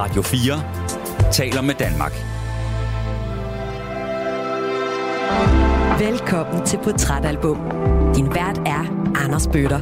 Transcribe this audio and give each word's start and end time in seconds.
Radio 0.00 0.22
4 0.22 1.32
taler 1.32 1.62
med 1.62 1.74
Danmark. 1.74 2.12
Velkommen 6.00 6.66
til 6.66 6.78
Portrætalbum. 6.84 7.56
Din 8.16 8.26
vært 8.26 8.58
er 8.58 9.12
Anders 9.24 9.46
Bøtter. 9.46 9.80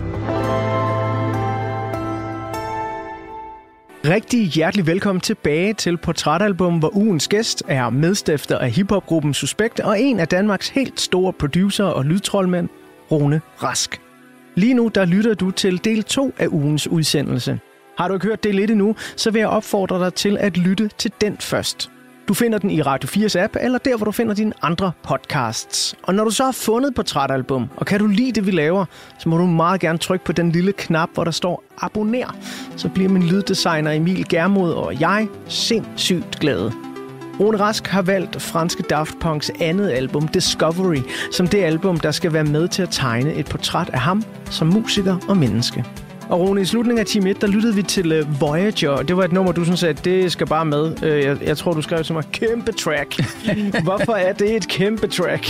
Rigtig 4.05 4.47
hjertelig 4.47 4.87
velkommen 4.87 5.21
tilbage 5.21 5.75
til 5.75 5.97
Portrætalbum, 5.97 6.79
hvor 6.79 6.97
ugens 6.97 7.29
gæst 7.29 7.63
er 7.69 7.91
medstifter 7.91 8.59
af 8.59 8.71
hiphopgruppen 8.71 9.35
Suspekt 9.35 9.81
og 9.81 10.01
en 10.01 10.21
af 10.21 10.29
Danmarks 10.29 10.69
helt 10.69 11.01
store 11.01 11.33
producer 11.33 11.85
og 11.85 12.05
lydtrollmænd, 12.05 12.69
Rune 13.11 13.41
Rask. 13.63 14.01
Lige 14.55 14.75
nu 14.75 14.91
der 14.95 15.05
lytter 15.05 15.35
du 15.35 15.51
til 15.51 15.85
del 15.85 16.03
2 16.03 16.35
af 16.39 16.47
ugens 16.47 16.89
udsendelse. 16.89 17.61
Har 17.99 18.09
du 18.09 18.15
ikke 18.15 18.27
hørt 18.27 18.45
det 18.45 18.55
lidt 18.55 18.71
endnu, 18.71 18.97
så 19.17 19.31
vil 19.31 19.39
jeg 19.39 19.49
opfordre 19.49 19.99
dig 20.05 20.15
til 20.15 20.37
at 20.41 20.57
lytte 20.57 20.91
til 20.99 21.13
den 21.21 21.37
først. 21.41 21.91
Du 22.29 22.35
finder 22.35 22.59
den 22.59 22.71
i 22.71 22.83
Radio 22.83 23.09
4's 23.09 23.39
app, 23.39 23.57
eller 23.61 23.79
der, 23.79 23.97
hvor 23.97 24.05
du 24.05 24.13
finder 24.13 24.35
dine 24.35 24.53
andre 24.63 24.93
podcasts. 25.03 25.95
Og 26.03 26.15
når 26.15 26.25
du 26.25 26.31
så 26.31 26.45
har 26.45 26.53
fundet 26.53 26.95
Portrætalbum, 26.95 27.69
og 27.77 27.87
kan 27.87 28.01
du 28.01 28.07
lide 28.07 28.33
det, 28.33 28.47
vi 28.47 28.51
laver, 28.51 28.85
så 29.19 29.29
må 29.29 29.39
du 29.39 29.47
meget 29.47 29.81
gerne 29.81 29.99
trykke 29.99 30.25
på 30.25 30.33
den 30.33 30.53
lille 30.53 30.73
knap, 30.73 31.09
hvor 31.15 31.25
der 31.25 31.31
står 31.31 31.65
abonner. 31.79 32.37
Så 32.77 32.89
bliver 32.89 33.09
min 33.09 33.23
lyddesigner 33.23 33.91
Emil 33.91 34.29
Germod 34.29 34.73
og 34.73 35.01
jeg 35.01 35.29
sindssygt 35.49 36.39
glade. 36.41 36.73
Rune 37.41 37.61
Rask 37.61 37.87
har 37.87 38.03
valgt 38.03 38.43
franske 38.43 38.83
Daft 38.83 39.15
Punks 39.21 39.51
andet 39.61 39.91
album, 39.91 40.29
Discovery, 40.29 41.01
som 41.33 41.49
det 41.49 41.65
album, 41.65 42.01
der 42.01 42.11
skal 42.11 42.33
være 42.33 42.45
med 42.45 42.69
til 42.69 42.83
at 42.83 42.89
tegne 42.91 43.35
et 43.35 43.47
portræt 43.47 43.91
af 43.93 44.01
ham 44.01 44.23
som 44.51 44.67
musiker 44.67 45.17
og 45.29 45.37
menneske. 45.37 45.85
Og 46.29 46.41
Rune, 46.41 46.61
i 46.61 46.65
slutningen 46.65 47.01
af 47.01 47.07
time 47.07 47.31
1, 47.31 47.41
der 47.41 47.47
lyttede 47.47 47.75
vi 47.75 47.83
til 47.83 48.21
uh, 48.21 48.41
Voyager, 48.41 48.91
og 48.91 49.09
det 49.09 49.17
var 49.17 49.25
et 49.25 49.33
nummer, 49.33 49.53
du 49.53 49.65
sådan 49.65 49.77
sagde, 49.77 49.95
det 49.95 50.33
skal 50.33 50.47
bare 50.47 50.65
med. 50.65 51.03
Uh, 51.03 51.09
jeg, 51.09 51.39
jeg 51.43 51.57
tror, 51.57 51.73
du 51.73 51.83
skrev 51.83 52.05
som 52.05 52.17
et 52.17 52.33
kæmpe 52.33 52.73
track. 52.73 53.23
Hvorfor 53.87 54.13
er 54.13 54.33
det 54.33 54.57
et 54.57 54.69
kæmpe 54.69 55.07
track? 55.07 55.49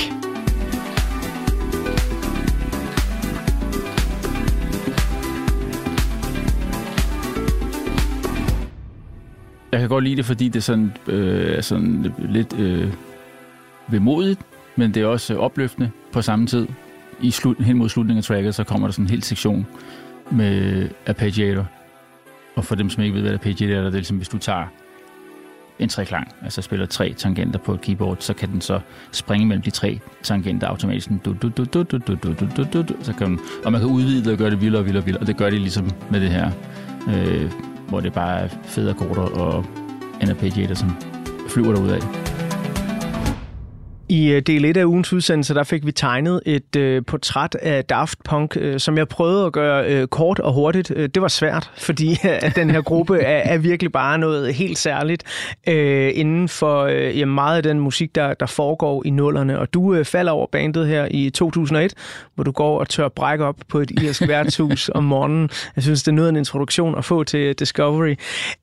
Jeg 9.72 9.80
kan 9.80 9.88
godt 9.88 10.04
lide 10.04 10.16
det, 10.16 10.24
fordi 10.24 10.48
det 10.48 10.56
er 10.56 10.62
sådan, 10.62 10.92
øh, 11.06 11.56
er 11.56 11.60
sådan 11.60 12.12
lidt 12.18 12.58
øh, 12.58 12.92
vemodigt, 13.88 14.40
men 14.76 14.94
det 14.94 15.02
er 15.02 15.06
også 15.06 15.36
opløftende 15.36 15.90
på 16.12 16.22
samme 16.22 16.46
tid. 16.46 16.66
I 17.22 17.30
slut, 17.30 17.56
hen 17.60 17.78
mod 17.78 17.88
slutningen 17.88 18.18
af 18.18 18.24
tracket, 18.24 18.54
så 18.54 18.64
kommer 18.64 18.88
der 18.88 18.92
sådan 18.92 19.04
en 19.04 19.10
hel 19.10 19.22
sektion 19.22 19.66
med 20.30 20.88
arpeggiator. 21.06 21.66
Og 22.56 22.64
for 22.64 22.74
dem, 22.74 22.90
som 22.90 23.02
ikke 23.02 23.14
ved, 23.14 23.22
hvad 23.22 23.32
arpeggiator 23.32 23.76
er, 23.76 23.80
det 23.80 23.86
er 23.86 23.92
ligesom, 23.92 24.16
hvis 24.16 24.28
du 24.28 24.38
tager 24.38 24.66
en 25.78 25.88
treklang, 25.88 26.34
altså 26.42 26.62
spiller 26.62 26.86
tre 26.86 27.12
tangenter 27.12 27.58
på 27.58 27.74
et 27.74 27.80
keyboard, 27.80 28.16
så 28.20 28.34
kan 28.34 28.48
den 28.48 28.60
så 28.60 28.80
springe 29.12 29.46
mellem 29.46 29.62
de 29.62 29.70
tre 29.70 30.00
tangenter 30.22 30.66
automatisk. 30.66 31.10
Du, 31.24 31.32
du, 31.42 31.48
du, 31.48 31.64
du, 31.64 31.82
du, 31.82 31.98
du, 31.98 32.14
du, 32.14 32.34
du, 32.56 32.64
du, 32.72 32.82
du, 32.82 32.94
så 33.02 33.12
kan 33.12 33.30
man, 33.30 33.38
og 33.64 33.72
man 33.72 33.80
kan 33.80 33.90
udvide 33.90 34.24
det 34.24 34.32
og 34.32 34.38
gøre 34.38 34.50
det 34.50 34.60
vildere 34.60 34.82
og 34.82 34.86
vildere 34.86 35.02
og 35.02 35.06
vildere, 35.06 35.20
og 35.22 35.26
det 35.26 35.36
gør 35.36 35.50
det 35.50 35.60
ligesom 35.60 35.90
med 36.10 36.20
det 36.20 36.30
her, 36.30 36.50
øh, 37.08 37.52
hvor 37.88 38.00
det 38.00 38.12
bare 38.12 38.40
er 38.40 38.48
fede 38.64 38.90
akkorder 38.90 39.22
og 39.22 39.66
en 40.22 40.30
arpeggiator, 40.30 40.74
som 40.74 40.96
flyver 41.48 41.72
derudad. 41.72 41.94
af. 41.94 42.27
I 44.08 44.30
øh, 44.30 44.42
del 44.42 44.64
1 44.64 44.76
af 44.76 44.84
ugens 44.84 45.12
udsendelse, 45.12 45.54
der 45.54 45.64
fik 45.64 45.86
vi 45.86 45.92
tegnet 45.92 46.40
et 46.46 46.76
øh, 46.76 47.04
portræt 47.04 47.54
af 47.54 47.84
Daft 47.84 48.18
Punk, 48.24 48.56
øh, 48.60 48.80
som 48.80 48.98
jeg 48.98 49.08
prøvede 49.08 49.46
at 49.46 49.52
gøre 49.52 49.86
øh, 49.86 50.06
kort 50.06 50.38
og 50.38 50.52
hurtigt. 50.52 50.92
Øh, 50.96 51.08
det 51.08 51.22
var 51.22 51.28
svært, 51.28 51.70
fordi 51.86 52.10
øh, 52.10 52.18
at 52.24 52.56
den 52.56 52.70
her 52.70 52.82
gruppe 52.82 53.20
er, 53.20 53.54
er 53.54 53.58
virkelig 53.58 53.92
bare 53.92 54.18
noget 54.18 54.54
helt 54.54 54.78
særligt 54.78 55.24
øh, 55.68 56.10
inden 56.14 56.48
for 56.48 56.82
øh, 56.82 57.18
ja, 57.18 57.24
meget 57.24 57.56
af 57.56 57.62
den 57.62 57.80
musik, 57.80 58.14
der, 58.14 58.34
der 58.34 58.46
foregår 58.46 59.02
i 59.06 59.10
nullerne. 59.10 59.58
Og 59.58 59.74
du 59.74 59.94
øh, 59.94 60.04
falder 60.04 60.32
over 60.32 60.46
bandet 60.52 60.86
her 60.86 61.08
i 61.10 61.30
2001, 61.30 61.94
hvor 62.34 62.44
du 62.44 62.50
går 62.50 62.80
og 62.80 62.88
tør 62.88 63.08
brække 63.08 63.44
op 63.44 63.56
på 63.68 63.78
et 63.78 63.90
irsk 63.90 64.28
værtshus 64.28 64.90
om 64.94 65.04
morgenen. 65.04 65.50
Jeg 65.76 65.82
synes, 65.82 66.02
det 66.02 66.08
er 66.08 66.14
noget 66.14 66.28
af 66.28 66.32
en 66.32 66.36
introduktion 66.36 66.98
at 66.98 67.04
få 67.04 67.24
til 67.24 67.54
Discovery. 67.54 68.14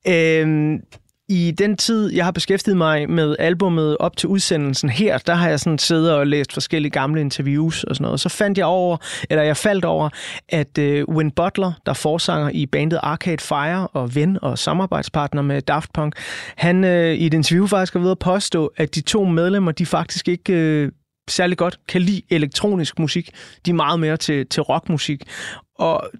Øh, 0.08 0.78
i 1.28 1.50
den 1.50 1.76
tid, 1.76 2.12
jeg 2.12 2.24
har 2.24 2.32
beskæftiget 2.32 2.76
mig 2.76 3.10
med 3.10 3.36
albummet 3.38 3.96
op 4.00 4.16
til 4.16 4.28
udsendelsen 4.28 4.88
her, 4.88 5.18
der 5.18 5.34
har 5.34 5.48
jeg 5.48 5.60
sådan 5.60 5.78
siddet 5.78 6.12
og 6.12 6.26
læst 6.26 6.52
forskellige 6.52 6.90
gamle 6.90 7.20
interviews 7.20 7.84
og 7.84 7.96
sådan 7.96 8.04
noget. 8.04 8.20
Så 8.20 8.28
fandt 8.28 8.58
jeg 8.58 8.66
over, 8.66 8.96
eller 9.30 9.42
jeg 9.42 9.56
faldt 9.56 9.84
over, 9.84 10.08
at 10.48 10.78
øh, 10.78 11.04
uh, 11.08 11.16
Win 11.16 11.30
Butler, 11.30 11.72
der 11.86 11.92
forsanger 11.92 12.50
i 12.50 12.66
bandet 12.66 13.00
Arcade 13.02 13.42
Fire 13.42 13.86
og 13.86 14.14
ven 14.14 14.38
og 14.42 14.58
samarbejdspartner 14.58 15.42
med 15.42 15.62
Daft 15.62 15.92
Punk, 15.92 16.14
han 16.56 16.84
uh, 16.84 16.90
i 16.90 17.26
et 17.26 17.34
interview 17.34 17.66
faktisk 17.66 17.92
har 17.92 18.00
ved 18.00 18.10
at 18.10 18.18
påstå, 18.18 18.72
at 18.76 18.94
de 18.94 19.00
to 19.00 19.24
medlemmer, 19.24 19.72
de 19.72 19.86
faktisk 19.86 20.28
ikke 20.28 20.82
uh, 20.84 20.92
særlig 21.28 21.58
godt 21.58 21.78
kan 21.88 22.02
lide 22.02 22.22
elektronisk 22.30 22.98
musik. 22.98 23.30
De 23.66 23.70
er 23.70 23.74
meget 23.74 24.00
mere 24.00 24.16
til, 24.16 24.46
til 24.46 24.62
rockmusik. 24.62 25.22
Og 25.78 26.10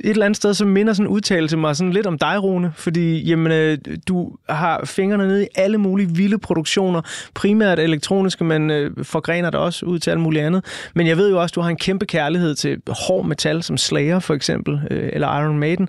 et 0.00 0.10
eller 0.10 0.24
andet 0.24 0.36
sted, 0.36 0.54
så 0.54 0.64
minder 0.64 0.92
sådan 0.92 1.06
en 1.06 1.12
udtalelse 1.12 1.56
mig 1.56 1.76
sådan 1.76 1.92
lidt 1.92 2.06
om 2.06 2.18
dig, 2.18 2.42
Rune, 2.42 2.72
fordi 2.76 3.22
jamen, 3.22 3.52
øh, 3.52 3.78
du 4.08 4.36
har 4.48 4.84
fingrene 4.84 5.26
nede 5.28 5.44
i 5.44 5.48
alle 5.54 5.78
mulige 5.78 6.08
vilde 6.08 6.38
produktioner, 6.38 7.00
primært 7.34 7.78
elektroniske, 7.78 8.44
men 8.44 8.70
øh, 8.70 9.04
forgrener 9.04 9.50
det 9.50 9.60
også 9.60 9.86
ud 9.86 9.98
til 9.98 10.10
alt 10.10 10.20
muligt 10.20 10.44
andet. 10.44 10.64
Men 10.94 11.06
jeg 11.06 11.16
ved 11.16 11.30
jo 11.30 11.40
også, 11.40 11.52
du 11.52 11.60
har 11.60 11.68
en 11.68 11.76
kæmpe 11.76 12.06
kærlighed 12.06 12.54
til 12.54 12.78
hård 12.88 13.26
metal, 13.26 13.62
som 13.62 13.76
Slayer 13.76 14.18
for 14.18 14.34
eksempel, 14.34 14.80
øh, 14.90 15.10
eller 15.12 15.40
Iron 15.40 15.58
Maiden. 15.58 15.88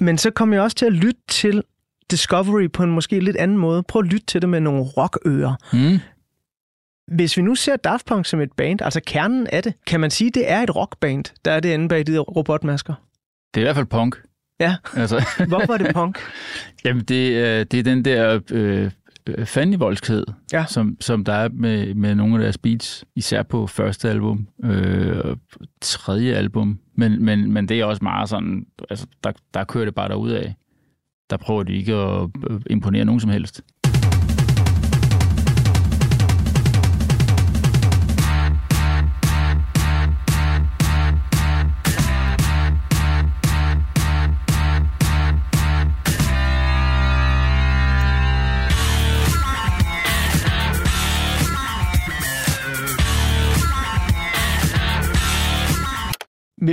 Men 0.00 0.18
så 0.18 0.30
kom 0.30 0.52
jeg 0.52 0.62
også 0.62 0.76
til 0.76 0.86
at 0.86 0.92
lytte 0.92 1.20
til 1.28 1.62
Discovery 2.10 2.70
på 2.72 2.82
en 2.82 2.90
måske 2.90 3.20
lidt 3.20 3.36
anden 3.36 3.56
måde. 3.56 3.82
Prøv 3.82 4.00
at 4.00 4.08
lytte 4.08 4.26
til 4.26 4.42
det 4.42 4.48
med 4.48 4.60
nogle 4.60 4.82
rockører. 4.82 5.54
Mm. 5.72 5.98
Hvis 7.14 7.36
vi 7.36 7.42
nu 7.42 7.54
ser 7.54 7.76
Daft 7.76 8.06
Punk 8.06 8.26
som 8.26 8.40
et 8.40 8.52
band, 8.52 8.82
altså 8.82 9.00
kernen 9.06 9.46
af 9.46 9.62
det, 9.62 9.74
kan 9.86 10.00
man 10.00 10.10
sige, 10.10 10.30
det 10.30 10.50
er 10.50 10.60
et 10.60 10.76
rockband, 10.76 11.24
der 11.44 11.52
er 11.52 11.60
det 11.60 11.72
inde 11.72 11.88
bag 11.88 12.06
de 12.06 12.18
robotmasker? 12.18 12.94
Det 13.54 13.60
er 13.60 13.62
i 13.62 13.64
hvert 13.64 13.76
fald 13.76 13.86
punk. 13.86 14.16
Ja. 14.60 14.76
Altså. 14.96 15.24
Hvorfor 15.48 15.72
er 15.72 15.78
det 15.78 15.94
punk? 15.94 16.18
Jamen, 16.84 17.04
det, 17.04 17.32
øh, 17.32 17.66
det 17.70 17.74
er 17.74 17.82
den 17.82 18.04
der 18.04 18.40
øh, 18.50 18.90
fandenivoldskhed, 19.44 20.26
ja. 20.52 20.64
som, 20.68 20.96
som 21.00 21.24
der 21.24 21.32
er 21.32 21.48
med, 21.52 21.94
med 21.94 22.14
nogle 22.14 22.34
af 22.34 22.40
deres 22.40 22.58
beats, 22.58 23.04
især 23.14 23.42
på 23.42 23.66
første 23.66 24.10
album, 24.10 24.48
øh, 24.64 25.36
tredje 25.80 26.34
album. 26.34 26.78
Men, 26.94 27.24
men, 27.24 27.52
men 27.52 27.68
det 27.68 27.80
er 27.80 27.84
også 27.84 28.04
meget 28.04 28.28
sådan, 28.28 28.66
altså, 28.90 29.06
der, 29.24 29.32
der 29.54 29.64
kører 29.64 29.84
det 29.84 29.94
bare 29.94 30.08
af. 30.32 30.54
Der 31.30 31.36
prøver 31.36 31.62
de 31.62 31.76
ikke 31.76 31.94
at 31.94 32.30
øh, 32.50 32.60
imponere 32.70 33.04
nogen 33.04 33.20
som 33.20 33.30
helst. 33.30 33.62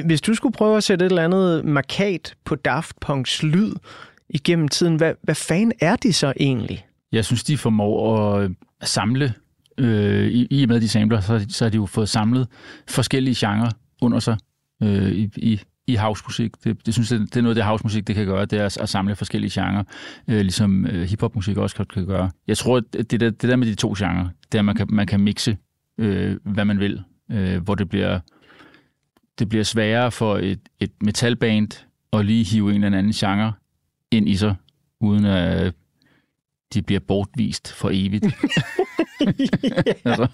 Hvis 0.03 0.21
du 0.21 0.33
skulle 0.33 0.53
prøve 0.53 0.77
at 0.77 0.83
sætte 0.83 1.05
et 1.05 1.09
eller 1.09 1.23
andet 1.23 1.65
markat 1.65 2.35
på 2.45 2.55
Daft 2.55 2.99
Punks 2.99 3.43
lyd 3.43 3.73
igennem 4.29 4.67
tiden, 4.67 4.95
hvad, 4.95 5.13
hvad 5.21 5.35
fanden 5.35 5.71
er 5.81 5.95
de 5.95 6.13
så 6.13 6.33
egentlig? 6.39 6.85
Jeg 7.11 7.25
synes, 7.25 7.43
de 7.43 7.57
formår 7.57 8.35
at 8.35 8.43
øh, 8.43 8.49
samle, 8.83 9.33
øh, 9.77 10.27
i, 10.27 10.47
i 10.51 10.63
og 10.63 10.69
med 10.69 10.81
de 10.81 10.89
samler, 10.89 11.19
så, 11.19 11.45
så 11.49 11.65
har 11.65 11.69
de 11.69 11.75
jo 11.75 11.85
fået 11.85 12.09
samlet 12.09 12.47
forskellige 12.87 13.35
genrer 13.39 13.71
under 14.01 14.19
sig 14.19 14.37
øh, 14.83 15.11
i, 15.11 15.29
i, 15.37 15.61
i 15.87 15.95
housemusik. 15.95 16.51
Det, 16.63 16.85
det 16.85 16.93
synes 16.93 17.11
jeg, 17.11 17.19
det 17.19 17.37
er 17.37 17.41
noget, 17.41 17.55
det 17.55 17.65
housemusik 17.65 18.07
det 18.07 18.15
kan 18.15 18.25
gøre, 18.25 18.45
det 18.45 18.59
er 18.59 18.65
at, 18.65 18.77
at 18.77 18.89
samle 18.89 19.15
forskellige 19.15 19.61
genrer, 19.61 19.83
øh, 20.27 20.39
ligesom 20.39 20.85
øh, 20.85 21.03
hiphopmusik 21.03 21.57
også 21.57 21.75
kan, 21.75 21.85
kan 21.85 22.05
gøre. 22.05 22.31
Jeg 22.47 22.57
tror, 22.57 22.77
at 22.77 23.11
det 23.11 23.19
der, 23.19 23.29
det 23.29 23.49
der 23.49 23.55
med 23.55 23.67
de 23.67 23.75
to 23.75 23.93
genrer, 23.97 24.27
det 24.51 24.57
er, 24.57 24.59
at 24.59 24.65
man 24.65 24.75
kan, 24.75 24.87
man 24.89 25.07
kan 25.07 25.19
mixe, 25.19 25.57
øh, 25.97 26.37
hvad 26.43 26.65
man 26.65 26.79
vil, 26.79 27.01
øh, 27.31 27.63
hvor 27.63 27.75
det 27.75 27.89
bliver 27.89 28.19
det 29.39 29.49
bliver 29.49 29.63
sværere 29.63 30.11
for 30.11 30.37
et, 30.37 30.59
et 30.79 30.91
metalband 31.01 31.85
at 32.13 32.25
lige 32.25 32.43
hive 32.43 32.75
en 32.75 32.83
eller 32.83 32.97
anden 32.97 33.13
genre 33.13 33.53
ind 34.11 34.29
i 34.29 34.35
sig, 34.35 34.55
uden 35.01 35.25
at 35.25 35.73
de 36.73 36.81
bliver 36.81 36.99
bortvist 36.99 37.73
for 37.73 37.89
evigt. 37.93 38.25
altså. 40.05 40.27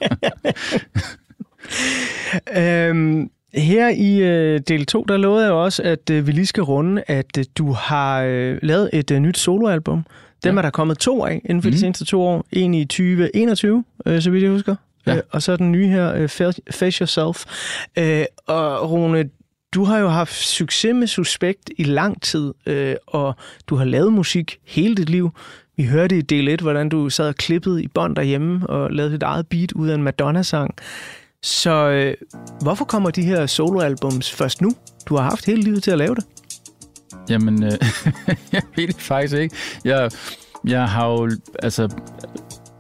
øhm, 2.58 3.32
her 3.54 3.90
i 3.90 4.22
øh, 4.22 4.60
del 4.68 4.86
2, 4.86 5.04
der 5.04 5.18
lovede 5.18 5.46
jeg 5.46 5.54
også, 5.54 5.84
at 5.84 6.10
øh, 6.10 6.28
vi 6.28 6.32
lige 6.32 6.46
skal 6.46 6.64
runde, 6.64 7.04
at 7.08 7.38
øh, 7.38 7.46
du 7.58 7.72
har 7.72 8.22
øh, 8.22 8.60
lavet 8.62 8.90
et 8.94 9.12
øh, 9.12 9.20
nyt 9.20 9.38
soloalbum. 9.38 10.06
Dem 10.44 10.56
ja. 10.56 10.58
er 10.58 10.62
der 10.62 10.70
kommet 10.70 10.98
to 10.98 11.26
af 11.26 11.42
inden 11.46 11.62
for 11.62 11.68
mm. 11.68 11.72
de 11.72 11.76
mhm. 11.76 11.80
seneste 11.80 12.06
to 12.06 12.22
år. 12.22 12.46
En 12.52 12.74
i 12.74 12.86
2021, 12.86 13.84
øh, 14.06 14.22
så 14.22 14.32
vidt 14.32 14.44
jeg 14.44 14.52
husker. 14.52 14.76
Ja. 15.06 15.16
Øh, 15.16 15.22
og 15.32 15.42
så 15.42 15.58
den 15.58 15.72
nye 15.72 15.88
her, 15.88 16.14
øh, 16.14 16.30
Face 16.72 17.00
Yourself. 17.02 17.46
Øh, 17.98 18.26
og 18.48 18.92
Rune, 18.92 19.30
Du 19.74 19.84
har 19.84 20.00
jo 20.00 20.08
haft 20.08 20.34
succes 20.34 20.94
med 20.96 21.08
Suspekt 21.08 21.70
i 21.78 21.84
lang 21.84 22.22
tid, 22.22 22.54
øh, 22.66 22.96
og 23.08 23.36
du 23.68 23.76
har 23.76 23.86
lavet 23.86 24.14
musik 24.14 24.60
hele 24.66 24.96
dit 24.96 25.10
liv. 25.10 25.32
Vi 25.78 25.84
hørte 25.84 26.18
i 26.18 26.22
del 26.22 26.48
1, 26.48 26.62
hvordan 26.62 26.90
du 26.90 27.10
sad 27.10 27.28
og 27.28 27.36
klippede 27.36 27.84
i 27.84 27.88
bånd 27.88 28.16
derhjemme 28.16 28.68
og 28.68 28.92
lavede 28.92 29.14
dit 29.14 29.24
eget 29.24 29.48
beat 29.48 29.72
ud 29.72 29.90
af 29.90 29.96
en 29.96 30.04
Madonna-sang. 30.04 30.76
Så 31.44 31.90
øh, 31.90 32.14
hvorfor 32.62 32.86
kommer 32.86 33.10
de 33.10 33.24
her 33.24 33.46
soloalbums 33.46 34.32
først 34.32 34.62
nu? 34.62 34.72
Du 35.06 35.16
har 35.16 35.24
haft 35.24 35.46
hele 35.46 35.62
livet 35.62 35.84
til 35.84 35.92
at 35.92 35.98
lave 35.98 36.16
det. 36.16 36.26
Jamen, 37.30 37.64
øh, 37.64 37.72
jeg 38.54 38.62
ved 38.76 38.88
det 38.88 39.02
faktisk 39.02 39.36
ikke. 39.36 39.56
Jeg, 39.86 40.12
jeg 40.68 40.90
har 40.90 41.08
jo, 41.08 41.32
altså, 41.60 41.90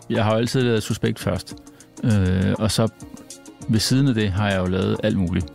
jeg 0.09 0.23
har 0.23 0.31
jo 0.31 0.37
altid 0.37 0.61
lavet 0.61 0.83
Suspekt 0.83 1.19
først. 1.19 1.55
Øh, 2.03 2.53
og 2.59 2.71
så 2.71 2.87
ved 3.69 3.79
siden 3.79 4.07
af 4.07 4.13
det 4.13 4.31
har 4.31 4.49
jeg 4.49 4.59
jo 4.59 4.65
lavet 4.65 4.97
alt 5.03 5.17
muligt. 5.17 5.45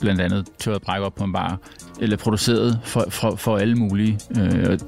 Blandt 0.00 0.20
andet 0.20 0.46
tørt 0.58 0.82
brække 0.82 1.06
op 1.06 1.14
på 1.14 1.24
en 1.24 1.32
bar, 1.32 1.58
eller 2.00 2.16
produceret 2.16 2.80
for, 2.84 3.04
for, 3.08 3.36
for 3.36 3.56
alle 3.56 3.76
mulige. 3.76 4.18
Øh, 4.38 4.78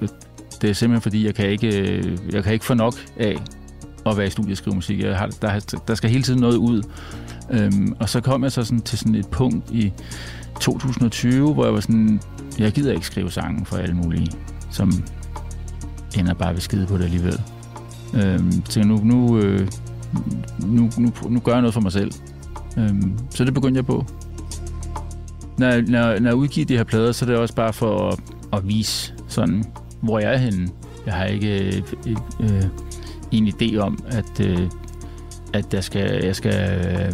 det 0.62 0.70
er 0.70 0.74
simpelthen 0.74 1.00
fordi, 1.00 1.26
jeg 1.26 1.34
kan 1.34 1.48
ikke, 1.48 1.80
øh, 1.80 2.18
jeg 2.32 2.44
kan 2.44 2.52
ikke 2.52 2.64
få 2.64 2.74
nok 2.74 2.94
af 3.16 3.36
at 4.06 4.16
være 4.16 4.26
i 4.26 4.30
studiet 4.30 4.52
og 4.52 4.56
skrive 4.56 4.74
musik. 4.74 5.02
Jeg 5.02 5.18
har, 5.18 5.26
der, 5.26 5.80
der 5.88 5.94
skal 5.94 6.10
hele 6.10 6.22
tiden 6.22 6.40
noget 6.40 6.56
ud. 6.56 6.82
Øhm, 7.50 7.96
og 8.00 8.08
så 8.08 8.20
kom 8.20 8.42
jeg 8.42 8.52
så 8.52 8.64
sådan 8.64 8.80
til 8.80 8.98
sådan 8.98 9.14
et 9.14 9.28
punkt 9.28 9.70
i 9.70 9.92
2020, 10.60 11.54
hvor 11.54 11.64
jeg 11.64 11.74
var 11.74 11.80
sådan, 11.80 12.20
jeg 12.58 12.72
gider 12.72 12.92
ikke 12.92 13.06
skrive 13.06 13.30
sange 13.30 13.66
for 13.66 13.76
alle 13.76 13.94
mulige, 13.94 14.32
som 14.70 14.92
ender 16.18 16.34
bare 16.34 16.52
ved 16.54 16.60
skide 16.60 16.86
på 16.86 16.96
det 16.98 17.04
alligevel. 17.04 17.40
Øhm, 18.14 18.62
tænker 18.62 18.88
nu, 18.88 19.04
nu, 19.04 19.38
øh, 19.38 19.68
nu, 20.66 20.90
nu, 20.98 21.12
nu 21.28 21.40
gør 21.40 21.52
jeg 21.52 21.60
noget 21.60 21.74
for 21.74 21.80
mig 21.80 21.92
selv. 21.92 22.12
Øhm, 22.78 23.18
så 23.30 23.44
det 23.44 23.54
begyndte 23.54 23.78
jeg 23.78 23.86
på. 23.86 24.06
Når, 25.58 25.90
når, 25.90 26.18
når 26.18 26.28
jeg 26.28 26.34
udgiver 26.34 26.66
de 26.66 26.76
her 26.76 26.84
plader, 26.84 27.12
så 27.12 27.24
er 27.24 27.28
det 27.28 27.36
også 27.36 27.54
bare 27.54 27.72
for 27.72 28.08
at, 28.08 28.18
at 28.52 28.68
vise 28.68 29.14
sådan, 29.28 29.64
hvor 30.00 30.18
jeg 30.18 30.34
er 30.34 30.38
henne. 30.38 30.68
Jeg 31.06 31.14
har 31.14 31.24
ikke 31.24 31.66
øh, 31.66 31.82
øh, 32.40 32.64
en 33.32 33.48
idé 33.48 33.76
om, 33.76 33.98
at, 34.06 34.40
øh, 34.40 34.58
at 35.52 35.72
der 35.72 35.80
skal, 35.80 36.24
jeg 36.24 36.36
skal 36.36 36.52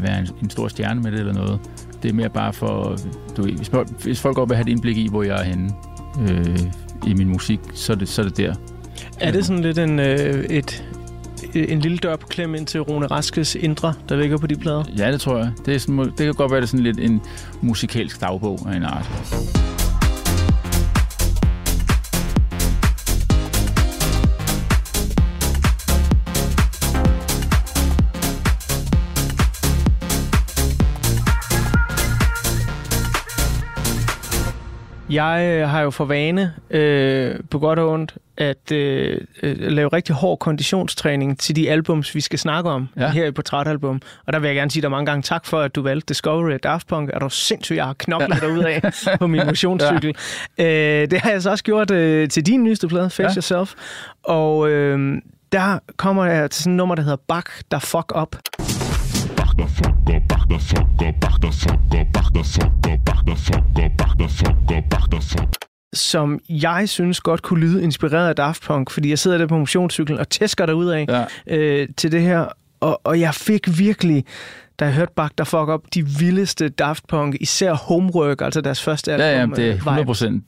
være 0.02 0.18
en, 0.18 0.28
en 0.42 0.50
stor 0.50 0.68
stjerne 0.68 1.00
med 1.00 1.12
det 1.12 1.20
eller 1.20 1.34
noget. 1.34 1.60
Det 2.02 2.08
er 2.08 2.12
mere 2.12 2.28
bare 2.28 2.52
for, 2.52 2.96
du 3.36 3.42
ved, 3.42 3.52
hvis, 3.52 3.68
folk, 3.68 4.02
hvis 4.02 4.20
folk 4.20 4.36
godt 4.36 4.48
vil 4.48 4.56
have 4.56 4.66
et 4.68 4.72
indblik 4.72 4.96
i, 4.96 5.08
hvor 5.08 5.22
jeg 5.22 5.40
er 5.40 5.44
henne 5.44 5.70
øh, 6.20 6.58
i 7.06 7.14
min 7.14 7.28
musik, 7.28 7.60
så 7.74 7.92
er 7.92 7.96
det, 7.96 8.08
så 8.08 8.22
er 8.22 8.26
det 8.26 8.36
der. 8.36 8.54
Er 9.20 9.30
det 9.30 9.46
sådan 9.46 9.62
lidt 9.62 9.78
en, 9.78 9.98
øh, 9.98 10.44
et, 10.44 10.84
en 11.54 11.80
lille 11.80 11.98
dør 11.98 12.16
på 12.16 12.26
klem 12.26 12.54
ind 12.54 12.66
til 12.66 12.80
Rune 12.80 13.06
Raskes 13.06 13.54
indre, 13.54 13.94
der 14.08 14.16
ligger 14.16 14.38
på 14.38 14.46
de 14.46 14.56
plader? 14.56 14.84
Ja, 14.98 15.12
det 15.12 15.20
tror 15.20 15.38
jeg. 15.38 15.52
Det, 15.66 15.74
er 15.74 15.78
sådan, 15.78 15.98
det 15.98 16.18
kan 16.18 16.34
godt 16.34 16.50
være, 16.50 16.60
det 16.60 16.66
er 16.66 16.68
sådan 16.68 16.84
lidt 16.84 17.00
en 17.00 17.22
musikalsk 17.60 18.20
dagbog 18.20 18.58
af 18.70 18.76
en 18.76 18.82
art. 18.82 19.10
Jeg 35.10 35.60
øh, 35.62 35.68
har 35.68 35.80
jo 35.80 35.90
for 35.90 36.04
vane, 36.04 36.54
øh, 36.70 37.34
på 37.50 37.58
godt 37.58 37.78
og 37.78 37.92
ondt, 37.92 38.14
at 38.38 38.72
øh, 38.72 39.20
øh, 39.42 39.56
lave 39.60 39.88
rigtig 39.88 40.14
hård 40.14 40.38
konditionstræning 40.38 41.38
til 41.38 41.56
de 41.56 41.70
albums, 41.70 42.14
vi 42.14 42.20
skal 42.20 42.38
snakke 42.38 42.70
om 42.70 42.88
ja. 42.96 43.10
her 43.10 43.26
i 43.26 43.30
Portrætalbum. 43.30 44.00
Og 44.26 44.32
der 44.32 44.38
vil 44.38 44.48
jeg 44.48 44.56
gerne 44.56 44.70
sige 44.70 44.82
dig 44.82 44.90
mange 44.90 45.06
gange 45.06 45.22
tak 45.22 45.46
for, 45.46 45.60
at 45.60 45.74
du 45.74 45.82
valgte 45.82 46.06
Discovery 46.08 46.52
af 46.52 46.60
Daft 46.60 46.86
Punk. 46.86 47.10
Er 47.12 47.18
du 47.18 47.28
sindssygt, 47.28 47.76
jeg 47.76 47.84
har 47.84 47.94
knoklet 47.98 48.62
ja. 48.62 48.80
af 48.84 49.18
på 49.18 49.26
min 49.26 49.46
motionscykel. 49.46 50.14
ja. 50.58 51.02
øh, 51.02 51.10
det 51.10 51.20
har 51.20 51.30
jeg 51.30 51.42
så 51.42 51.50
også 51.50 51.64
gjort 51.64 51.90
øh, 51.90 52.28
til 52.28 52.46
din 52.46 52.62
nyeste 52.62 52.88
plade, 52.88 53.10
Face 53.10 53.22
ja. 53.22 53.34
Yourself. 53.34 53.74
Og 54.22 54.68
øh, 54.70 55.22
der 55.52 55.78
kommer 55.96 56.24
jeg 56.24 56.50
til 56.50 56.62
sådan 56.62 56.72
et 56.72 56.76
nummer, 56.76 56.94
der 56.94 57.02
hedder 57.02 57.22
Back 57.28 57.50
the 57.70 57.80
Fuck 57.80 58.12
Up 58.20 58.36
fuck 65.20 65.67
som 65.92 66.40
jeg 66.48 66.88
synes 66.88 67.20
godt 67.20 67.42
kunne 67.42 67.60
lyde 67.60 67.82
inspireret 67.82 68.28
af 68.28 68.36
Daft 68.36 68.62
Punk, 68.62 68.90
fordi 68.90 69.10
jeg 69.10 69.18
sidder 69.18 69.38
der 69.38 69.46
på 69.46 69.58
motionscyklen 69.58 70.18
og 70.18 70.28
tæsker 70.28 70.66
derud 70.66 70.88
af 70.88 71.06
ja. 71.08 71.56
øh, 71.56 71.88
til 71.96 72.12
det 72.12 72.22
her, 72.22 72.46
og, 72.80 73.00
og 73.04 73.20
jeg 73.20 73.34
fik 73.34 73.78
virkelig, 73.78 74.24
da 74.78 74.84
jeg 74.84 74.94
hørte 74.94 75.12
Back 75.16 75.36
the 75.36 75.44
Fuck 75.44 75.68
Up, 75.68 75.80
de 75.94 76.06
vildeste 76.06 76.68
Daft 76.68 77.08
Punk, 77.08 77.36
især 77.40 77.72
Homework, 77.72 78.40
altså 78.40 78.60
deres 78.60 78.82
første 78.82 79.12
album. 79.12 79.54
Ja, 79.54 79.62
ja, 79.62 79.68
det 79.68 79.70
er 79.70 79.74
100 79.74 80.00
øh, 80.00 80.06
procent. 80.06 80.44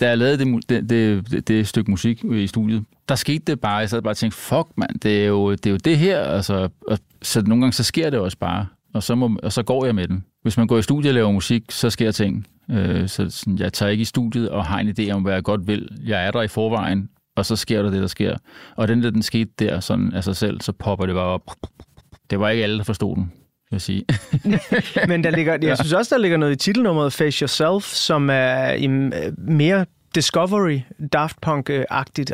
Da 0.00 0.08
jeg 0.08 0.18
lavede 0.18 0.44
det, 0.44 0.68
det, 0.68 0.90
det, 1.30 1.48
det 1.48 1.68
stykke 1.68 1.90
musik 1.90 2.24
i 2.24 2.46
studiet, 2.46 2.84
der 3.08 3.14
skete 3.14 3.44
det 3.46 3.60
bare, 3.60 3.76
jeg 3.76 3.90
sad 3.90 4.02
bare 4.02 4.12
og 4.12 4.16
tænkte, 4.16 4.38
fuck 4.38 4.68
mand, 4.76 5.00
det 5.00 5.22
er 5.22 5.26
jo 5.26 5.50
det, 5.50 5.66
er 5.66 5.70
jo 5.70 5.76
det 5.76 5.98
her, 5.98 6.20
altså, 6.20 6.68
og, 6.86 6.98
så 7.22 7.42
nogle 7.42 7.62
gange 7.62 7.72
så 7.72 7.84
sker 7.84 8.10
det 8.10 8.18
også 8.18 8.38
bare, 8.38 8.66
og 8.94 9.02
så, 9.02 9.14
må, 9.14 9.38
og 9.42 9.52
så 9.52 9.62
går 9.62 9.84
jeg 9.84 9.94
med 9.94 10.08
den. 10.08 10.24
Hvis 10.42 10.56
man 10.56 10.66
går 10.66 10.78
i 10.78 10.82
studiet 10.82 11.10
og 11.10 11.14
laver 11.14 11.32
musik, 11.32 11.62
så 11.70 11.90
sker 11.90 12.10
ting. 12.10 12.46
Øh, 12.70 13.08
så 13.08 13.30
sådan, 13.30 13.58
jeg 13.58 13.72
tager 13.72 13.90
ikke 13.90 14.02
i 14.02 14.04
studiet 14.04 14.50
og 14.50 14.64
har 14.64 14.78
en 14.78 14.94
idé 14.98 15.10
om, 15.10 15.22
hvad 15.22 15.32
jeg 15.32 15.42
godt 15.42 15.66
vil. 15.66 15.88
Jeg 16.06 16.26
er 16.26 16.30
der 16.30 16.42
i 16.42 16.48
forvejen, 16.48 17.08
og 17.36 17.46
så 17.46 17.56
sker 17.56 17.82
der 17.82 17.90
det, 17.90 18.00
der 18.00 18.06
sker. 18.06 18.36
Og 18.76 18.88
den 18.88 19.02
der, 19.02 19.10
den 19.10 19.22
skete 19.22 19.50
der 19.58 19.80
sådan 19.80 20.12
af 20.12 20.24
sig 20.24 20.36
selv, 20.36 20.60
så 20.60 20.72
popper 20.72 21.06
det 21.06 21.14
bare 21.14 21.24
op. 21.24 21.50
Det 22.30 22.40
var 22.40 22.48
ikke 22.48 22.62
alle, 22.62 22.78
der 22.78 22.84
forstod 22.84 23.16
den 23.16 23.32
jeg 23.72 23.80
sige. 23.80 24.04
Men 25.08 25.24
der 25.24 25.30
ligger, 25.30 25.58
jeg 25.62 25.78
synes 25.78 25.92
også, 25.92 26.14
der 26.14 26.20
ligger 26.22 26.36
noget 26.36 26.52
i 26.52 26.56
titelnummeret 26.56 27.12
Face 27.12 27.42
Yourself, 27.42 27.84
som 27.84 28.30
er 28.32 28.72
i 28.72 28.86
mere 29.38 29.86
Discovery 30.14 30.80
Daft 31.12 31.36
Punk-agtigt. 31.46 32.32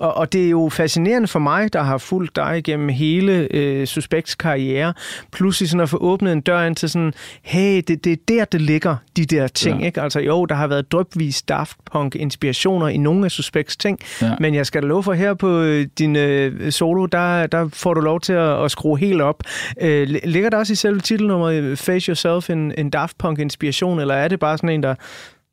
Og, 0.00 0.16
og 0.16 0.32
det 0.32 0.46
er 0.46 0.50
jo 0.50 0.68
fascinerende 0.68 1.28
for 1.28 1.38
mig, 1.38 1.72
der 1.72 1.82
har 1.82 1.98
fulgt 1.98 2.36
dig 2.36 2.60
gennem 2.64 2.88
hele 2.88 3.48
øh, 3.50 3.86
Suspects 3.86 4.34
karriere, 4.34 4.94
pludselig 5.32 5.70
sådan 5.70 5.82
at 5.82 5.88
få 5.88 5.96
åbnet 5.96 6.32
en 6.32 6.40
dør 6.40 6.62
ind 6.62 6.76
til 6.76 6.90
sådan, 6.90 7.12
hey, 7.42 7.82
det, 7.88 8.04
det 8.04 8.12
er 8.12 8.16
der, 8.28 8.44
det 8.44 8.60
ligger, 8.60 8.96
de 9.16 9.24
der 9.24 9.48
ting. 9.48 9.80
Ja. 9.80 9.86
Ikke? 9.86 10.02
Altså 10.02 10.20
jo, 10.20 10.44
der 10.44 10.54
har 10.54 10.66
været 10.66 10.92
drøbvis 10.92 11.42
Daft 11.42 11.76
Punk-inspirationer 11.92 12.88
i 12.88 12.96
nogle 12.96 13.24
af 13.24 13.30
Suspects 13.30 13.76
ting, 13.76 13.98
ja. 14.22 14.34
men 14.40 14.54
jeg 14.54 14.66
skal 14.66 14.82
da 14.82 14.86
love 14.86 15.02
for 15.02 15.12
her 15.12 15.34
på 15.34 15.60
øh, 15.60 15.86
din 15.98 16.16
øh, 16.16 16.72
solo, 16.72 17.06
der, 17.06 17.46
der 17.46 17.68
får 17.68 17.94
du 17.94 18.00
lov 18.00 18.20
til 18.20 18.32
at, 18.32 18.64
at 18.64 18.70
skrue 18.70 18.98
helt 18.98 19.22
op. 19.22 19.42
Øh, 19.80 20.08
ligger 20.24 20.50
der 20.50 20.56
også 20.56 20.72
i 20.72 20.76
selve 20.76 21.00
titelnummeret 21.00 21.78
Face 21.78 22.08
Yourself 22.08 22.50
en, 22.50 22.72
en 22.78 22.90
Daft 22.90 23.18
Punk-inspiration, 23.18 24.00
eller 24.00 24.14
er 24.14 24.28
det 24.28 24.40
bare 24.40 24.58
sådan 24.58 24.70
en, 24.70 24.82
der 24.82 24.94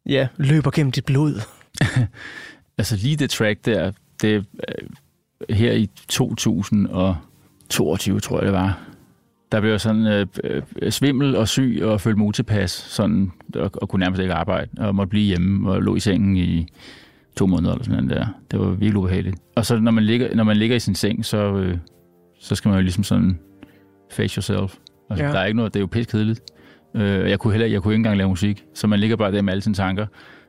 ja, 0.06 0.28
løber 0.38 0.72
gennem 0.72 0.92
dit 0.92 1.06
blod? 1.06 1.42
altså 2.78 2.96
lige 2.96 3.16
det 3.16 3.30
track 3.30 3.66
der, 3.66 3.92
det 4.22 4.46
øh, 4.70 4.88
her 5.56 5.72
i 5.72 5.90
2022, 6.08 8.20
tror 8.20 8.38
jeg 8.38 8.46
det 8.46 8.54
var, 8.54 8.80
der 9.52 9.60
blev 9.60 9.72
jeg 9.72 9.82
sådan 9.82 10.08
øh, 10.08 10.26
øh, 10.44 10.62
svimmel 10.92 11.36
og 11.36 11.48
syg 11.48 11.80
og 11.84 12.02
følte 12.02 12.18
mig 12.18 12.28
utilpas, 12.28 12.72
sådan, 12.72 13.32
og, 13.56 13.72
og 13.74 13.90
kunne 13.90 14.00
nærmest 14.00 14.22
ikke 14.22 14.34
arbejde, 14.34 14.70
og 14.78 14.96
måtte 14.96 15.10
blive 15.10 15.26
hjemme 15.26 15.72
og 15.72 15.82
lå 15.82 15.96
i 15.96 16.00
sengen 16.00 16.38
i 16.38 16.68
to 17.36 17.48
måneder 17.48 17.74
eller 17.74 17.86
sådan 17.86 18.10
der. 18.10 18.26
Det 18.52 18.60
var 18.60 18.70
virkelig 18.70 18.98
ubehageligt. 18.98 19.36
Og 19.56 19.66
så 19.66 19.80
når 19.80 19.92
man 19.92 20.04
ligger, 20.04 20.36
når 20.36 20.44
man 20.44 20.58
ligger 20.58 20.76
i 20.76 20.80
sin 20.80 20.96
seng, 20.96 21.26
så, 21.26 21.38
øh, 21.38 21.78
så 22.40 22.56
skal 22.56 22.70
man 22.70 22.78
jo 22.78 22.82
ligesom 22.82 23.04
sådan 23.04 23.40
face 24.12 24.36
yourself. 24.36 24.76
Altså, 25.10 25.26
ja. 25.26 25.32
Der 25.32 25.40
er 25.40 25.46
ikke 25.46 25.58
noget, 25.58 25.74
det 25.74 25.80
er 25.80 25.82
jo 25.82 25.88
pisse 25.88 26.12
kedeligt. 26.12 26.42
Øh, 26.96 27.30
jeg 27.30 27.40
kunne 27.40 27.54
heller 27.54 27.68
jeg 27.68 27.82
kunne 27.82 27.94
ikke 27.94 28.00
engang 28.00 28.18
lave 28.18 28.30
musik, 28.30 28.66
så 28.74 28.88
man 28.88 29.00
ligger 29.00 29.16
bare 29.16 29.32
der 29.32 29.42
med 29.42 29.54
alle 29.54 29.62
sine 29.62 29.76
tanker. 29.76 30.06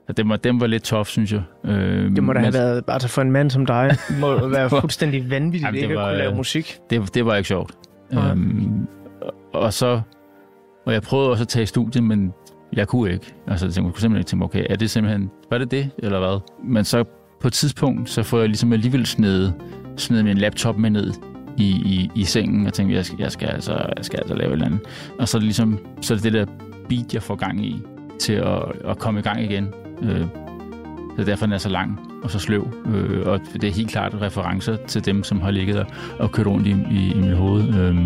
Ja, 0.08 0.12
dem, 0.12 0.28
var, 0.28 0.36
dem 0.36 0.60
var 0.60 0.66
lidt 0.66 0.82
tough, 0.82 1.06
synes 1.06 1.32
jeg. 1.32 1.42
Øh, 1.64 2.16
det 2.16 2.22
må 2.22 2.32
da 2.32 2.40
have 2.40 2.54
været, 2.54 2.84
altså 2.88 3.08
for 3.08 3.22
en 3.22 3.32
mand 3.32 3.50
som 3.50 3.66
dig, 3.66 3.96
må 4.20 4.48
være 4.48 4.70
fuldstændig 4.70 5.30
vanvittigt 5.30 5.66
Jamen, 5.66 5.82
ikke 5.82 5.94
var, 5.94 6.04
at 6.06 6.12
kunne 6.12 6.18
lave 6.18 6.34
musik. 6.34 6.78
Det, 6.90 7.14
det 7.14 7.26
var 7.26 7.36
ikke 7.36 7.48
sjovt. 7.48 7.74
Okay. 8.12 8.30
Øhm, 8.30 8.86
og 9.54 9.72
så, 9.72 10.00
og 10.86 10.92
jeg 10.92 11.02
prøvede 11.02 11.30
også 11.30 11.44
at 11.44 11.48
tage 11.48 11.62
i 11.62 11.66
studiet, 11.66 12.04
men 12.04 12.32
jeg 12.72 12.88
kunne 12.88 13.12
ikke. 13.12 13.34
Altså, 13.46 13.66
jeg 13.66 13.74
tænkte, 13.74 13.92
kunne 13.92 14.00
simpelthen 14.00 14.20
ikke 14.20 14.28
tænke, 14.28 14.44
okay, 14.44 14.66
er 14.70 14.76
det 14.76 14.90
simpelthen, 14.90 15.30
var 15.50 15.58
det 15.58 15.70
det, 15.70 15.90
eller 15.98 16.18
hvad? 16.18 16.40
Men 16.64 16.84
så 16.84 17.04
på 17.40 17.48
et 17.48 17.52
tidspunkt, 17.52 18.10
så 18.10 18.22
får 18.22 18.38
jeg 18.38 18.48
ligesom 18.48 18.72
alligevel 18.72 19.06
snedet, 19.06 19.54
snedet 19.96 20.24
min 20.24 20.38
laptop 20.38 20.76
med 20.78 20.90
ned 20.90 21.12
i, 21.56 21.68
i, 21.68 22.10
i 22.14 22.24
sengen, 22.24 22.66
og 22.66 22.72
tænkte, 22.72 22.96
jeg 22.96 23.04
skal, 23.04 23.16
jeg, 23.18 23.32
skal 23.32 23.48
altså, 23.48 23.72
jeg 23.96 24.04
skal 24.04 24.18
altså 24.18 24.34
lave 24.34 24.48
et 24.48 24.52
eller 24.52 24.66
andet. 24.66 24.80
Og 25.18 25.28
så 25.28 25.36
er 25.36 25.38
det 25.38 25.44
ligesom, 25.44 25.78
så 26.00 26.14
er 26.14 26.18
det 26.18 26.24
det 26.24 26.32
der 26.32 26.46
beat, 26.88 27.14
jeg 27.14 27.22
får 27.22 27.34
gang 27.34 27.66
i, 27.66 27.82
til 28.18 28.32
at, 28.32 28.62
at 28.84 28.98
komme 28.98 29.20
i 29.20 29.22
gang 29.22 29.42
igen. 29.42 29.68
Øh, 30.02 30.26
det 31.16 31.26
derfor, 31.26 31.46
den 31.46 31.52
er 31.52 31.58
så 31.58 31.68
lang. 31.68 32.08
og 32.22 32.30
så 32.30 32.38
sløv. 32.38 32.68
Øh, 32.94 33.26
og 33.26 33.40
det 33.52 33.64
er 33.64 33.72
helt 33.72 33.90
klart 33.90 34.14
referencer 34.22 34.76
til 34.76 35.04
dem, 35.04 35.24
som 35.24 35.40
har 35.40 35.50
ligget 35.50 35.78
og, 35.78 35.86
og 36.18 36.32
kørt 36.32 36.46
rundt 36.46 36.66
i, 36.66 36.70
i, 36.90 37.12
i 37.12 37.20
mit 37.20 37.36
hoved. 37.36 37.74
Øh, 37.74 37.96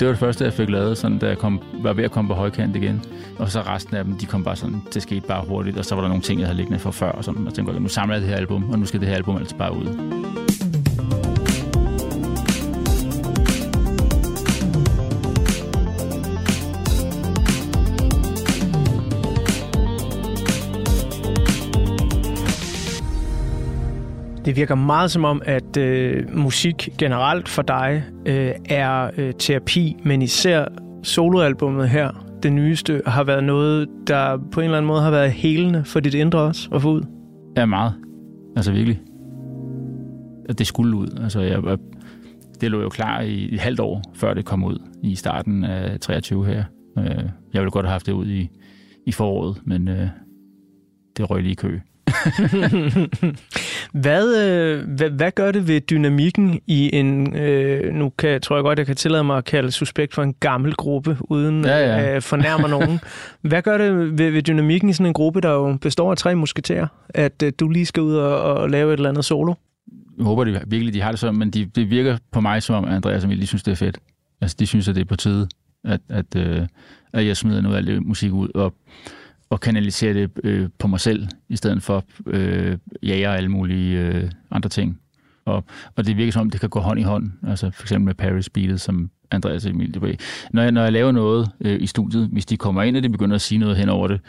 det 0.00 0.06
var 0.08 0.12
det 0.12 0.18
første, 0.18 0.44
jeg 0.44 0.52
fik 0.52 0.70
lavet, 0.70 0.98
sådan, 0.98 1.18
da 1.18 1.26
jeg 1.26 1.38
kom, 1.38 1.60
var 1.82 1.92
ved 1.92 2.04
at 2.04 2.10
komme 2.10 2.28
på 2.28 2.34
højkant 2.34 2.76
igen. 2.76 3.02
Og 3.38 3.50
så 3.50 3.60
resten 3.60 3.96
af 3.96 4.04
dem, 4.04 4.18
de 4.18 4.26
kom 4.26 4.44
bare 4.44 4.56
sådan, 4.56 4.82
det 4.94 5.02
skete 5.02 5.26
bare 5.26 5.44
hurtigt, 5.48 5.78
og 5.78 5.84
så 5.84 5.94
var 5.94 6.02
der 6.02 6.08
nogle 6.08 6.22
ting, 6.22 6.40
jeg 6.40 6.48
havde 6.48 6.56
liggende 6.56 6.78
fra 6.78 6.90
før, 6.90 7.10
og 7.10 7.24
sådan, 7.24 7.46
og 7.46 7.54
tænkte, 7.54 7.80
nu 7.80 7.88
samler 7.88 8.14
jeg 8.14 8.22
det 8.22 8.30
her 8.30 8.36
album, 8.36 8.70
og 8.70 8.78
nu 8.78 8.86
skal 8.86 9.00
det 9.00 9.08
her 9.08 9.16
album 9.16 9.36
altså 9.36 9.56
bare 9.56 9.76
ud. 9.76 9.86
Det 24.44 24.56
virker 24.56 24.74
meget 24.74 25.10
som 25.10 25.24
om, 25.24 25.42
at 25.44 25.76
øh, 25.76 26.36
musik 26.36 26.88
generelt 26.98 27.48
for 27.48 27.62
dig 27.62 28.04
øh, 28.26 28.50
er 28.64 29.10
øh, 29.16 29.32
terapi, 29.38 29.96
men 30.04 30.22
især 30.22 30.64
soloalbummet 31.02 31.88
her, 31.88 32.26
det 32.42 32.52
nyeste, 32.52 33.02
har 33.06 33.24
været 33.24 33.44
noget, 33.44 33.88
der 34.06 34.38
på 34.52 34.60
en 34.60 34.64
eller 34.64 34.76
anden 34.76 34.86
måde 34.86 35.02
har 35.02 35.10
været 35.10 35.32
helende 35.32 35.84
for 35.84 36.00
dit 36.00 36.14
indre 36.14 36.38
også 36.38 36.68
at 36.72 36.82
få 36.82 36.90
ud. 36.90 37.02
Ja, 37.56 37.66
meget. 37.66 37.94
Altså 38.56 38.72
virkelig. 38.72 39.00
At 40.48 40.58
det 40.58 40.66
skulle 40.66 40.96
ud. 40.96 41.20
Altså, 41.22 41.40
jeg, 41.40 41.64
jeg, 41.64 41.78
det 42.60 42.70
lå 42.70 42.80
jo 42.80 42.88
klar 42.88 43.20
i 43.20 43.54
et 43.54 43.60
halvt 43.60 43.80
år, 43.80 44.02
før 44.14 44.34
det 44.34 44.44
kom 44.44 44.64
ud 44.64 44.78
i 45.02 45.14
starten 45.14 45.64
af 45.64 46.00
23 46.00 46.46
her. 46.46 46.64
Øh, 46.98 47.04
jeg 47.52 47.60
ville 47.60 47.70
godt 47.70 47.86
have 47.86 47.92
haft 47.92 48.06
det 48.06 48.12
ud 48.12 48.26
i, 48.26 48.48
i 49.06 49.12
foråret, 49.12 49.56
men 49.64 49.88
øh, 49.88 50.08
det 51.16 51.30
røg 51.30 51.42
lige 51.42 51.52
i 51.52 51.54
kø. 51.54 51.78
hvad, 53.92 54.36
øh, 54.44 54.88
hvad, 54.88 55.10
hvad 55.10 55.30
gør 55.30 55.52
det 55.52 55.68
ved 55.68 55.80
dynamikken 55.80 56.60
i 56.66 56.96
en, 56.96 57.36
øh, 57.36 57.94
nu 57.94 58.08
kan, 58.08 58.40
tror 58.40 58.56
jeg 58.56 58.62
godt, 58.62 58.78
jeg 58.78 58.86
kan 58.86 58.96
tillade 58.96 59.24
mig 59.24 59.36
at 59.36 59.44
kalde 59.44 59.70
suspekt 59.70 60.14
for 60.14 60.22
en 60.22 60.34
gammel 60.40 60.74
gruppe, 60.74 61.18
uden 61.20 61.64
ja, 61.64 61.78
ja. 61.78 62.14
øh, 62.14 62.22
fornærme 62.22 62.68
nogen. 62.68 63.00
Hvad 63.50 63.62
gør 63.62 63.78
det 63.78 64.18
ved, 64.18 64.30
ved 64.30 64.42
dynamikken 64.42 64.88
i 64.90 64.92
sådan 64.92 65.06
en 65.06 65.12
gruppe, 65.12 65.40
der 65.40 65.50
jo 65.50 65.78
består 65.80 66.10
af 66.10 66.16
tre 66.16 66.34
musketerer, 66.34 66.86
at 67.08 67.42
øh, 67.42 67.52
du 67.60 67.68
lige 67.68 67.86
skal 67.86 68.02
ud 68.02 68.14
og, 68.14 68.42
og 68.42 68.70
lave 68.70 68.92
et 68.92 68.96
eller 68.96 69.08
andet 69.08 69.24
solo? 69.24 69.54
Jeg 70.18 70.24
håber 70.24 70.44
de, 70.44 70.60
virkelig, 70.66 70.94
de 70.94 71.00
har 71.00 71.10
det 71.10 71.20
sådan, 71.20 71.38
men 71.38 71.50
de, 71.50 71.64
det 71.64 71.90
virker 71.90 72.18
på 72.32 72.40
mig 72.40 72.62
som 72.62 72.74
om, 72.74 72.84
at 72.84 72.94
Andreas 72.94 73.24
og 73.24 73.26
Emil, 73.26 73.40
de 73.40 73.46
synes, 73.46 73.62
det 73.62 73.72
er 73.72 73.76
fedt. 73.76 73.98
Altså, 74.40 74.56
de 74.60 74.66
synes, 74.66 74.88
at 74.88 74.94
det 74.94 75.00
er 75.00 75.04
på 75.04 75.16
tide, 75.16 75.48
at, 75.84 76.00
at, 76.08 76.36
øh, 76.36 76.66
at 77.12 77.26
jeg 77.26 77.36
smider 77.36 77.60
noget 77.60 77.76
af 77.76 77.82
det 77.82 78.06
musik 78.06 78.32
ud, 78.32 78.48
og 78.54 78.74
og 79.52 79.60
kanalisere 79.60 80.14
det 80.14 80.30
øh, 80.44 80.68
på 80.78 80.86
mig 80.86 81.00
selv, 81.00 81.28
i 81.48 81.56
stedet 81.56 81.82
for 81.82 82.04
øh, 82.26 82.78
jager 83.02 83.28
og 83.28 83.36
alle 83.36 83.48
mulige 83.48 84.00
øh, 84.00 84.30
andre 84.50 84.68
ting. 84.68 84.98
Og, 85.44 85.64
og 85.96 86.06
det 86.06 86.16
virker 86.16 86.32
som 86.32 86.40
om, 86.40 86.50
det 86.50 86.60
kan 86.60 86.68
gå 86.68 86.80
hånd 86.80 87.00
i 87.00 87.02
hånd. 87.02 87.30
Altså 87.48 87.70
for 87.70 87.82
eksempel 87.82 88.04
med 88.04 88.14
Paris 88.14 88.50
Beatles, 88.50 88.82
som 88.82 89.10
Andreas 89.30 89.66
Emil 89.66 89.96
Dupré. 89.96 90.16
Når 90.50 90.62
jeg, 90.62 90.72
når 90.72 90.82
jeg 90.82 90.92
laver 90.92 91.12
noget 91.12 91.50
øh, 91.60 91.82
i 91.82 91.86
studiet, 91.86 92.28
hvis 92.32 92.46
de 92.46 92.56
kommer 92.56 92.82
ind, 92.82 92.96
og 92.96 93.02
de 93.02 93.08
begynder 93.08 93.34
at 93.34 93.40
sige 93.40 93.58
noget 93.58 93.76
hen 93.76 93.88
over 93.88 94.08
det, 94.08 94.20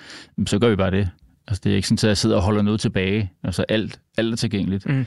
så 0.48 0.60
gør 0.60 0.70
vi 0.70 0.76
bare 0.76 0.92
det. 0.92 1.10
Altså, 1.48 1.62
det 1.64 1.72
er 1.72 1.76
ikke 1.76 1.88
sådan, 1.88 2.06
at 2.06 2.10
jeg 2.10 2.18
sidder 2.18 2.36
og 2.36 2.42
holder 2.42 2.62
noget 2.62 2.80
tilbage. 2.80 3.32
Altså, 3.44 3.66
alt, 3.70 4.00
alt 4.18 4.34
er 4.34 4.38
tilgængeligt. 4.38 4.90
Mm. 4.90 5.06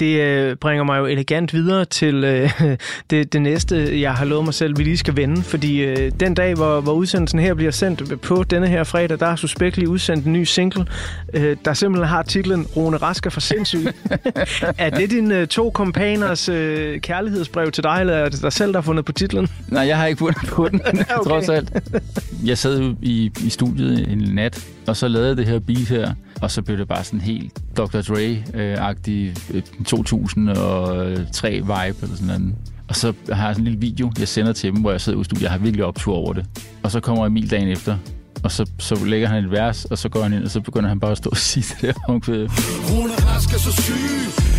Det 0.00 0.20
øh, 0.20 0.56
bringer 0.56 0.84
mig 0.84 0.98
jo 0.98 1.06
elegant 1.06 1.52
videre 1.52 1.84
til 1.84 2.24
øh, 2.24 2.50
det, 3.10 3.32
det 3.32 3.42
næste, 3.42 4.00
jeg 4.00 4.14
har 4.14 4.24
lovet 4.24 4.44
mig 4.44 4.54
selv, 4.54 4.78
vi 4.78 4.82
lige 4.82 4.96
skal 4.96 5.16
vende. 5.16 5.42
Fordi 5.42 5.80
øh, 5.80 6.12
den 6.20 6.34
dag, 6.34 6.54
hvor, 6.54 6.80
hvor 6.80 6.92
udsendelsen 6.92 7.38
her 7.38 7.54
bliver 7.54 7.70
sendt 7.72 8.20
på 8.20 8.44
denne 8.44 8.66
her 8.66 8.84
fredag, 8.84 9.18
der 9.20 9.26
har 9.26 9.36
Suspekt 9.36 9.76
lige 9.76 9.88
udsendt 9.88 10.26
en 10.26 10.32
ny 10.32 10.44
single, 10.44 10.86
øh, 11.34 11.56
der 11.64 11.72
simpelthen 11.72 12.08
har 12.08 12.22
titlen 12.22 12.66
Rune 12.76 12.96
Rasker 12.96 13.30
for 13.30 13.40
sindssyg. 13.40 13.86
er 14.78 14.90
det 14.90 15.10
dine 15.10 15.38
øh, 15.38 15.46
to 15.46 15.70
kompaners 15.70 16.48
øh, 16.48 17.00
kærlighedsbrev 17.00 17.70
til 17.70 17.84
dig, 17.84 17.96
eller 18.00 18.14
er 18.14 18.28
det 18.28 18.42
dig 18.42 18.52
selv, 18.52 18.72
der 18.72 18.78
har 18.78 18.82
fundet 18.82 19.04
på 19.04 19.12
titlen? 19.12 19.48
Nej, 19.68 19.86
jeg 19.86 19.98
har 19.98 20.06
ikke 20.06 20.18
fundet 20.18 20.48
på 20.48 20.68
den, 20.68 20.80
okay. 20.86 21.04
trods 21.24 21.48
alt. 21.48 21.72
Jeg 22.44 22.58
sad 22.58 22.94
i, 23.02 23.30
i 23.44 23.50
studiet 23.50 24.08
en 24.08 24.18
nat, 24.18 24.66
og 24.86 24.96
så 24.96 25.08
lavede 25.08 25.36
det 25.36 25.46
her 25.46 25.58
beat 25.58 25.88
her, 25.88 26.14
og 26.42 26.50
så 26.50 26.62
blev 26.62 26.78
det 26.78 26.88
bare 26.88 27.04
sådan 27.04 27.20
helt 27.20 27.61
Dr. 27.76 28.00
Dre-agtig 28.00 29.34
2003 29.84 31.50
vibe 31.50 31.66
eller 31.72 32.16
sådan 32.16 32.26
noget. 32.26 32.54
Og 32.88 32.96
så 32.96 33.12
har 33.32 33.46
jeg 33.46 33.54
sådan 33.54 33.66
en 33.66 33.72
lille 33.72 33.80
video, 33.80 34.12
jeg 34.18 34.28
sender 34.28 34.52
til 34.52 34.72
dem, 34.72 34.80
hvor 34.80 34.90
jeg 34.90 35.00
sidder 35.00 35.20
i 35.20 35.24
studiet. 35.24 35.42
Jeg 35.42 35.50
har 35.50 35.58
virkelig 35.58 35.84
optur 35.84 36.14
over 36.14 36.32
det. 36.32 36.46
Og 36.82 36.90
så 36.90 37.00
kommer 37.00 37.26
Emil 37.26 37.50
dagen 37.50 37.68
efter, 37.68 37.96
og 38.42 38.52
så, 38.52 38.70
så 38.78 39.04
lægger 39.04 39.28
han 39.28 39.44
et 39.44 39.50
vers, 39.50 39.84
og 39.84 39.98
så 39.98 40.08
går 40.08 40.22
han 40.22 40.32
ind, 40.32 40.44
og 40.44 40.50
så 40.50 40.60
begynder 40.60 40.88
han 40.88 41.00
bare 41.00 41.10
at 41.10 41.18
stå 41.18 41.30
og 41.30 41.36
sige 41.36 41.64
det 41.70 41.80
der 41.82 41.92
omkvæd. 42.08 42.46
Rune 42.90 43.12
Rask 43.12 43.48
er 43.54 43.58
så 43.58 43.82
syg, 43.82 43.94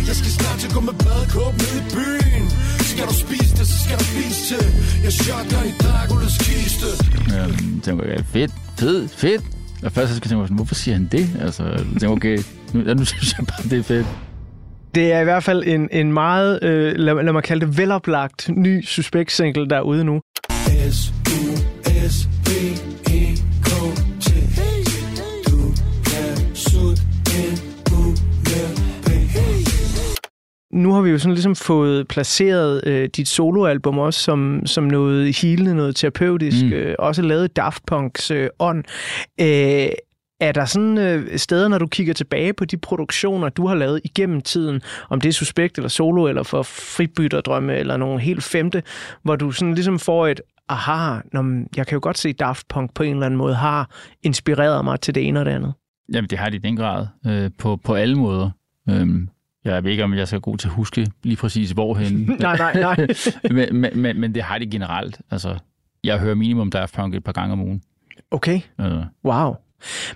jeg 0.06 0.16
skal 0.16 0.30
snart 0.30 0.58
til 0.58 0.68
at 0.68 0.74
gå 0.74 0.80
med 0.80 0.92
badekåb 0.92 1.52
ned 1.62 1.74
i 1.80 1.84
byen. 1.94 2.44
Skal 2.92 3.04
du 3.06 3.14
spise 3.14 3.56
det, 3.58 3.66
så 3.66 3.78
skal 3.84 3.98
du 3.98 4.04
spise 4.04 4.54
det. 4.54 4.66
Jeg 5.04 5.12
shotgun 5.12 5.64
i 5.70 5.72
Draculas 5.82 6.38
kiste. 6.38 6.88
Ja, 7.34 7.46
tænker 7.82 8.04
jeg, 8.04 8.24
fedt, 8.26 8.52
fedt, 8.78 9.10
fedt. 9.10 9.42
Og 9.84 9.92
først 9.92 10.08
så 10.10 10.16
skal 10.16 10.26
jeg 10.26 10.30
tænke 10.30 10.52
mig, 10.52 10.56
hvorfor 10.56 10.74
siger 10.74 10.94
han 10.94 11.08
det? 11.12 11.26
Altså, 11.40 11.62
jeg 11.64 11.78
tænker, 12.00 12.08
okay, 12.08 12.38
nu, 12.74 12.94
nu 12.94 13.04
synes 13.04 13.34
jeg 13.38 13.46
bare, 13.46 13.70
det 13.70 13.78
er 13.78 13.82
fedt. 13.82 14.06
Det 14.94 15.12
er 15.12 15.20
i 15.20 15.24
hvert 15.24 15.42
fald 15.42 15.64
en, 15.66 15.88
en 15.92 16.12
meget, 16.12 16.58
øh, 16.62 16.94
lad, 16.96 17.22
lad 17.22 17.32
mig 17.32 17.42
kalde 17.42 17.66
det, 17.66 17.78
veloplagt 17.78 18.50
ny 18.56 18.84
suspekt-single, 18.84 19.68
der 19.68 19.76
er 19.76 19.80
ude 19.80 20.04
nu. 20.04 20.20
s 20.90 21.12
u 21.28 21.56
s 22.08 22.28
b 22.44 22.48
e 22.48 23.34
k 23.62 23.70
t 24.20 24.28
Du 25.46 25.74
kan 26.04 26.54
nu 30.74 30.92
har 30.92 31.00
vi 31.00 31.10
jo 31.10 31.18
sådan 31.18 31.34
ligesom 31.34 31.56
fået 31.56 32.08
placeret 32.08 32.86
øh, 32.86 33.08
dit 33.16 33.28
soloalbum 33.28 33.98
også 33.98 34.20
som, 34.20 34.60
som 34.66 34.84
noget 34.84 35.36
healende, 35.42 35.74
noget 35.74 35.96
terapeutisk, 35.96 36.64
mm. 36.64 36.72
øh, 36.72 36.94
også 36.98 37.22
lavet 37.22 37.56
Daft 37.56 37.82
Punks 37.86 38.30
øh, 38.30 38.48
ånd. 38.58 38.84
Øh, 39.40 39.88
er 40.48 40.52
der 40.52 40.64
sådan 40.64 40.98
øh, 40.98 41.38
steder, 41.38 41.68
når 41.68 41.78
du 41.78 41.86
kigger 41.86 42.14
tilbage 42.14 42.52
på 42.52 42.64
de 42.64 42.76
produktioner, 42.76 43.48
du 43.48 43.66
har 43.66 43.74
lavet 43.74 44.00
igennem 44.04 44.40
tiden, 44.40 44.82
om 45.08 45.20
det 45.20 45.28
er 45.28 45.32
Suspekt 45.32 45.78
eller 45.78 45.88
Solo, 45.88 46.26
eller 46.26 46.42
for 46.42 46.62
Fribytterdrømme, 46.62 47.76
eller 47.76 47.96
nogle 47.96 48.20
helt 48.20 48.42
femte, 48.42 48.82
hvor 49.22 49.36
du 49.36 49.50
sådan 49.50 49.74
ligesom 49.74 49.98
får 49.98 50.26
et, 50.26 50.40
aha, 50.68 51.20
når, 51.32 51.64
jeg 51.76 51.86
kan 51.86 51.96
jo 51.96 52.00
godt 52.02 52.18
se, 52.18 52.32
Daft 52.32 52.68
Punk 52.68 52.94
på 52.94 53.02
en 53.02 53.12
eller 53.12 53.26
anden 53.26 53.38
måde 53.38 53.54
har 53.54 53.90
inspireret 54.22 54.84
mig 54.84 55.00
til 55.00 55.14
det 55.14 55.28
ene 55.28 55.40
og 55.40 55.46
det 55.46 55.52
andet. 55.52 55.74
Jamen, 56.12 56.30
det 56.30 56.38
har 56.38 56.48
det 56.48 56.54
i 56.54 56.58
den 56.58 56.76
grad, 56.76 57.06
øh, 57.26 57.50
på, 57.58 57.76
på 57.76 57.94
alle 57.94 58.14
måder. 58.14 58.50
Øhm, 58.90 59.28
jeg 59.64 59.84
ved 59.84 59.90
ikke, 59.90 60.04
om 60.04 60.14
jeg 60.14 60.28
skal 60.28 60.40
god 60.40 60.58
til 60.58 60.68
at 60.68 60.74
huske 60.74 61.06
lige 61.22 61.36
præcis 61.36 61.70
hvorhen. 61.70 62.12
nej, 62.40 62.56
nej, 62.56 62.80
nej. 62.80 63.06
men, 63.50 63.76
men, 63.80 63.90
men, 64.00 64.20
men 64.20 64.34
det 64.34 64.42
har 64.42 64.58
det 64.58 64.70
generelt. 64.70 65.20
Altså, 65.30 65.58
jeg 66.04 66.18
hører 66.18 66.34
minimum 66.34 66.70
Daft 66.70 66.94
Punk 66.94 67.14
et 67.14 67.24
par 67.24 67.32
gange 67.32 67.52
om 67.52 67.60
ugen. 67.60 67.82
Okay. 68.30 68.60
Øh. 68.80 69.02
Wow. 69.24 69.54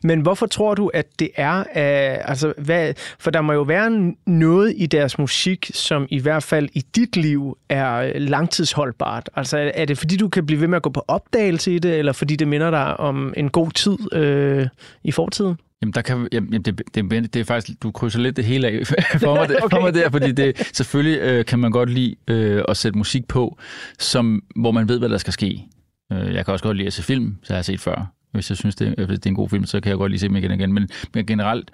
Men 0.02 0.20
hvorfor 0.20 0.46
tror 0.46 0.74
du, 0.74 0.90
at 0.94 1.06
det 1.18 1.30
er? 1.36 1.58
Uh, 1.58 2.30
altså, 2.30 2.52
hvad, 2.58 2.94
for 3.18 3.30
der 3.30 3.40
må 3.40 3.52
jo 3.52 3.62
være 3.62 4.14
noget 4.26 4.74
i 4.76 4.86
deres 4.86 5.18
musik, 5.18 5.70
som 5.74 6.06
i 6.10 6.18
hvert 6.18 6.42
fald 6.42 6.68
i 6.72 6.84
dit 6.96 7.16
liv 7.16 7.58
er 7.68 8.18
langtidsholdbart. 8.18 9.30
Altså, 9.36 9.70
er 9.74 9.84
det 9.84 9.98
fordi, 9.98 10.16
du 10.16 10.28
kan 10.28 10.46
blive 10.46 10.60
ved 10.60 10.68
med 10.68 10.76
at 10.76 10.82
gå 10.82 10.90
på 10.90 11.04
opdagelse 11.08 11.74
i 11.74 11.78
det, 11.78 11.98
eller 11.98 12.12
fordi 12.12 12.36
det 12.36 12.48
minder 12.48 12.70
dig 12.70 13.00
om 13.00 13.34
en 13.36 13.50
god 13.50 13.70
tid 13.70 13.96
øh, 14.12 14.66
i 15.04 15.12
fortiden? 15.12 15.56
Jamen, 15.82 15.92
der 15.92 16.02
kan, 16.02 16.28
jamen 16.32 16.62
det, 16.62 16.82
det, 16.94 17.34
det 17.34 17.36
er 17.36 17.44
faktisk, 17.44 17.82
du 17.82 17.90
krydser 17.90 18.18
lidt 18.18 18.36
det 18.36 18.44
hele 18.44 18.68
af 18.68 18.86
for 19.20 19.34
mig, 19.34 19.42
okay. 19.64 19.76
for 19.76 19.80
mig 19.80 19.94
der, 19.94 20.10
fordi 20.10 20.32
det, 20.32 20.70
selvfølgelig 20.72 21.20
øh, 21.20 21.44
kan 21.44 21.58
man 21.58 21.70
godt 21.70 21.90
lide 21.90 22.14
øh, 22.28 22.64
at 22.68 22.76
sætte 22.76 22.98
musik 22.98 23.28
på, 23.28 23.58
som, 23.98 24.42
hvor 24.56 24.70
man 24.70 24.88
ved, 24.88 24.98
hvad 24.98 25.08
der 25.08 25.18
skal 25.18 25.32
ske. 25.32 25.64
Øh, 26.12 26.34
jeg 26.34 26.44
kan 26.44 26.52
også 26.52 26.64
godt 26.64 26.76
lide 26.76 26.86
at 26.86 26.92
se 26.92 27.02
film, 27.02 27.36
så 27.42 27.52
jeg 27.52 27.58
har 27.58 27.62
set 27.62 27.80
før. 27.80 28.12
Hvis 28.32 28.50
jeg 28.50 28.56
synes, 28.56 28.74
det, 28.74 28.94
er, 28.98 29.06
det 29.06 29.26
er 29.26 29.30
en 29.30 29.34
god 29.34 29.48
film, 29.48 29.64
så 29.64 29.80
kan 29.80 29.90
jeg 29.90 29.98
godt 29.98 30.10
lige 30.12 30.20
se 30.20 30.28
dem 30.28 30.36
igen 30.36 30.50
igen. 30.50 30.72
Men, 30.72 30.88
men 31.14 31.26
generelt, 31.26 31.70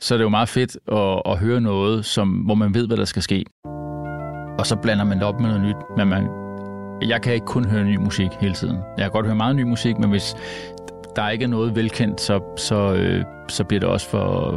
så 0.00 0.14
er 0.14 0.18
det 0.18 0.24
jo 0.24 0.28
meget 0.28 0.48
fedt 0.48 0.76
at, 0.92 1.22
at 1.32 1.38
høre 1.38 1.60
noget, 1.60 2.04
som, 2.04 2.28
hvor 2.28 2.54
man 2.54 2.74
ved, 2.74 2.86
hvad 2.86 2.96
der 2.96 3.04
skal 3.04 3.22
ske. 3.22 3.44
Og 4.58 4.66
så 4.66 4.76
blander 4.82 5.04
man 5.04 5.18
det 5.18 5.26
op 5.26 5.40
med 5.40 5.48
noget 5.48 5.62
nyt. 5.62 5.76
Men 5.96 6.08
man, 6.08 6.28
jeg 7.08 7.22
kan 7.22 7.34
ikke 7.34 7.46
kun 7.46 7.64
høre 7.64 7.84
ny 7.84 7.96
musik 7.96 8.30
hele 8.40 8.54
tiden. 8.54 8.76
Jeg 8.76 9.04
kan 9.04 9.10
godt 9.10 9.26
høre 9.26 9.36
meget 9.36 9.56
ny 9.56 9.62
musik, 9.62 9.98
men 9.98 10.10
hvis 10.10 10.36
der 11.16 11.28
ikke 11.28 11.42
er 11.42 11.48
noget 11.48 11.76
velkendt, 11.76 12.20
så, 12.20 12.40
så, 12.56 12.94
øh, 12.94 13.24
så 13.48 13.64
bliver 13.64 13.80
det 13.80 13.88
også 13.88 14.08
for, 14.08 14.50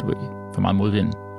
du 0.00 0.06
ved, 0.06 0.16
for 0.54 0.60
meget 0.60 0.76
modvind. 0.76 1.29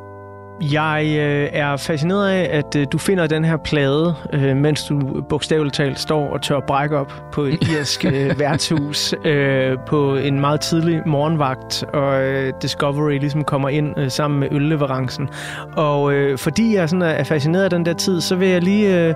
Jeg 0.62 1.06
øh, 1.06 1.50
er 1.54 1.78
fascineret 1.78 2.30
af, 2.30 2.50
at 2.58 2.76
øh, 2.76 2.88
du 2.92 2.98
finder 2.98 3.28
den 3.28 3.46
her 3.46 3.58
plade, 3.58 4.16
øh, 4.34 4.58
mens 4.58 4.84
du 4.84 5.22
bogstaveligt 5.30 5.76
talt 5.76 6.00
står 6.00 6.34
og 6.34 6.42
tør 6.42 6.60
brække 6.60 6.98
op 6.98 7.14
på 7.32 7.44
et 7.44 7.68
irsk 7.80 8.06
øh, 8.06 8.40
værtshus 8.40 9.14
øh, 9.26 9.78
på 9.88 10.16
en 10.16 10.40
meget 10.40 10.62
tidlig 10.62 11.02
morgenvagt, 11.06 11.84
og 11.94 12.24
øh, 12.24 12.54
Discovery 12.62 13.20
ligesom 13.20 13.44
kommer 13.44 13.70
ind 13.70 14.00
øh, 14.00 14.12
sammen 14.12 14.40
med 14.40 14.48
ølleverancen. 14.52 15.30
Og 15.78 16.14
øh, 16.14 16.38
fordi 16.38 16.76
jeg 16.76 16.90
sådan 16.90 17.02
er 17.02 17.24
fascineret 17.24 17.64
af 17.64 17.70
den 17.70 17.86
der 17.86 17.94
tid, 17.94 18.22
så 18.22 18.36
vil 18.36 18.48
jeg 18.48 18.62
lige 18.62 19.08
øh, 19.08 19.14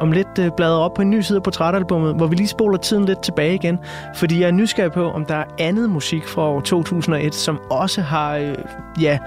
om 0.00 0.12
lidt 0.12 0.38
øh, 0.40 0.50
bladre 0.56 0.78
op 0.78 0.94
på 0.94 1.02
en 1.02 1.10
ny 1.10 1.20
side 1.20 1.36
af 1.36 1.42
portrætalbummet, 1.42 2.14
hvor 2.14 2.26
vi 2.26 2.36
lige 2.36 2.48
spoler 2.48 2.78
tiden 2.78 3.04
lidt 3.04 3.22
tilbage 3.22 3.54
igen. 3.54 3.78
Fordi 4.16 4.40
jeg 4.40 4.46
er 4.46 4.52
nysgerrig 4.52 4.92
på, 4.92 5.10
om 5.10 5.24
der 5.26 5.34
er 5.34 5.44
andet 5.58 5.90
musik 5.90 6.28
fra 6.28 6.42
år 6.42 6.60
2001, 6.60 7.34
som 7.34 7.60
også 7.70 8.00
har, 8.00 8.36
øh, 8.36 8.54
ja 9.00 9.18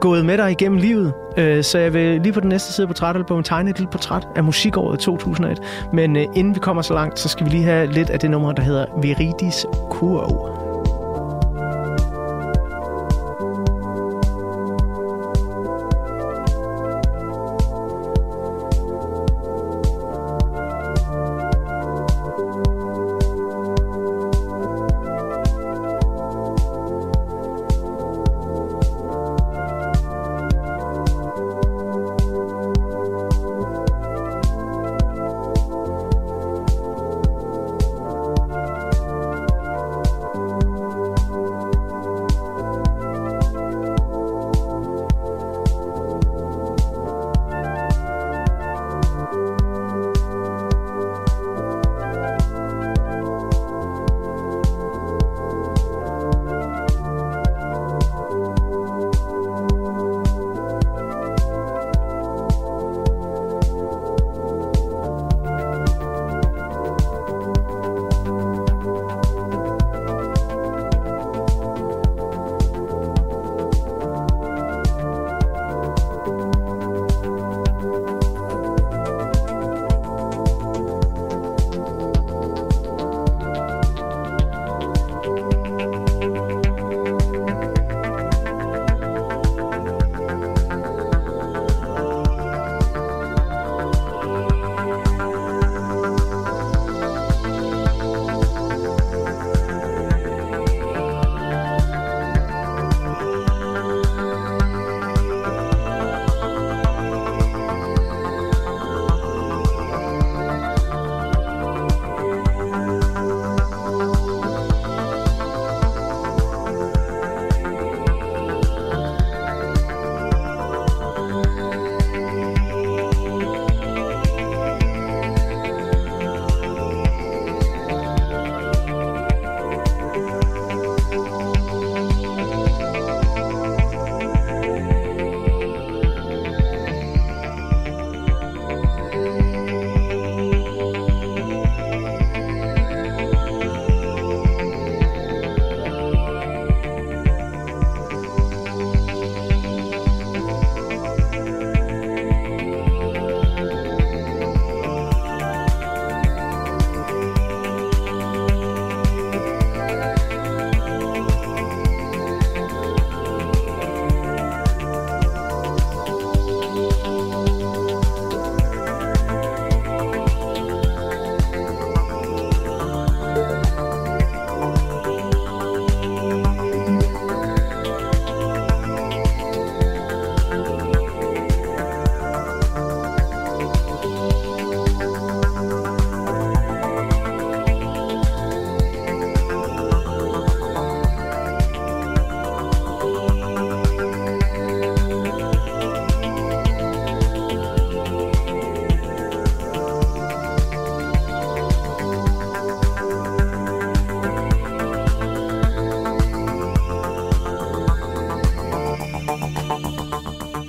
gået 0.00 0.24
med 0.24 0.38
dig 0.38 0.50
igennem 0.50 0.78
livet. 0.78 1.12
Øh, 1.36 1.64
så 1.64 1.78
jeg 1.78 1.94
vil 1.94 2.20
lige 2.20 2.32
på 2.32 2.40
den 2.40 2.48
næste 2.48 2.72
side 2.72 2.86
på 2.86 2.92
portrætalbum 2.92 3.42
tegne 3.42 3.70
et 3.70 3.78
lille 3.78 3.90
portræt 3.90 4.28
af 4.36 4.44
musikåret 4.44 4.98
2001. 4.98 5.58
Men 5.92 6.16
øh, 6.16 6.24
inden 6.34 6.54
vi 6.54 6.60
kommer 6.60 6.82
så 6.82 6.94
langt, 6.94 7.18
så 7.18 7.28
skal 7.28 7.46
vi 7.46 7.50
lige 7.50 7.64
have 7.64 7.86
lidt 7.92 8.10
af 8.10 8.20
det 8.20 8.30
nummer, 8.30 8.52
der 8.52 8.62
hedder 8.62 8.86
Veridis 9.02 9.66
Kurv. 9.90 10.65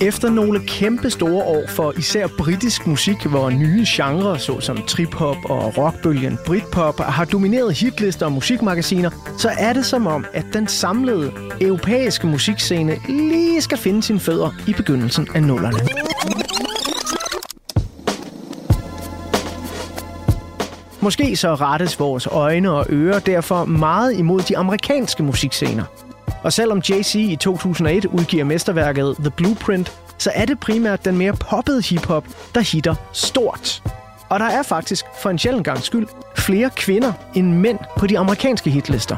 Efter 0.08 0.30
nogle 0.30 0.60
kæmpe 0.68 1.10
store 1.10 1.44
år 1.44 1.64
for 1.68 1.94
især 1.98 2.28
britisk 2.38 2.88
musik, 2.88 3.26
hvor 3.26 3.50
nye 3.50 3.86
genrer 3.88 4.38
såsom 4.38 4.78
trip-hop 4.78 5.38
og 5.50 5.78
rockbølgen 5.78 6.38
Britpop 6.46 7.00
har 7.00 7.26
domineret 7.26 7.74
hitlister 7.74 8.26
og 8.26 8.32
musikmagasiner, 8.32 9.10
så 9.38 9.50
er 9.60 9.74
det 9.74 9.86
som 9.86 10.08
om, 10.08 10.26
at 10.34 10.46
den 10.54 10.68
samlede 10.68 11.32
europæiske 11.62 12.28
musikscene 12.28 12.98
lige 13.10 13.62
skal 13.62 13.78
finde 13.78 14.04
sine 14.04 14.20
fødder 14.20 14.50
i 14.68 14.74
begyndelsen 14.74 15.28
af 15.36 15.44
nullerne. 15.44 15.80
Måske 21.02 21.36
så 21.36 21.56
rettes 21.56 22.00
vores 22.00 22.28
øjne 22.28 22.72
og 22.72 22.86
ører 22.90 23.20
derfor 23.20 23.66
meget 23.66 24.20
imod 24.20 24.42
de 24.42 24.58
amerikanske 24.58 25.24
musikscener. 25.24 26.07
Og 26.48 26.54
selvom 26.54 26.82
Jay-Z 26.90 27.18
i 27.18 27.36
2001 27.36 28.06
udgiver 28.06 28.44
mesterværket 28.44 29.16
The 29.20 29.30
Blueprint, 29.30 29.92
så 30.18 30.32
er 30.36 30.46
det 30.46 30.60
primært 30.60 31.06
den 31.06 31.18
mere 31.18 31.34
poppede 31.34 31.82
hiphop, 31.82 32.26
der 32.56 32.62
hitter 32.62 32.96
stort. 33.14 33.84
Og 34.30 34.40
der 34.40 34.46
er 34.46 34.64
faktisk, 34.64 35.06
for 35.22 35.30
en 35.30 35.40
sjældent 35.40 35.66
gang 35.66 35.84
skyld, 35.84 36.08
flere 36.38 36.70
kvinder 36.70 37.14
end 37.36 37.54
mænd 37.54 37.80
på 37.98 38.08
de 38.08 38.20
amerikanske 38.20 38.70
hitlister. 38.70 39.18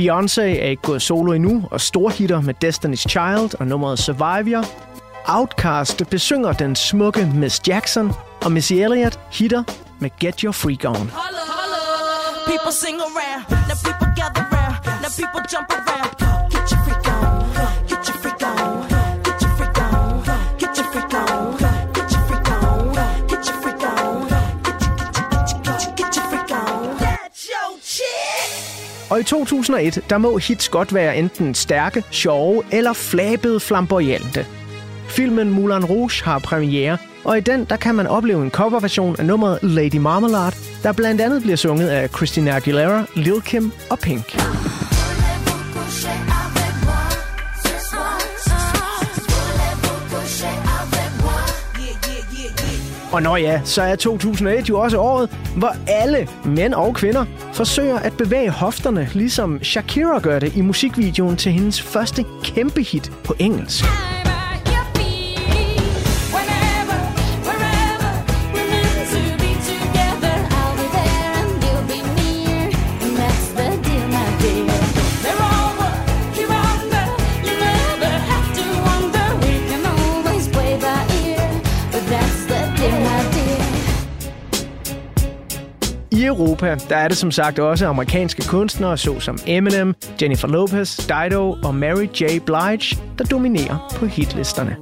Beyoncé 0.00 0.40
er 0.40 0.68
ikke 0.68 0.82
gået 0.82 1.02
solo 1.02 1.32
endnu 1.32 1.64
og 1.70 1.80
storhitter 1.80 2.40
med 2.40 2.54
Destiny's 2.64 3.08
Child 3.08 3.60
og 3.60 3.66
nummeret 3.66 3.98
Survivor. 3.98 4.64
Outcast 5.26 6.02
besynger 6.10 6.52
den 6.52 6.76
smukke 6.76 7.26
Miss 7.34 7.68
Jackson, 7.68 8.12
og 8.44 8.52
Missy 8.52 8.72
Elliott 8.72 9.20
hitter 9.32 9.62
med 9.98 10.10
Get 10.20 10.40
Your 10.40 10.52
Freak 10.52 10.84
On. 10.84 10.94
Holla, 10.94 11.10
holla. 11.14 11.80
People 12.46 12.72
sing 12.72 12.96
around, 13.00 13.50
now 13.50 13.76
people 13.84 14.08
gather 14.16 14.42
around, 14.52 15.02
now 15.02 15.10
people 15.20 15.42
jump 15.52 15.70
around. 15.70 16.29
Og 29.10 29.20
i 29.20 29.22
2001, 29.22 30.04
der 30.10 30.18
må 30.18 30.38
hits 30.38 30.68
godt 30.68 30.94
være 30.94 31.16
enten 31.16 31.54
stærke, 31.54 32.04
sjove 32.10 32.62
eller 32.72 32.92
flabede 32.92 33.60
flamboyante. 33.60 34.46
Filmen 35.08 35.50
Moulin 35.50 35.84
Rouge 35.84 36.24
har 36.24 36.38
premiere, 36.38 36.98
og 37.24 37.38
i 37.38 37.40
den 37.40 37.64
der 37.64 37.76
kan 37.76 37.94
man 37.94 38.06
opleve 38.06 38.42
en 38.42 38.50
coverversion 38.50 39.16
af 39.18 39.26
nummeret 39.26 39.58
Lady 39.62 39.96
Marmalade, 39.96 40.56
der 40.82 40.92
blandt 40.92 41.20
andet 41.20 41.42
bliver 41.42 41.56
sunget 41.56 41.88
af 41.88 42.08
Christina 42.08 42.56
Aguilera, 42.56 43.04
Lil 43.14 43.40
Kim 43.40 43.72
og 43.90 43.98
Pink. 43.98 44.36
Og 53.12 53.22
når 53.22 53.36
ja, 53.36 53.60
så 53.64 53.82
er 53.82 53.96
2001 53.96 54.68
jo 54.68 54.80
også 54.80 54.98
året, 54.98 55.30
hvor 55.56 55.74
alle 55.86 56.28
mænd 56.44 56.74
og 56.74 56.94
kvinder 56.94 57.24
forsøger 57.52 57.98
at 57.98 58.12
bevæge 58.16 58.50
hofterne, 58.50 59.08
ligesom 59.14 59.62
Shakira 59.62 60.18
gør 60.18 60.38
det 60.38 60.56
i 60.56 60.60
musikvideoen 60.60 61.36
til 61.36 61.52
hendes 61.52 61.82
første 61.82 62.24
kæmpe 62.42 62.82
hit 62.82 63.12
på 63.24 63.34
engelsk. 63.38 63.84
Europa, 86.30 86.76
der 86.88 86.96
er 86.96 87.08
det 87.08 87.16
som 87.16 87.30
sagt 87.30 87.58
også 87.58 87.86
amerikanske 87.86 88.42
kunstnere, 88.48 88.98
såsom 88.98 89.38
Eminem, 89.46 89.94
Jennifer 90.22 90.48
Lopez, 90.48 90.96
Dido 90.96 91.56
og 91.64 91.74
Mary 91.74 92.04
J. 92.04 92.40
Blige, 92.46 92.98
der 93.18 93.24
dominerer 93.24 93.94
på 93.96 94.06
hitlisterne. 94.06 94.76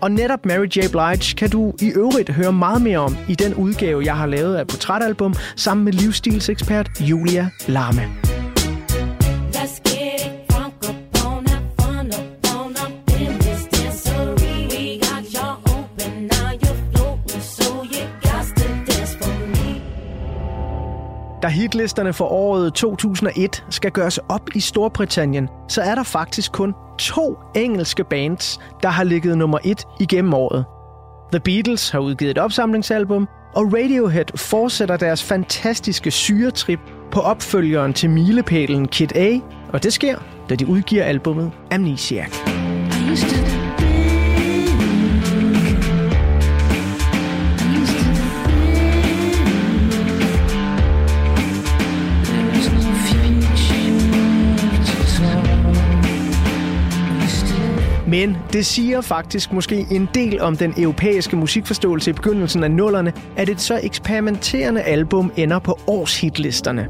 Og 0.00 0.10
netop 0.10 0.46
Mary 0.46 0.66
J. 0.66 0.78
Blige 0.90 1.36
kan 1.36 1.50
du 1.50 1.72
i 1.80 1.92
øvrigt 1.96 2.30
høre 2.30 2.52
meget 2.52 2.82
mere 2.82 2.98
om 2.98 3.16
i 3.28 3.34
den 3.34 3.54
udgave, 3.54 4.04
jeg 4.04 4.16
har 4.16 4.26
lavet 4.26 4.56
af 4.56 4.66
portrætalbum 4.66 5.34
sammen 5.56 5.84
med 5.84 5.92
livsstilsekspert 5.92 6.88
Julia 7.00 7.48
Larme. 7.66 8.25
Hitlisterne 21.56 22.12
for 22.12 22.24
året 22.24 22.74
2001 22.74 23.64
skal 23.70 23.90
gøres 23.90 24.18
op 24.28 24.50
i 24.54 24.60
Storbritannien, 24.60 25.48
så 25.68 25.82
er 25.82 25.94
der 25.94 26.02
faktisk 26.02 26.52
kun 26.52 26.74
to 26.98 27.38
engelske 27.54 28.04
bands, 28.04 28.60
der 28.82 28.88
har 28.88 29.04
ligget 29.04 29.38
nummer 29.38 29.58
et 29.64 29.84
igennem 30.00 30.34
året. 30.34 30.64
The 31.32 31.40
Beatles 31.40 31.90
har 31.90 31.98
udgivet 31.98 32.30
et 32.30 32.38
opsamlingsalbum, 32.38 33.28
og 33.54 33.72
Radiohead 33.72 34.38
fortsætter 34.38 34.96
deres 34.96 35.24
fantastiske 35.24 36.10
syretrip 36.10 36.80
på 37.10 37.20
opfølgeren 37.20 37.92
til 37.92 38.10
milepælen 38.10 38.88
Kid 38.88 39.16
A, 39.16 39.38
og 39.72 39.82
det 39.82 39.92
sker, 39.92 40.18
da 40.48 40.54
de 40.54 40.66
udgiver 40.66 41.04
albummet 41.04 41.52
Amnesiac. 41.70 42.30
Men 58.08 58.36
det 58.52 58.66
siger 58.66 59.00
faktisk 59.00 59.52
måske 59.52 59.86
en 59.90 60.08
del 60.14 60.40
om 60.40 60.56
den 60.56 60.74
europæiske 60.76 61.36
musikforståelse 61.36 62.10
i 62.10 62.12
begyndelsen 62.12 62.64
af 62.64 62.70
nullerne, 62.70 63.12
at 63.36 63.48
et 63.48 63.60
så 63.60 63.80
eksperimenterende 63.82 64.82
album 64.82 65.32
ender 65.36 65.58
på 65.58 65.78
årshitlisterne. 65.86 66.88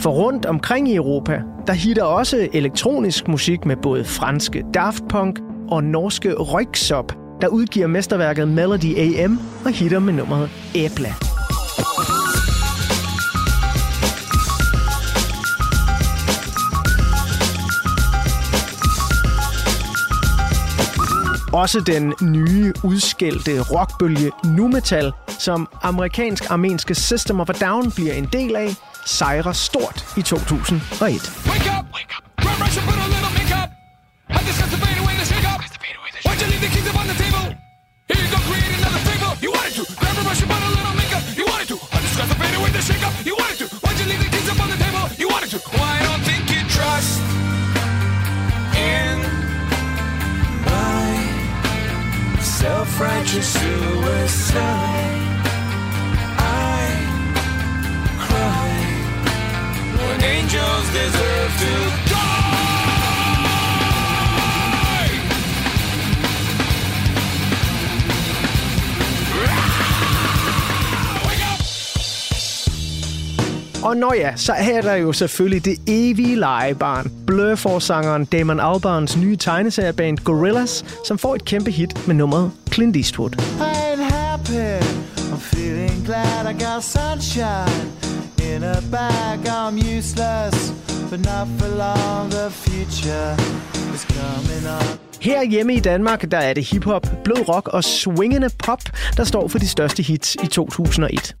For 0.00 0.10
rundt 0.10 0.46
omkring 0.46 0.88
i 0.88 0.94
Europa, 0.94 1.40
der 1.66 1.72
hitter 1.72 2.04
også 2.04 2.48
elektronisk 2.52 3.28
musik 3.28 3.64
med 3.64 3.76
både 3.76 4.04
franske 4.04 4.64
Daft 4.74 5.02
Punk 5.08 5.38
og 5.70 5.84
norske 5.84 6.34
Røgsop, 6.34 7.12
der 7.40 7.48
udgiver 7.48 7.86
mesterværket 7.86 8.48
Melody 8.48 8.98
AM 8.98 9.40
og 9.64 9.70
hitter 9.70 9.98
med 9.98 10.12
nummeret 10.12 10.50
Æbla. 10.74 11.14
Også 21.54 21.80
den 21.80 22.14
nye, 22.22 22.72
udskældte 22.84 23.60
rockbølge 23.60 24.32
nu 24.44 24.68
metal, 24.68 25.12
som 25.28 25.68
amerikansk-armenske 25.82 26.94
System 26.94 27.40
of 27.40 27.48
a 27.48 27.52
Down 27.52 27.92
bliver 27.92 28.12
en 28.12 28.24
del 28.24 28.56
af, 28.56 28.74
sejrer 29.06 29.52
stort 29.52 30.04
i 30.16 30.22
2001. 30.22 31.00
Wake 31.00 31.70
up! 31.78 31.86
Wake 31.96 32.12
up! 32.16 32.24
Grab 32.42 32.58
brush 32.58 32.78
and 32.78 32.86
put 32.88 32.98
a 33.04 33.08
little 33.14 33.34
makeup. 33.38 33.68
I 34.30 34.40
discuss 34.48 34.70
the 34.74 34.80
fade 34.84 34.98
away 35.02 35.14
the 35.20 35.26
shake 35.32 35.48
up. 35.52 35.60
Why'd 36.24 36.38
you 36.42 36.48
leave 36.52 36.62
the 36.64 36.70
keys 36.74 36.88
up 36.90 36.96
on 37.00 37.06
the 37.10 37.16
table? 37.24 37.44
Here 38.08 38.20
you 38.24 38.30
go, 38.34 38.38
create 38.48 38.72
another 38.80 39.02
fable. 39.08 39.32
You 39.44 39.50
wanted 39.56 39.74
to. 39.78 40.13
Angels 60.54 60.86
deserve 60.92 61.52
to 61.60 62.13
Og 73.94 74.00
når 74.00 74.14
ja, 74.14 74.36
så 74.36 74.52
er 74.52 74.80
der 74.80 74.94
jo 74.94 75.12
selvfølgelig 75.12 75.64
det 75.64 75.78
evige 75.86 76.36
legebarn. 76.36 77.12
Blur-forsangeren 77.26 78.24
Damon 78.24 78.60
Albarns 78.60 79.16
nye 79.16 79.36
tegneserieband 79.36 80.18
Gorillaz, 80.18 80.82
som 81.04 81.18
får 81.18 81.34
et 81.34 81.44
kæmpe 81.44 81.70
hit 81.70 82.06
med 82.06 82.14
nummeret 82.14 82.50
Clint 82.72 82.96
Eastwood. 82.96 83.30
I 83.30 83.36
ain't 83.62 84.12
happy. 84.14 84.84
I'm 85.32 85.38
feeling 85.38 86.06
glad 86.06 86.46
I 86.46 86.64
got 86.64 86.82
sunshine 86.84 87.86
in 88.54 88.62
a 88.64 88.80
bag. 88.90 89.38
I'm 89.46 89.98
useless, 89.98 90.72
but 91.10 91.20
not 91.20 91.46
for 91.58 91.68
long. 91.68 92.30
The 92.30 92.50
future 92.50 93.36
is 93.94 94.06
coming 94.16 94.66
up. 94.78 94.98
Her 95.20 95.44
hjemme 95.44 95.74
i 95.74 95.80
Danmark, 95.80 96.30
der 96.30 96.38
er 96.38 96.54
det 96.54 96.64
hiphop, 96.64 97.06
blød 97.24 97.48
rock 97.48 97.68
og 97.68 97.84
swingende 97.84 98.48
pop, 98.58 98.80
der 99.16 99.24
står 99.24 99.48
for 99.48 99.58
de 99.58 99.68
største 99.68 100.02
hits 100.02 100.36
i 100.42 100.46
2001. 100.46 101.34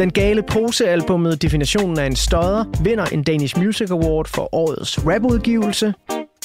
Den 0.00 0.10
gale 0.10 0.42
posealbummet 0.42 1.42
Definitionen 1.42 1.98
af 1.98 2.06
en 2.06 2.16
stodder 2.16 2.64
vinder 2.84 3.04
en 3.04 3.22
Danish 3.22 3.58
Music 3.58 3.90
Award 3.90 4.26
for 4.28 4.54
årets 4.54 5.06
rapudgivelse. 5.06 5.94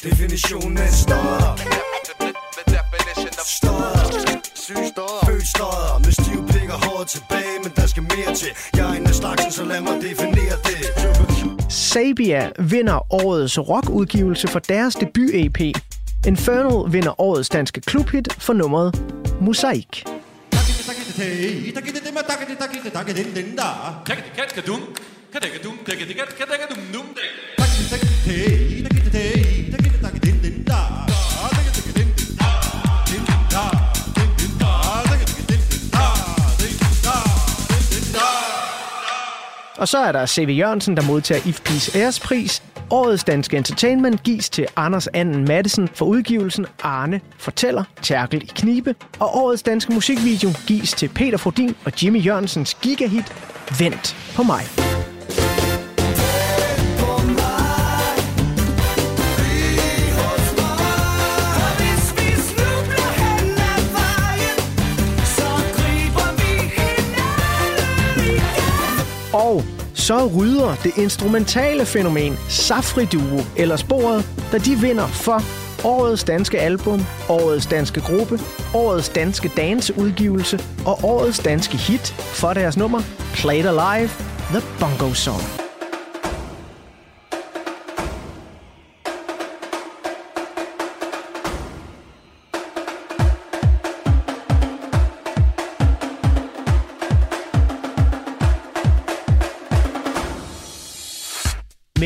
Definitionen 0.03 0.77
af 0.77 0.89
stodder 0.89 1.55
Stodder 3.45 3.95
Født 5.25 5.47
stodder 5.47 5.99
Med 5.99 6.11
stiv 6.11 6.47
pik 6.47 6.69
og 6.69 6.85
håret 6.85 7.07
tilbage 7.07 7.55
Men 7.63 7.71
der 7.75 7.87
skal 7.87 8.03
mere 8.03 8.35
til 8.35 8.47
Jeg 8.77 8.89
er 8.89 8.93
en 8.99 9.07
af 9.07 9.15
slagsen, 9.15 9.51
så 9.51 9.65
lad 9.65 9.81
mig 9.81 9.93
definere 10.01 10.55
det 10.63 11.73
Sabia 11.73 12.49
vinder 12.59 13.13
årets 13.13 13.59
rockudgivelse 13.59 14.47
for 14.47 14.59
deres 14.59 14.95
debut-EP. 14.95 15.59
Infernal 16.27 16.93
vinder 16.93 17.21
årets 17.21 17.49
danske 17.49 17.81
klubhit 17.81 18.33
for 18.33 18.53
nummeret 18.53 19.03
Mosaik. 19.41 20.05
Og 39.77 39.87
så 39.87 39.97
er 39.97 40.11
der 40.11 40.25
C.V. 40.25 40.49
Jørgensen, 40.49 40.97
der 40.97 41.03
modtager 41.03 41.41
IFP's 41.41 41.97
ærespris. 41.97 42.63
Årets 42.89 43.23
danske 43.23 43.57
entertainment 43.57 44.23
gives 44.23 44.49
til 44.49 44.67
Anders 44.75 45.07
Anden 45.07 45.45
Madsen 45.45 45.87
for 45.93 46.05
udgivelsen 46.05 46.65
Arne 46.83 47.21
fortæller 47.37 47.83
Tærkel 48.01 48.43
i 48.43 48.51
knibe. 48.55 48.95
Og 49.19 49.37
årets 49.37 49.63
danske 49.63 49.93
musikvideo 49.93 50.49
gives 50.67 50.93
til 50.93 51.07
Peter 51.07 51.37
Frodin 51.37 51.75
og 51.85 52.03
Jimmy 52.03 52.25
Jørgensens 52.25 52.73
gigahit 52.81 53.33
Vent 53.79 54.15
på 54.35 54.43
mig. 54.43 54.94
Så 70.05 70.27
rydder 70.27 70.75
det 70.83 70.97
instrumentale 70.97 71.85
fænomen 71.85 72.37
Safri 72.49 73.05
Duo 73.05 73.39
eller 73.57 73.75
sporet, 73.75 74.25
da 74.51 74.57
de 74.57 74.75
vinder 74.75 75.07
for 75.07 75.41
årets 75.83 76.23
danske 76.23 76.59
album, 76.59 77.01
årets 77.29 77.65
danske 77.65 78.01
gruppe, 78.01 78.39
årets 78.73 79.09
danske 79.09 79.51
danseudgivelse 79.57 80.59
og 80.85 80.99
årets 81.03 81.39
danske 81.39 81.77
hit 81.77 82.07
for 82.11 82.53
deres 82.53 82.77
nummer 82.77 83.01
Played 83.33 83.65
Alive, 83.65 84.09
The 84.51 84.61
Bongo 84.79 85.13
Song. 85.13 85.64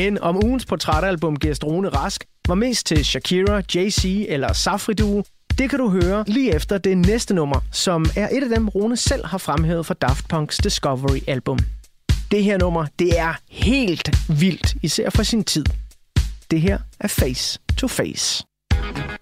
Men 0.00 0.18
om 0.18 0.44
ugens 0.44 0.66
portrætalbum 0.66 1.36
giver 1.36 1.54
Strone 1.54 1.88
Rask 1.88 2.24
var 2.48 2.54
mest 2.54 2.86
til 2.86 3.04
Shakira, 3.04 3.62
Jay-Z 3.72 4.06
eller 4.28 4.52
Safri 4.52 4.94
Duo, 4.94 5.22
det 5.58 5.70
kan 5.70 5.78
du 5.78 5.88
høre 5.88 6.24
lige 6.26 6.54
efter 6.54 6.78
det 6.78 6.98
næste 6.98 7.34
nummer, 7.34 7.60
som 7.72 8.06
er 8.16 8.28
et 8.32 8.42
af 8.42 8.48
dem, 8.48 8.68
Rune 8.68 8.96
selv 8.96 9.26
har 9.26 9.38
fremhævet 9.38 9.86
fra 9.86 9.94
Daft 9.94 10.32
Punk's 10.32 10.58
Discovery-album. 10.62 11.58
Det 12.30 12.44
her 12.44 12.58
nummer, 12.58 12.86
det 12.98 13.18
er 13.18 13.34
helt 13.50 14.10
vildt, 14.40 14.74
især 14.82 15.10
for 15.10 15.22
sin 15.22 15.44
tid. 15.44 15.64
Det 16.50 16.60
her 16.60 16.78
er 17.00 17.08
Face 17.08 17.58
to 17.76 17.88
Face. 17.88 18.44
What's 18.74 19.19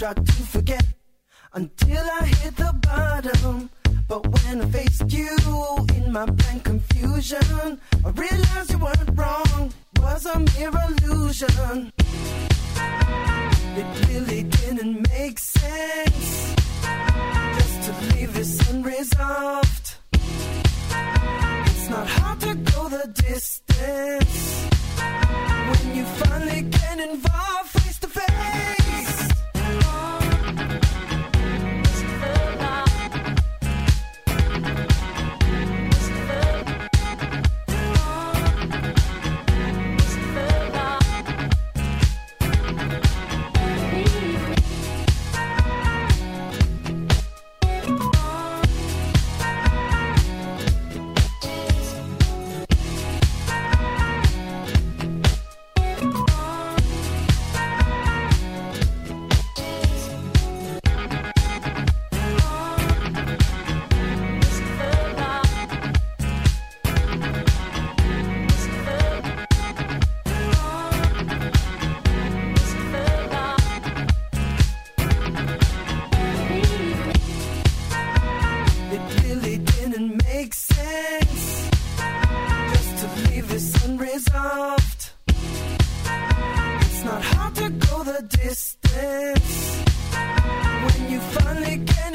Tried 0.00 0.16
to 0.24 0.32
forget 0.32 0.82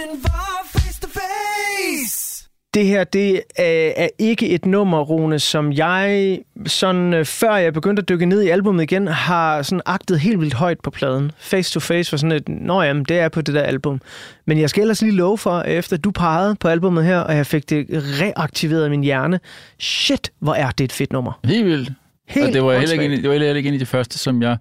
involved 0.10 0.68
face 0.72 1.02
to 1.02 1.08
face. 1.08 2.32
Det 2.74 2.86
her, 2.86 3.04
det 3.04 3.42
er, 3.56 3.92
er 3.96 4.08
ikke 4.20 4.50
et 4.50 4.66
nummer, 4.66 5.00
Rune, 5.02 5.40
som 5.40 5.72
jeg, 5.74 6.40
sådan, 6.66 7.14
øh, 7.14 7.26
før 7.26 7.56
jeg 7.56 7.74
begyndte 7.74 8.02
at 8.02 8.10
dykke 8.10 8.26
ned 8.26 8.42
i 8.42 8.48
albumet 8.50 8.84
igen, 8.84 9.08
har 9.08 9.62
sådan 9.62 9.82
agtet 9.86 10.20
helt 10.20 10.40
vildt 10.40 10.54
højt 10.54 10.78
på 10.84 10.90
pladen. 10.90 11.32
Face 11.38 11.72
to 11.74 11.80
Face 11.80 12.12
var 12.12 12.18
sådan 12.18 12.32
et, 12.32 12.50
nå 12.50 12.82
jamen, 12.82 13.04
det 13.04 13.20
er 13.20 13.30
på 13.30 13.42
det 13.42 13.56
der 13.56 13.62
album. 13.62 14.02
Men 14.48 14.60
jeg 14.60 14.70
skal 14.70 14.82
ellers 14.82 15.02
lige 15.02 15.14
love 15.16 15.38
for, 15.38 15.52
at 15.52 15.78
efter 15.78 15.98
du 15.98 16.12
pegede 16.12 16.56
på 16.56 16.68
albumet 16.68 17.06
her, 17.06 17.20
og 17.20 17.36
jeg 17.36 17.46
fik 17.46 17.70
det 17.70 17.86
reaktiveret 17.92 18.88
i 18.88 18.90
min 18.90 19.04
hjerne. 19.04 19.40
Shit, 19.80 20.32
hvor 20.40 20.54
er 20.54 20.72
det 20.72 20.84
et 20.84 20.92
fedt 20.92 21.14
nummer. 21.14 21.40
Helt 21.46 21.66
vildt. 21.66 21.92
Helt 22.28 22.48
og 22.48 22.54
det 22.54 22.64
var, 22.64 22.78
heller 22.80 22.94
ikke, 23.02 23.06
en- 23.16 23.22
det 23.22 23.30
var 23.30 23.32
heller 23.36 23.54
ikke 23.56 23.68
en 23.68 23.74
af 23.74 23.80
de 23.80 23.86
første, 23.86 24.18
som 24.20 24.42
jeg, 24.42 24.58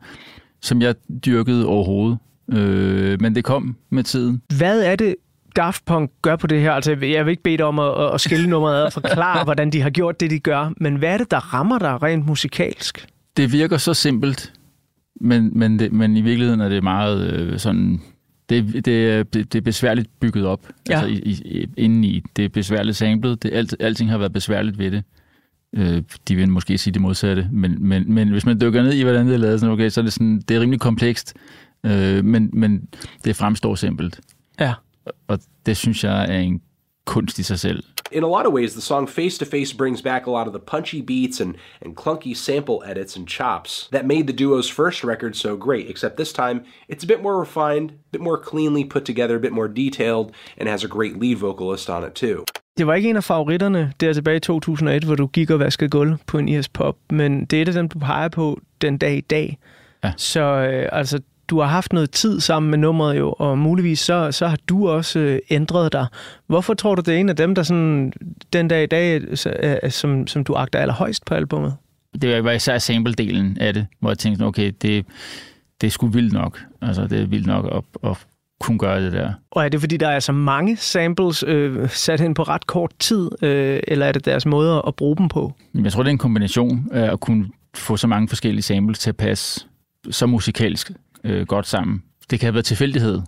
som 0.63 0.83
jeg 0.83 0.95
dyrkede 1.27 1.67
overhovedet. 1.67 2.19
Øh, 2.53 3.21
men 3.21 3.35
det 3.35 3.45
kom 3.45 3.77
med 3.91 4.03
tiden. 4.05 4.43
Hvad 4.59 4.83
er 4.83 4.97
det, 4.97 5.15
Daft 5.57 5.85
Punk 5.85 6.11
gør 6.23 6.37
på 6.37 6.47
det 6.47 6.61
her? 6.61 6.73
Altså, 6.73 6.91
jeg 7.03 7.25
vil 7.27 7.31
ikke 7.31 7.43
bede 7.43 7.57
dig 7.57 7.67
om 7.67 7.79
at, 7.79 8.15
at 8.15 8.21
skille 8.21 8.47
nummeret 8.51 8.77
ad 8.77 8.83
og 8.83 8.93
forklare, 8.93 9.45
hvordan 9.49 9.71
de 9.71 9.81
har 9.81 9.91
gjort 9.91 10.21
det, 10.21 10.31
de 10.31 10.39
gør. 10.39 10.73
Men 10.77 10.97
hvad 10.97 11.09
er 11.15 11.19
det, 11.19 11.31
der 11.31 11.55
rammer 11.55 11.79
dig 11.79 12.03
rent 12.03 12.27
musikalsk? 12.27 13.07
Det 13.37 13.53
virker 13.53 13.77
så 13.77 13.95
simpelt, 13.95 14.53
men, 15.21 15.59
men, 15.59 15.79
det, 15.79 15.93
men 15.93 16.17
i 16.17 16.21
virkeligheden 16.21 16.61
er 16.61 16.69
det 16.69 16.83
meget 16.83 17.31
øh, 17.33 17.59
sådan... 17.59 18.01
Det, 18.49 18.85
det, 18.85 19.11
er- 19.11 19.23
det, 19.23 19.55
er 19.55 19.61
besværligt 19.61 20.21
bygget 20.21 20.47
op, 20.47 20.61
Ja. 20.89 20.95
altså 20.95 21.07
i, 21.07 21.31
i, 21.45 21.69
indeni. 21.77 22.23
Det 22.37 22.45
er 22.45 22.49
besværligt 22.49 22.97
samlet. 22.97 23.43
Det, 23.43 23.51
alt, 23.55 23.77
alting 23.81 24.11
har 24.11 24.19
været 24.19 24.33
besværligt 24.33 24.79
ved 24.79 24.91
det. 24.91 25.03
Øh, 25.77 26.03
de 26.29 26.37
vil 26.37 26.49
måske 26.49 26.79
sige 26.79 26.95
det 26.95 27.03
modsatte, 27.03 27.49
men, 27.53 27.77
men, 27.89 28.15
men 28.15 28.29
hvis 28.29 28.47
man 28.47 28.61
dykker 28.61 28.83
ned 28.83 28.93
i, 28.93 29.03
hvordan 29.03 29.27
det 29.27 29.35
er 29.35 29.39
lavet, 29.39 29.61
så, 29.61 29.71
okay, 29.71 29.89
så 29.89 30.01
er 30.01 30.03
det, 30.03 30.13
sådan, 30.13 30.41
det 30.49 30.57
er 30.57 30.61
rimelig 30.61 30.81
komplekst, 30.81 31.35
øh, 31.87 32.25
men, 32.25 32.51
men 32.53 32.89
det 33.25 33.37
fremstår 33.37 33.75
simpelt. 33.75 34.21
Ja. 34.61 34.73
Og 35.29 35.39
det 35.67 35.77
synes 35.77 36.05
jeg 36.05 36.25
er 36.25 36.39
en 36.39 36.61
kunst 37.05 37.39
i 37.39 37.43
sig 37.43 37.59
selv. 37.59 37.85
In 38.13 38.25
a 38.25 38.27
lot 38.27 38.47
of 38.47 38.53
ways, 38.53 38.73
the 38.73 38.81
song 38.81 39.09
Face 39.09 39.39
to 39.39 39.45
Face 39.45 39.77
brings 39.77 40.03
back 40.03 40.27
a 40.27 40.31
lot 40.31 40.47
of 40.47 40.53
the 40.53 40.61
punchy 40.61 41.03
beats 41.03 41.41
and, 41.41 41.55
and 41.83 41.97
clunky 41.97 42.37
sample 42.37 42.83
edits 42.87 43.17
and 43.17 43.29
chops 43.29 43.89
that 43.93 44.07
made 44.07 44.27
the 44.27 44.33
duo's 44.33 44.71
first 44.71 45.05
record 45.05 45.35
so 45.37 45.57
great, 45.57 45.91
except 45.91 46.17
this 46.17 46.33
time 46.33 46.61
it's 46.89 47.05
a 47.05 47.07
bit 47.07 47.23
more 47.23 47.41
refined, 47.41 47.91
a 47.91 48.13
bit 48.13 48.21
more 48.21 48.39
cleanly 48.39 48.85
put 48.85 49.05
together, 49.05 49.37
a 49.37 49.41
bit 49.41 49.53
more 49.53 49.69
detailed, 49.69 50.33
and 50.59 50.69
has 50.69 50.85
a 50.85 50.89
great 50.89 51.19
lead 51.23 51.39
vocalist 51.39 51.91
on 51.91 52.05
it 52.05 52.15
too. 52.15 52.45
Det 52.79 52.87
var 52.87 52.95
ikke 52.95 53.11
en 53.11 53.17
af 53.17 53.25
favoritterne 53.25 53.93
der 54.01 54.13
tilbage 54.13 54.37
i 54.37 54.41
2001, 54.41 55.05
hvor 55.05 55.15
du 55.15 55.27
gik 55.27 55.51
og 55.51 55.59
vaskede 55.59 55.91
gulv 55.91 56.17
på 56.27 56.39
en 56.39 56.49
IS 56.49 56.69
Pop, 56.69 56.97
men 57.11 57.45
det 57.45 57.59
er 57.59 57.63
et 57.63 57.69
af 57.69 57.75
dem, 57.75 57.89
du 57.89 57.99
peger 57.99 58.29
på 58.29 58.61
den 58.81 58.99
dag 58.99 59.17
i 59.17 59.21
dag. 59.21 59.59
Ja. 60.05 60.13
Så 60.17 60.41
øh, 60.41 60.89
altså, 60.93 61.21
du 61.49 61.61
har 61.61 61.67
haft 61.67 61.93
noget 61.93 62.11
tid 62.11 62.41
sammen 62.41 62.71
med 62.71 62.79
nummeret 62.79 63.19
jo, 63.19 63.35
og 63.39 63.59
muligvis 63.59 64.01
så, 64.01 64.33
så 64.33 64.47
har 64.47 64.59
du 64.69 64.89
også 64.89 65.19
øh, 65.19 65.39
ændret 65.51 65.93
dig. 65.93 66.07
Hvorfor 66.47 66.75
tror 66.75 66.95
du, 66.95 67.03
det 67.07 67.15
er 67.15 67.19
en 67.19 67.29
af 67.29 67.37
dem, 67.37 67.55
der 67.55 67.63
sådan, 67.63 68.13
den 68.53 68.69
dag 68.69 68.83
i 68.83 68.87
dag, 68.87 69.39
så, 69.39 69.57
øh, 69.63 69.91
som, 69.91 70.27
som 70.27 70.45
du 70.45 70.55
agter 70.55 70.79
allerhøjst 70.79 71.25
på 71.25 71.35
albummet? 71.35 71.75
det 72.23 72.45
var 72.45 72.53
især 72.53 72.79
sample-delen 72.79 73.57
af 73.61 73.75
det, 73.75 73.87
hvor 74.01 74.11
jeg 74.11 74.19
tænkte, 74.19 74.39
sådan, 74.39 74.49
okay, 74.49 74.73
det, 74.83 75.07
det 75.81 75.87
er 75.87 75.91
sgu 75.91 76.07
vildt 76.07 76.33
nok. 76.33 76.65
Altså, 76.83 77.07
det 77.07 77.21
er 77.21 77.27
vildt 77.27 77.47
nok 77.47 77.85
at, 78.05 78.11
at 78.11 78.27
kunne 78.61 78.79
gøre 78.79 79.05
det 79.05 79.13
der. 79.13 79.33
Og 79.51 79.65
er 79.65 79.69
det, 79.69 79.81
fordi 79.81 79.97
der 79.97 80.09
er 80.09 80.21
så 80.21 80.33
mange 80.33 80.77
samples 80.77 81.45
øh, 81.47 81.89
sat 81.89 82.21
hen 82.21 82.35
på 82.35 82.43
ret 82.43 82.67
kort 82.67 82.93
tid, 82.99 83.31
øh, 83.43 83.81
eller 83.89 84.07
er 84.07 84.13
det 84.13 84.25
deres 84.25 84.47
måde 84.47 84.83
at 84.87 84.95
bruge 84.95 85.17
dem 85.17 85.29
på? 85.29 85.53
Jeg 85.75 85.93
tror, 85.93 86.03
det 86.03 86.09
er 86.09 86.13
en 86.13 86.19
kombination 86.19 86.89
af 86.93 87.13
at 87.13 87.21
kunne 87.21 87.47
få 87.75 87.97
så 87.97 88.07
mange 88.07 88.29
forskellige 88.29 88.63
samples 88.63 88.99
til 88.99 89.11
at 89.11 89.17
passe 89.17 89.67
så 90.11 90.27
musikalsk 90.27 90.91
øh, 91.25 91.47
godt 91.47 91.67
sammen. 91.67 92.03
Det 92.31 92.41
kan 92.41 92.47
have 92.47 92.55
været 92.55 92.65
tilfældighed, 92.65 93.21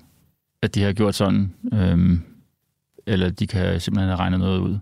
at 0.62 0.74
de 0.74 0.82
har 0.82 0.92
gjort 0.92 1.14
sådan, 1.14 1.52
øhm, 1.74 2.20
eller 3.06 3.30
de 3.30 3.46
kan 3.46 3.80
simpelthen 3.80 4.08
have 4.08 4.18
regnet 4.18 4.38
noget 4.40 4.58
ud. 4.58 4.78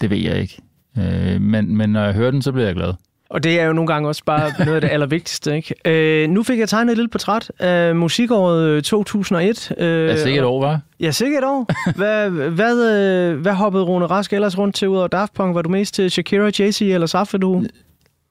Det 0.00 0.10
ved 0.10 0.18
jeg 0.18 0.40
ikke. 0.40 0.62
Øh, 0.98 1.40
men, 1.40 1.76
men 1.76 1.90
når 1.90 2.04
jeg 2.04 2.14
hører 2.14 2.30
den, 2.30 2.42
så 2.42 2.52
bliver 2.52 2.66
jeg 2.66 2.74
glad. 2.74 2.92
Og 3.30 3.42
det 3.44 3.60
er 3.60 3.64
jo 3.64 3.72
nogle 3.72 3.86
gange 3.92 4.08
også 4.08 4.24
bare 4.24 4.52
noget 4.58 4.74
af 4.74 4.80
det 4.80 4.88
allervigtigste. 4.88 5.56
Ikke? 5.56 5.74
Øh, 5.84 6.30
nu 6.30 6.42
fik 6.42 6.58
jeg 6.58 6.68
tegnet 6.68 6.92
et 6.92 6.98
lille 6.98 7.08
portræt 7.08 7.52
af 7.58 7.96
musikåret 7.96 8.64
øh, 8.68 8.82
2001. 8.82 9.72
Øh, 9.78 10.10
Altså 10.10 10.28
ikke 10.28 10.38
et 10.38 10.44
år, 10.44 10.60
var? 10.60 10.80
Ja, 11.00 11.10
sikkert 11.10 11.42
et 11.42 11.48
år. 11.48 11.70
Hvad, 11.96 12.30
hvad, 12.50 12.92
øh, 12.92 13.40
hvad 13.40 13.52
hoppede 13.54 13.84
Rune 13.84 14.06
Rask 14.06 14.32
ellers 14.32 14.58
rundt 14.58 14.74
til 14.74 14.88
ud 14.88 14.96
over 14.96 15.06
Daft 15.06 15.34
Punk? 15.34 15.54
Var 15.54 15.62
du 15.62 15.70
mest 15.70 15.94
til 15.94 16.10
Shakira, 16.10 16.50
Jay-Z 16.60 16.84
eller 16.84 17.06
Safedu? 17.06 17.64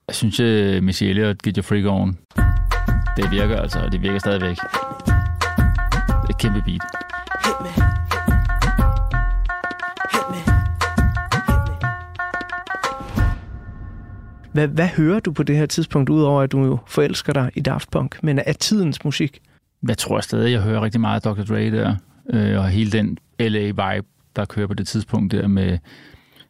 Jeg 0.08 0.16
synes, 0.16 0.40
at 0.40 0.84
Missy 0.84 1.04
Elliott, 1.04 1.42
Get 1.42 1.56
Your 1.56 1.64
Freak 1.64 1.86
On, 1.86 2.18
det 3.18 3.32
virker 3.32 3.58
altså, 3.62 3.80
og 3.80 3.92
det 3.92 4.02
virker 4.02 4.20
stadigvæk. 4.20 4.58
Det 4.58 5.12
er 6.08 6.30
et 6.30 6.38
kæmpe 6.38 6.62
beat. 6.66 6.82
Hit 7.46 7.56
me. 7.62 7.70
Hit 10.12 10.26
me. 10.30 10.56
Hvad, 14.54 14.68
hvad 14.68 14.88
hører 14.88 15.20
du 15.20 15.32
på 15.32 15.44
det 15.44 15.58
her 15.58 15.66
tidspunkt, 15.66 16.10
udover 16.10 16.42
at 16.42 16.52
du 16.52 16.66
jo 16.66 16.78
forelsker 16.88 17.34
dig 17.34 17.52
i 17.56 17.60
Daft 17.62 17.92
Punk, 17.92 18.24
men 18.24 18.40
af 18.40 18.56
tidens 18.56 19.04
musik? 19.06 19.42
Jeg 19.88 19.98
tror 19.98 20.20
stadig, 20.20 20.52
jeg 20.52 20.62
hører 20.62 20.82
rigtig 20.82 21.02
meget 21.02 21.24
Dr. 21.24 21.44
Dre 21.44 21.72
der, 21.72 21.96
øh, 22.30 22.60
og 22.60 22.70
hele 22.70 22.92
den 22.92 23.18
LA-vibe, 23.40 24.08
der 24.36 24.46
kører 24.46 24.68
på 24.68 24.74
det 24.74 24.88
tidspunkt 24.88 25.32
der 25.32 25.48
med 25.48 25.78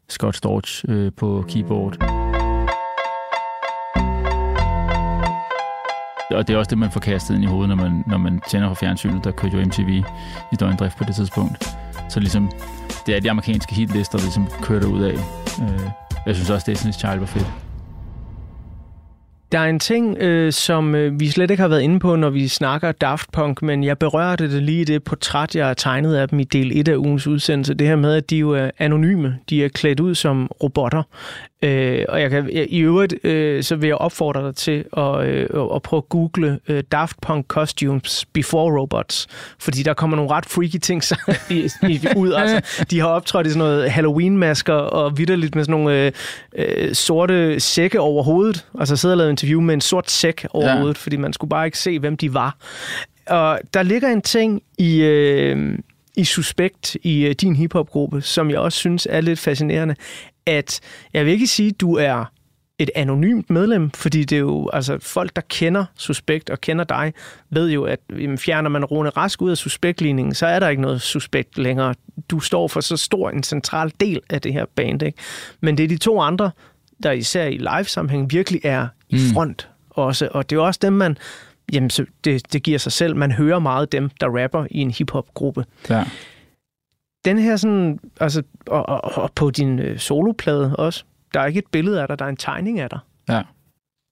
Scott 0.10 0.36
Storch 0.36 0.86
øh, 0.88 1.12
på 1.18 1.46
keyboard. 1.50 2.25
Og 6.36 6.48
det 6.48 6.54
er 6.54 6.58
også 6.58 6.70
det, 6.70 6.78
man 6.78 6.92
får 6.92 7.00
kastet 7.00 7.36
ind 7.36 7.44
i 7.44 7.48
hovedet, 7.48 7.70
når 7.70 7.76
man, 7.76 8.04
når 8.08 8.18
man 8.18 8.42
tænder 8.50 8.68
for 8.68 8.76
fjernsynet. 8.76 9.24
Der 9.24 9.32
kørte 9.32 9.58
jo 9.58 9.66
MTV 9.66 9.90
i 10.52 10.56
døgndrift 10.60 10.98
på 10.98 11.04
det 11.04 11.16
tidspunkt. 11.16 11.66
Så 12.10 12.20
ligesom, 12.20 12.52
det 13.06 13.16
er 13.16 13.20
de 13.20 13.30
amerikanske 13.30 13.76
hitlister, 13.76 14.18
der 14.18 14.26
ligesom 14.26 14.48
kører 14.62 14.86
ud 14.86 15.04
af. 15.04 15.14
Øh, 15.64 15.90
jeg 16.26 16.36
synes 16.36 16.50
også, 16.50 16.72
Destiny's 16.72 17.00
Child 17.00 17.20
var 17.20 17.26
fedt. 17.26 17.48
Der 19.52 19.60
er 19.60 19.66
en 19.66 19.80
ting, 19.80 20.18
øh, 20.18 20.54
som 20.54 20.96
øh, 20.96 21.20
vi 21.20 21.30
slet 21.30 21.52
ikke 21.52 21.62
har 21.62 21.68
været 21.68 21.82
inde 21.82 22.00
på, 22.00 22.16
når 22.16 22.30
vi 22.30 22.48
snakker 22.48 22.92
Daft 22.92 23.32
Punk, 23.32 23.62
men 23.62 23.84
jeg 23.84 23.98
berørte 23.98 24.52
det 24.52 24.64
lige 24.64 24.82
i 24.82 24.84
det 24.84 25.04
portræt, 25.04 25.56
jeg 25.56 25.68
har 25.68 25.74
tegnet 25.74 26.16
af 26.16 26.30
dem 26.30 26.40
i 26.40 26.44
del 26.44 26.80
1 26.80 26.88
af 26.88 26.96
ugens 26.96 27.28
udsendelse. 27.28 27.74
Det 27.74 27.88
her 27.88 27.96
med, 27.96 28.14
at 28.14 28.30
de 28.30 28.38
jo 28.38 28.52
er 28.52 28.72
anonyme. 28.80 29.38
De 29.50 29.66
er 29.66 29.70
klædt 29.70 30.00
ud 30.00 30.16
som 30.16 30.52
robotter. 30.64 31.04
Øh, 31.66 32.06
og 32.10 32.22
jeg 32.22 32.30
kan, 32.30 32.50
i 32.70 32.80
øvrigt, 32.80 33.26
øh, 33.26 33.64
så 33.64 33.76
vil 33.76 33.88
jeg 33.88 33.98
opfordre 33.98 34.48
dig 34.48 34.56
til 34.56 34.86
at, 34.98 35.26
øh, 35.26 35.48
at 35.76 35.82
prøve 35.82 35.98
at 35.98 36.10
google 36.10 36.60
øh, 36.68 36.84
Daft 36.92 37.22
Punk 37.22 37.48
Costumes 37.48 38.26
Before 38.34 38.80
Robots, 38.80 39.28
fordi 39.60 39.84
der 39.84 39.94
kommer 39.94 40.18
nogle 40.18 40.32
ret 40.32 40.46
freaky 40.46 40.78
ting 40.78 41.04
så, 41.04 41.32
i, 41.50 41.70
i, 41.90 42.00
ud. 42.16 42.34
Altså, 42.34 42.86
de 42.90 43.00
har 43.00 43.08
optrådt 43.08 43.48
i 43.48 43.50
sådan 43.50 43.60
noget 43.60 43.92
Halloween-masker 43.92 44.74
og 44.74 45.18
vidderligt 45.18 45.56
med 45.56 45.64
sådan 45.64 45.72
nogle 45.82 46.06
øh, 46.06 46.12
øh, 46.56 46.94
sorte 46.96 47.60
sække 47.60 48.00
over 48.00 48.24
hovedet. 48.24 48.66
Altså 48.80 48.96
sidder 48.96 49.14
og 49.14 49.18
lavet 49.18 49.30
interview 49.30 49.62
med 49.62 49.74
en 49.74 49.82
sort 49.82 50.12
sæk 50.12 50.46
over 50.50 50.66
Ja. 50.68 50.78
hovedet, 50.78 50.98
fordi 50.98 51.16
man 51.18 51.34
skulle 51.34 51.50
bare 51.50 51.66
ikke 51.66 51.80
se, 51.80 52.00
hvem 52.00 52.18
de 52.18 52.34
var. 52.34 52.56
Og 53.28 53.60
der 53.74 53.84
ligger 53.84 54.10
en 54.10 54.22
ting 54.22 54.62
i, 54.78 55.02
øh, 55.02 55.78
i 56.18 56.24
Suspekt, 56.24 56.98
i 57.04 57.26
øh, 57.26 57.32
din 57.42 57.56
hiphopgruppe, 57.56 58.22
som 58.22 58.50
jeg 58.50 58.60
også 58.60 58.78
synes 58.78 59.08
er 59.10 59.22
lidt 59.22 59.40
fascinerende, 59.40 59.96
at 60.46 60.80
jeg 61.14 61.26
vil 61.26 61.34
ikke 61.34 61.48
sige, 61.48 61.70
at 61.70 61.82
du 61.82 61.96
er 61.96 62.26
et 62.80 62.90
anonymt 62.96 63.50
medlem, 63.50 63.92
fordi 63.92 64.24
det 64.24 64.36
er 64.36 64.40
jo 64.40 64.70
altså 64.74 64.98
folk, 65.02 65.36
der 65.36 65.42
kender 65.50 65.86
Suspekt 65.96 66.50
og 66.50 66.62
kender 66.62 66.84
dig, 66.84 67.14
ved 67.50 67.70
jo, 67.70 67.84
at 67.84 68.00
jamen, 68.10 68.38
fjerner 68.38 68.70
man 68.70 68.86
Rune 68.86 69.10
Rask 69.10 69.42
ud 69.42 69.52
af 69.52 69.58
Suspektligningen, 69.58 70.34
så 70.34 70.46
er 70.46 70.60
der 70.60 70.70
ikke 70.70 70.82
noget 70.82 71.02
Suspekt 71.02 71.58
længere. 71.58 71.96
Du 72.30 72.40
står 72.40 72.68
for 72.68 72.82
så 72.82 72.98
stor 72.98 73.30
en 73.30 73.44
central 73.44 73.92
del 74.00 74.22
af 74.30 74.42
det 74.42 74.54
her 74.54 74.66
band, 74.76 75.04
ikke? 75.04 75.18
Men 75.62 75.78
det 75.78 75.84
er 75.84 75.88
de 75.88 75.98
to 75.98 76.22
andre, 76.22 76.52
der 77.04 77.12
især 77.12 77.46
i 77.46 77.58
live-sammenhæng 77.58 78.32
virkelig 78.32 78.62
er 78.64 78.88
i 79.10 79.20
front 79.34 79.70
også, 79.90 80.30
og 80.32 80.50
det 80.50 80.56
er 80.56 80.60
jo 80.60 80.66
også 80.66 80.80
dem, 80.84 80.94
man 80.94 81.18
Jamen, 81.74 81.90
det, 82.24 82.54
det 82.54 82.64
giver 82.64 82.78
sig 82.78 82.92
selv. 82.92 83.16
Man 83.16 83.32
hører 83.32 83.60
meget 83.60 83.92
dem, 83.92 84.10
der 84.22 84.44
rapper 84.44 84.66
i 84.72 84.80
en 84.80 84.92
hiphop-gruppe. 84.92 85.66
Ja. 85.90 86.04
Den 87.26 87.38
her 87.38 87.56
sådan, 87.56 88.00
altså, 88.20 88.44
og, 88.68 88.90
og, 88.90 89.24
og 89.24 89.32
på 89.36 89.52
din 89.52 89.80
øh, 89.80 90.00
soloplade 90.00 90.76
også, 90.76 91.04
der 91.34 91.40
er 91.40 91.46
ikke 91.46 91.58
et 91.58 91.68
billede 91.72 92.02
af 92.02 92.08
dig, 92.08 92.20
der 92.20 92.26
er 92.26 92.30
en 92.30 92.38
tegning 92.38 92.80
af 92.80 92.90
dig. 92.90 93.00
Ja. 93.30 93.42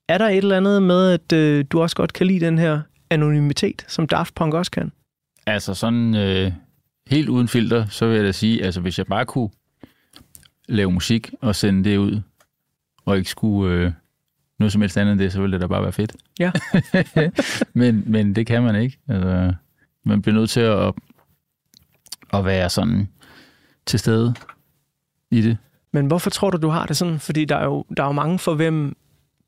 Er 0.10 0.18
der 0.18 0.28
et 0.28 0.38
eller 0.38 0.58
andet 0.58 0.84
med, 0.84 1.12
at 1.12 1.34
øh, 1.34 1.66
du 1.72 1.82
også 1.82 1.96
godt 1.96 2.14
kan 2.14 2.28
lide 2.28 2.46
den 2.46 2.58
her 2.58 2.82
anonymitet, 3.10 3.86
som 3.88 4.08
Daft 4.08 4.36
Punk 4.36 4.54
også 4.54 4.72
kan? 4.72 4.92
Altså 5.46 5.74
sådan 5.74 6.16
øh, 6.16 6.52
helt 7.08 7.30
uden 7.30 7.48
filter, 7.48 7.86
så 7.86 8.08
vil 8.08 8.16
jeg 8.16 8.26
da 8.26 8.32
sige, 8.32 8.64
altså 8.64 8.82
hvis 8.82 8.98
jeg 8.98 9.06
bare 9.06 9.26
kunne 9.26 9.50
lave 10.68 10.92
musik 10.92 11.32
og 11.42 11.56
sende 11.56 11.90
det 11.90 11.98
ud, 11.98 12.22
og 13.06 13.18
ikke 13.18 13.30
skulle 13.30 13.76
øh, 13.76 13.92
noget 14.60 14.72
som 14.72 14.82
helst 14.82 14.98
andet 14.98 15.12
end 15.12 15.20
det, 15.20 15.32
så 15.32 15.42
ville 15.42 15.54
det 15.54 15.62
da 15.62 15.68
bare 15.68 15.82
være 15.82 15.92
fedt. 15.92 16.16
Ja. 16.40 16.52
men, 17.80 18.04
men 18.06 18.36
det 18.36 18.48
kan 18.48 18.64
man 18.64 18.76
ikke. 18.76 18.98
Altså, 19.08 19.54
man 20.06 20.22
bliver 20.22 20.36
nødt 20.36 20.50
til 20.50 20.60
at, 20.60 20.94
at 22.34 22.46
være 22.46 22.70
sådan 22.70 23.08
til 23.86 24.00
stede 24.00 24.34
i 25.32 25.42
det. 25.42 25.58
Men 25.94 26.06
hvorfor 26.08 26.30
tror 26.30 26.50
du, 26.50 26.58
du 26.58 26.70
har 26.70 26.86
det 26.86 26.98
sådan? 26.98 27.20
Fordi 27.20 27.46
der 27.46 27.56
er 27.56 27.66
jo, 27.66 27.86
der 27.98 28.04
er 28.04 28.08
jo 28.08 28.12
mange 28.14 28.40
for 28.40 28.54
hvem 28.54 28.96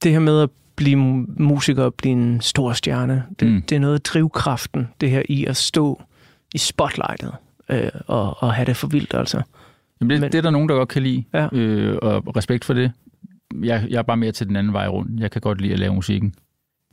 det 0.03 0.11
her 0.11 0.19
med 0.19 0.41
at 0.41 0.49
blive 0.75 0.95
mu- 0.99 1.43
musiker 1.43 1.83
og 1.83 1.93
blive 1.93 2.11
en 2.11 2.41
stor 2.41 2.73
stjerne, 2.73 3.23
det, 3.39 3.47
Mm. 3.51 3.61
det 3.61 3.75
er 3.75 3.79
noget 3.79 3.93
af 3.93 4.01
drivkraften, 4.01 4.87
det 5.01 5.09
her 5.09 5.21
i 5.29 5.45
at 5.45 5.57
stå 5.57 6.01
i 6.53 6.57
spotlightet 6.57 7.31
øh, 7.69 7.89
og, 8.07 8.43
og 8.43 8.53
have 8.53 8.65
det 8.65 8.77
for 8.77 8.87
vildt, 8.87 9.13
altså. 9.13 9.41
Jamen, 10.01 10.09
det, 10.09 10.21
Men, 10.21 10.31
det 10.31 10.37
er 10.37 10.41
der 10.41 10.49
nogen, 10.49 10.69
der 10.69 10.75
godt 10.75 10.89
kan 10.89 11.03
lide, 11.03 11.23
Ja. 11.33 11.47
øh, 11.51 11.97
og 12.01 12.35
respekt 12.37 12.65
for 12.65 12.73
det. 12.73 12.91
Jeg, 13.63 13.85
jeg 13.89 13.97
er 13.97 14.01
bare 14.03 14.17
mere 14.17 14.31
til 14.31 14.47
den 14.47 14.55
anden 14.55 14.73
vej 14.73 14.87
rundt. 14.87 15.19
Jeg 15.21 15.31
kan 15.31 15.41
godt 15.41 15.61
lide 15.61 15.73
at 15.73 15.79
lave 15.79 15.93
musikken, 15.95 16.33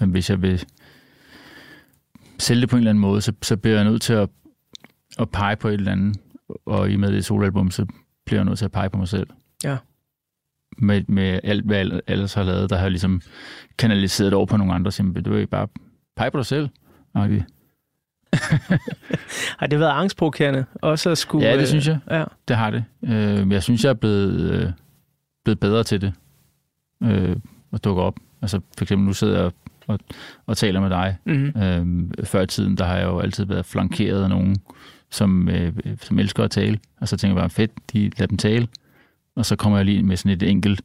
men 0.00 0.10
hvis 0.10 0.30
jeg 0.30 0.42
vil 0.42 0.64
sælge 2.38 2.60
det 2.60 2.68
på 2.70 2.76
en 2.76 2.80
eller 2.80 2.90
anden 2.90 3.00
måde, 3.02 3.20
så, 3.20 3.32
så 3.42 3.56
bliver 3.56 3.76
jeg 3.76 3.84
nødt 3.84 4.02
til 4.02 4.12
at, 4.12 4.28
at 5.18 5.30
pege 5.30 5.56
på 5.56 5.68
et 5.68 5.74
eller 5.74 5.92
andet, 5.92 6.16
og 6.66 6.90
i 6.90 6.96
med 6.96 7.12
det 7.12 7.24
soloalbum, 7.24 7.70
så 7.70 7.86
bliver 8.26 8.40
jeg 8.40 8.44
nødt 8.44 8.58
til 8.58 8.64
at 8.64 8.72
pege 8.72 8.90
på 8.90 8.98
mig 8.98 9.08
selv. 9.08 9.26
Ja. 9.64 9.76
Med, 10.78 11.02
med 11.08 11.40
alt, 11.44 11.64
hvad 11.64 11.76
jeg 11.78 12.00
ellers 12.06 12.34
har 12.34 12.42
lavet, 12.42 12.70
der 12.70 12.76
har 12.76 12.84
jeg 12.84 12.90
ligesom 12.90 13.20
kanaliseret 13.78 14.32
over 14.34 14.46
på 14.46 14.56
nogle 14.56 14.74
andre, 14.74 14.92
så 14.92 15.02
jamen, 15.02 15.22
du 15.22 15.32
vil 15.32 15.46
bare 15.46 15.68
pege 16.16 16.30
på 16.30 16.38
dig 16.38 16.46
selv. 16.46 16.68
Okay. 17.14 17.42
Har 19.58 19.66
det 19.66 19.80
været 19.80 19.90
angstprovokerende 19.90 20.64
også 20.74 21.10
at 21.10 21.18
skulle... 21.18 21.46
Ja, 21.46 21.54
det 21.54 21.60
øh, 21.60 21.66
synes 21.66 21.88
jeg. 21.88 21.98
Ja. 22.10 22.24
Det 22.48 22.56
har 22.56 22.70
det. 22.70 22.84
Øh, 23.02 23.52
jeg 23.52 23.62
synes, 23.62 23.84
jeg 23.84 23.90
er 23.90 23.94
blevet, 23.94 24.50
øh, 24.50 24.70
blevet 25.44 25.60
bedre 25.60 25.84
til 25.84 26.00
det. 26.00 26.12
Øh, 27.02 27.36
at 27.72 27.84
dukke 27.84 28.02
op. 28.02 28.16
Altså 28.42 28.60
for 28.78 28.84
eksempel 28.84 29.06
nu 29.06 29.12
sidder 29.12 29.36
jeg 29.36 29.44
og, 29.44 29.52
og, 29.86 29.98
og 30.46 30.56
taler 30.56 30.80
med 30.80 30.90
dig. 30.90 31.16
Mhm. 31.24 31.62
Øh, 31.62 32.26
før 32.26 32.40
i 32.42 32.46
tiden, 32.46 32.76
der 32.76 32.84
har 32.84 32.96
jeg 32.96 33.04
jo 33.04 33.20
altid 33.20 33.44
været 33.44 33.66
flankeret 33.66 34.22
af 34.22 34.28
nogen, 34.28 34.56
som, 35.12 35.48
øh, 35.48 35.72
som 36.00 36.18
elsker 36.18 36.44
at 36.44 36.50
tale. 36.50 36.78
Og 37.00 37.08
så 37.08 37.16
tænker 37.16 37.36
jeg 37.36 37.42
bare, 37.42 37.50
fedt, 37.50 37.70
de 37.92 38.10
lader 38.18 38.26
dem 38.26 38.38
tale. 38.38 38.68
Og 39.36 39.46
så 39.46 39.56
kommer 39.56 39.78
jeg 39.78 39.84
lige 39.84 40.02
med 40.02 40.16
sådan 40.16 40.32
et 40.32 40.42
enkelt 40.42 40.82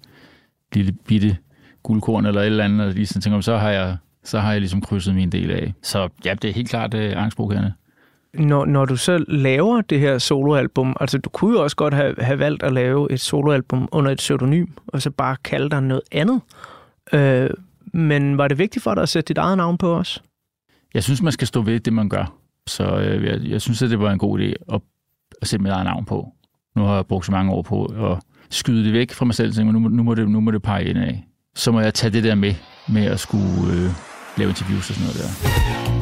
lille 0.74 0.92
bitte 0.92 1.38
guldkorn 1.84 2.26
eller 2.26 2.42
et 2.42 2.46
eller 2.46 2.64
andet, 2.64 2.88
og 2.88 2.94
lige 2.94 3.06
sådan 3.06 3.22
tænker, 3.22 3.42
så 3.42 3.58
har 3.58 3.70
jeg 3.70 3.98
så 4.24 4.40
har 4.40 4.52
jeg 4.52 4.62
ligesom 4.62 4.82
krydset 4.82 5.16
min 5.16 5.30
del 5.30 5.52
af. 5.52 5.74
Så 5.82 6.10
ja, 6.26 6.34
det 6.34 6.50
er 6.50 6.54
helt 6.54 6.70
klart 6.70 6.94
øh, 6.94 7.24
angstprovokerende. 7.24 7.74
Når, 8.34 8.66
når 8.66 8.86
du 8.86 8.96
så 8.96 9.26
laver 9.28 9.82
det 9.82 10.00
her 10.00 10.18
soloalbum, 10.18 10.96
altså 11.00 11.18
du 11.18 11.30
kunne 11.30 11.58
jo 11.58 11.64
også 11.64 11.76
godt 11.76 11.94
have, 11.94 12.16
have 12.18 12.40
valgt 12.40 12.64
at 12.64 12.74
lave 12.74 13.12
et 13.12 13.20
soloalbum 13.20 13.90
under 13.92 14.12
et 14.12 14.18
pseudonym, 14.18 14.68
og 14.88 15.02
så 15.02 15.12
bare 15.12 15.36
kalde 15.44 15.70
dig 15.70 15.82
noget 15.82 16.02
andet. 16.12 16.42
Øh, 17.14 17.50
men 17.94 18.38
var 18.38 18.48
det 18.48 18.58
vigtigt 18.58 18.84
for 18.84 18.94
dig 18.94 19.04
at 19.04 19.10
sætte 19.10 19.28
dit 19.28 19.38
eget 19.38 19.58
navn 19.58 19.78
på 19.78 19.96
os? 19.96 20.24
Jeg 20.94 21.04
synes, 21.04 21.22
man 21.22 21.32
skal 21.32 21.48
stå 21.48 21.62
ved 21.62 21.80
det, 21.80 21.94
man 21.94 22.10
gør. 22.10 22.34
Så 22.68 22.84
øh, 22.84 23.26
jeg, 23.26 23.42
jeg 23.52 23.62
synes, 23.62 23.82
at 23.82 23.90
det 23.90 24.00
var 24.00 24.12
en 24.12 24.20
god 24.20 24.40
idé 24.40 24.74
at, 24.74 24.82
at 25.42 25.48
sætte 25.48 25.64
mit 25.64 25.72
eget 25.72 25.86
navn 25.86 26.06
på. 26.06 26.28
Nu 26.76 26.84
har 26.84 26.96
jeg 26.96 27.06
brugt 27.06 27.26
så 27.26 27.32
mange 27.32 27.52
år 27.52 27.62
på 27.62 27.86
at 27.86 28.20
skyde 28.50 28.86
det 28.86 28.94
væk 28.94 29.12
fra 29.12 29.26
mig 29.26 29.36
selv, 29.36 29.54
så 29.54 29.64
nu, 29.64 29.72
nu, 29.72 30.04
må 30.04 30.16
det, 30.16 30.30
nu 30.30 30.40
må 30.40 30.52
det 30.52 30.62
pege 30.62 30.86
ind 30.86 30.98
af. 30.98 31.24
Så 31.56 31.72
må 31.72 31.80
jeg 31.80 31.94
tage 31.94 32.12
det 32.12 32.24
der 32.24 32.36
med, 32.36 32.54
med 32.90 33.06
at 33.06 33.20
skulle 33.20 33.74
øh, 33.74 33.90
lave 34.38 34.50
interviews 34.50 34.90
og 34.90 34.96
sådan 34.96 35.08
noget 35.08 35.18
der. 35.18 35.97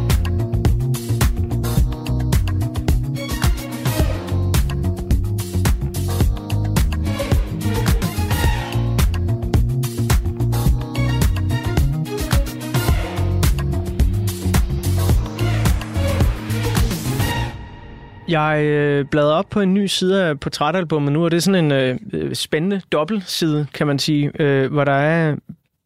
Jeg 18.27 18.63
øh, 18.63 19.05
bladrer 19.05 19.33
op 19.33 19.49
på 19.49 19.61
en 19.61 19.73
ny 19.73 19.85
side 19.85 20.23
af 20.23 20.39
portrætalbummet 20.39 21.13
nu, 21.13 21.25
og 21.25 21.31
det 21.31 21.37
er 21.37 21.41
sådan 21.41 21.71
en 21.71 21.99
øh, 22.13 22.35
spændende 22.35 22.81
dobbeltside, 22.91 23.67
kan 23.73 23.87
man 23.87 23.99
sige, 23.99 24.31
øh, 24.39 24.71
hvor 24.73 24.83
der 24.83 24.91
er 24.91 25.35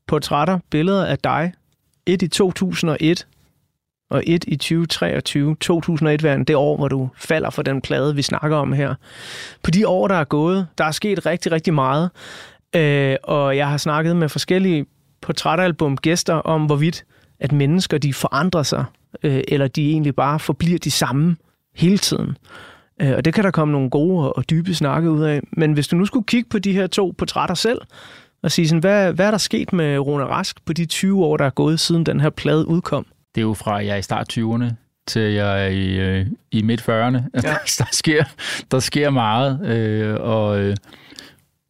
portrætter, 0.07 0.59
billeder 0.69 1.05
af 1.05 1.17
dig. 1.17 1.53
Et 2.05 2.21
i 2.21 2.27
2001 2.27 3.27
og 4.09 4.23
et 4.27 4.45
i 4.47 4.55
2023. 4.55 5.55
2001 5.55 6.23
var 6.23 6.37
det 6.37 6.55
år, 6.55 6.77
hvor 6.77 6.87
du 6.87 7.09
falder 7.17 7.49
for 7.49 7.61
den 7.61 7.81
plade, 7.81 8.15
vi 8.15 8.21
snakker 8.21 8.57
om 8.57 8.73
her. 8.73 8.95
På 9.63 9.71
de 9.71 9.87
år, 9.87 10.07
der 10.07 10.15
er 10.15 10.23
gået, 10.23 10.67
der 10.77 10.83
er 10.83 10.91
sket 10.91 11.25
rigtig, 11.25 11.51
rigtig 11.51 11.73
meget. 11.73 12.09
Øh, 12.75 13.15
og 13.23 13.57
jeg 13.57 13.69
har 13.69 13.77
snakket 13.77 14.15
med 14.15 14.29
forskellige 14.29 14.85
portrætalbum-gæster 15.21 16.33
om, 16.33 16.65
hvorvidt 16.65 17.05
at 17.39 17.51
mennesker 17.51 17.97
de 17.97 18.13
forandrer 18.13 18.63
sig, 18.63 18.85
øh, 19.23 19.41
eller 19.47 19.67
de 19.67 19.91
egentlig 19.91 20.15
bare 20.15 20.39
forbliver 20.39 20.79
de 20.79 20.91
samme 20.91 21.35
hele 21.75 21.97
tiden. 21.97 22.37
Øh, 23.01 23.11
og 23.17 23.25
det 23.25 23.33
kan 23.33 23.43
der 23.43 23.51
komme 23.51 23.71
nogle 23.71 23.89
gode 23.89 24.33
og- 24.33 24.49
dybe 24.49 24.73
snakke 24.73 25.11
ud 25.11 25.21
af. 25.23 25.41
Men 25.57 25.73
hvis 25.73 25.87
du 25.87 25.95
nu 25.95 26.05
skulle 26.05 26.25
kigge 26.25 26.49
på 26.49 26.59
de 26.59 26.73
her 26.73 26.87
to 26.87 27.13
portrætter 27.17 27.55
selv, 27.55 27.81
og 28.43 28.51
sige 28.51 28.67
sådan, 28.67 28.79
hvad, 28.79 29.13
hvad 29.13 29.27
er 29.27 29.31
der 29.31 29.37
sket 29.37 29.73
med 29.73 29.97
Rune 29.99 30.23
Rask 30.25 30.65
på 30.65 30.73
de 30.73 30.85
20 30.85 31.25
år, 31.25 31.37
der 31.37 31.45
er 31.45 31.49
gået 31.49 31.79
siden 31.79 32.05
den 32.05 32.19
her 32.19 32.29
plade 32.29 32.67
udkom? 32.67 33.05
Det 33.35 33.41
er 33.41 33.45
jo 33.45 33.53
fra, 33.53 33.75
jeg 33.75 33.87
er 33.87 33.95
i 33.95 34.01
start 34.01 34.37
20'erne 34.37 34.73
til 35.07 35.21
jeg 35.21 35.63
er 35.65 35.67
i, 35.67 35.99
øh, 35.99 36.25
i 36.51 36.61
midt 36.61 36.81
40'erne. 36.81 36.91
Ja. 37.33 37.55
der, 37.79 37.87
sker, 37.91 38.23
der 38.71 38.79
sker 38.79 39.09
meget, 39.09 39.65
øh, 39.67 40.15
og 40.19 40.59
øh, 40.61 40.75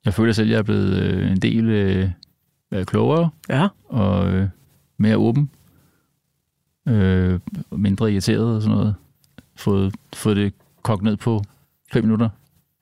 jeg 0.06 0.14
føler 0.14 0.34
selv, 0.34 0.48
at 0.48 0.52
jeg 0.52 0.58
er 0.60 0.64
blevet 0.64 0.94
øh, 1.04 1.32
en 1.32 1.38
del 1.38 1.70
øh, 1.70 2.10
øh, 2.74 2.86
klogere 2.86 3.30
Ja. 3.50 3.68
og 3.90 4.30
øh, 4.32 4.48
mere 4.98 5.18
åben. 5.18 5.50
Øh, 6.88 7.40
mindre 7.72 8.12
irriteret 8.12 8.56
og 8.56 8.62
sådan 8.62 8.78
noget. 8.78 8.96
Fået, 9.60 9.94
fået 10.16 10.38
det 10.38 10.54
kogt 10.84 11.04
ned 11.04 11.18
på 11.18 11.44
fem 11.94 12.04
minutter 12.04 12.30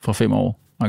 fra 0.02 0.14
fem 0.14 0.32
år. 0.34 0.60
jeg 0.82 0.88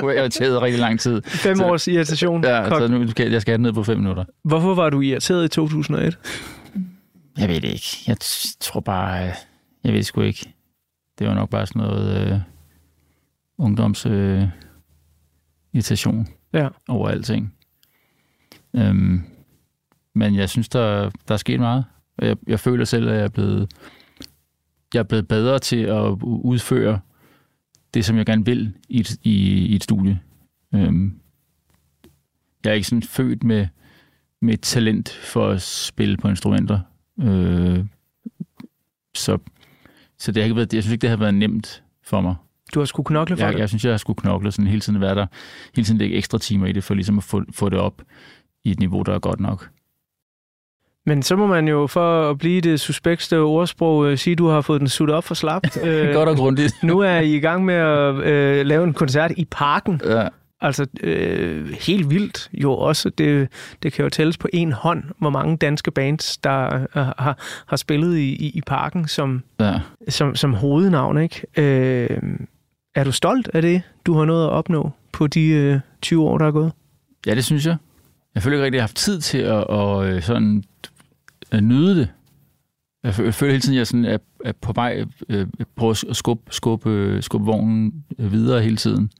har 0.00 0.10
irriteret 0.10 0.62
rigtig 0.62 0.80
lang 0.80 1.00
tid. 1.00 1.22
Fem 1.22 1.56
Så- 1.56 1.64
års 1.66 1.88
irritation. 1.88 2.44
Ja, 2.44 2.68
Kok. 2.68 2.78
så 2.80 2.88
nu 2.88 3.08
skal 3.10 3.24
jeg, 3.24 3.32
jeg 3.32 3.40
skal 3.42 3.52
have 3.52 3.56
det 3.58 3.62
ned 3.62 3.72
på 3.72 3.82
fem 3.82 3.98
minutter. 3.98 4.24
Hvorfor 4.44 4.74
var 4.74 4.90
du 4.90 5.00
irriteret 5.00 5.44
i 5.44 5.48
2001? 5.48 6.18
Jeg 7.38 7.48
ved 7.48 7.60
det 7.60 7.68
ikke. 7.68 7.86
Jeg 8.06 8.16
t- 8.24 8.56
tror 8.60 8.80
bare, 8.80 9.24
øh, 9.28 9.32
jeg 9.84 9.92
ved 9.92 9.98
det 9.98 10.06
sgu 10.06 10.20
ikke. 10.20 10.54
Det 11.18 11.26
var 11.28 11.34
nok 11.34 11.50
bare 11.50 11.66
sådan 11.66 11.82
noget 11.82 12.32
øh, 12.32 12.38
ungdoms 13.58 14.06
øh, 14.06 14.42
irritation 15.72 16.26
Ja. 16.52 16.68
over 16.88 17.08
alting. 17.08 17.54
Øhm, 18.76 19.22
men 20.14 20.34
jeg 20.34 20.48
synes, 20.50 20.68
der, 20.68 21.10
der 21.28 21.34
er 21.34 21.38
sket 21.38 21.60
meget. 21.60 21.84
Jeg, 22.22 22.36
jeg 22.46 22.60
føler 22.60 22.84
selv, 22.84 23.08
at 23.08 23.14
jeg 23.16 23.24
er 23.24 23.28
blevet, 23.28 23.70
jeg 24.94 25.00
er 25.00 25.04
blevet 25.04 25.28
bedre 25.28 25.58
til 25.58 25.76
at 25.76 26.22
udføre 26.22 27.00
det, 27.94 28.04
som 28.04 28.16
jeg 28.16 28.26
gerne 28.26 28.44
vil 28.44 28.72
i 28.88 29.00
et, 29.00 29.16
i, 29.22 29.32
i 29.66 29.74
et 29.74 29.84
studie. 29.84 30.20
Øhm, 30.74 31.20
jeg 32.64 32.70
er 32.70 32.74
ikke 32.74 32.86
sådan 32.86 33.02
født 33.02 33.44
med, 33.44 33.66
med 34.40 34.56
talent 34.58 35.08
for 35.08 35.48
at 35.48 35.62
spille 35.62 36.16
på 36.16 36.28
instrumenter. 36.28 36.80
Øh, 37.20 37.84
så, 39.14 39.38
så 40.18 40.32
det 40.32 40.42
har 40.42 40.44
ikke 40.44 40.56
været, 40.56 40.74
jeg 40.74 40.82
synes 40.82 40.92
ikke, 40.92 41.02
det 41.02 41.10
har 41.10 41.16
været 41.16 41.34
nemt 41.34 41.82
for 42.02 42.20
mig. 42.20 42.34
Du 42.74 42.80
har 42.80 42.84
skulle 42.84 43.06
knokle 43.06 43.36
for 43.36 43.44
Jeg, 43.44 43.52
det. 43.52 43.58
jeg 43.58 43.68
synes, 43.68 43.84
jeg 43.84 43.92
har 43.92 43.98
skulle 43.98 44.16
knokle 44.16 44.52
sådan 44.52 44.66
hele 44.66 44.80
tiden 44.80 45.00
være 45.00 45.14
der, 45.14 45.26
hele 45.74 45.84
tiden 45.84 45.98
lægge 45.98 46.16
ekstra 46.16 46.38
timer 46.38 46.66
i 46.66 46.72
det, 46.72 46.84
for 46.84 46.94
ligesom 46.94 47.18
at 47.18 47.24
få, 47.24 47.42
få 47.52 47.68
det 47.68 47.78
op 47.78 48.02
i 48.64 48.70
et 48.70 48.78
niveau, 48.78 49.02
der 49.02 49.14
er 49.14 49.18
godt 49.18 49.40
nok. 49.40 49.70
Men 51.06 51.22
så 51.22 51.36
må 51.36 51.46
man 51.46 51.68
jo, 51.68 51.86
for 51.86 52.30
at 52.30 52.38
blive 52.38 52.60
det 52.60 52.80
suspekte 52.80 53.38
ordsprog, 53.40 54.06
øh, 54.06 54.18
sige, 54.18 54.32
at 54.32 54.38
du 54.38 54.48
har 54.48 54.60
fået 54.60 54.80
den 54.80 54.88
suttet 54.88 55.16
op 55.16 55.24
for 55.24 55.34
slapt. 55.34 55.78
Øh, 55.84 56.14
Godt 56.14 56.28
og 56.28 56.36
grundigt. 56.36 56.74
nu 56.82 56.98
er 57.00 57.18
I 57.18 57.34
i 57.36 57.40
gang 57.40 57.64
med 57.64 57.74
at 57.74 58.14
øh, 58.14 58.66
lave 58.66 58.84
en 58.84 58.92
koncert 58.94 59.32
i 59.36 59.44
parken. 59.50 60.00
Ja. 60.04 60.28
Altså 60.60 60.86
øh, 61.02 61.68
helt 61.80 62.10
vildt 62.10 62.48
jo 62.52 62.72
også. 62.72 63.10
Det, 63.10 63.48
det 63.82 63.92
kan 63.92 64.02
jo 64.02 64.08
tælles 64.08 64.38
på 64.38 64.48
en 64.52 64.72
hånd, 64.72 65.04
hvor 65.18 65.30
mange 65.30 65.56
danske 65.56 65.90
bands, 65.90 66.36
der 66.36 66.74
øh, 66.74 66.86
har, 66.94 67.38
har 67.66 67.76
spillet 67.76 68.16
i, 68.18 68.28
i, 68.34 68.50
i 68.54 68.60
parken 68.66 69.08
som, 69.08 69.42
Ja. 69.60 69.74
som, 70.08 70.34
som 70.34 70.54
hovednavn. 70.54 71.18
Ikke? 71.22 71.42
Øh, 71.56 72.18
er 72.94 73.04
du 73.04 73.12
stolt 73.12 73.50
af 73.54 73.62
det, 73.62 73.82
du 74.06 74.18
har 74.18 74.24
nået 74.24 74.44
at 74.44 74.50
opnå 74.50 74.90
på 75.12 75.26
de 75.26 75.48
øh, 75.48 75.80
20 76.02 76.22
år, 76.24 76.38
der 76.38 76.46
er 76.46 76.50
gået? 76.50 76.72
ja, 77.26 77.34
det 77.34 77.44
synes 77.44 77.66
jeg. 77.66 77.76
Jeg 78.34 78.42
føler 78.42 78.56
ikke 78.56 78.64
rigtig, 78.64 78.76
at 78.76 78.78
jeg 78.78 78.82
har 78.82 78.88
haft 78.88 78.96
tid 78.96 79.20
til 79.20 79.38
at, 79.38 79.64
at, 79.70 80.04
øh, 80.16 80.22
sådan, 80.22 80.64
Øh, 81.54 81.60
nyde 81.60 81.96
det. 81.98 82.08
Jeg 83.04 83.14
føler 83.14 83.52
hele 83.52 83.60
tiden, 83.60 83.74
at 83.74 83.78
jeg 83.78 83.86
sådan 83.86 84.04
er, 84.04 84.18
er 84.44 84.52
på 84.60 84.72
vej 84.72 85.04
øh, 85.28 85.46
på 85.76 85.90
at 85.90 85.96
skubbe, 86.12 86.52
skubbe, 86.54 87.18
skubbe 87.22 87.46
vognen 87.46 88.04
øh, 88.18 88.32
videre 88.32 88.62
hele 88.62 88.76
tiden. 88.76 89.10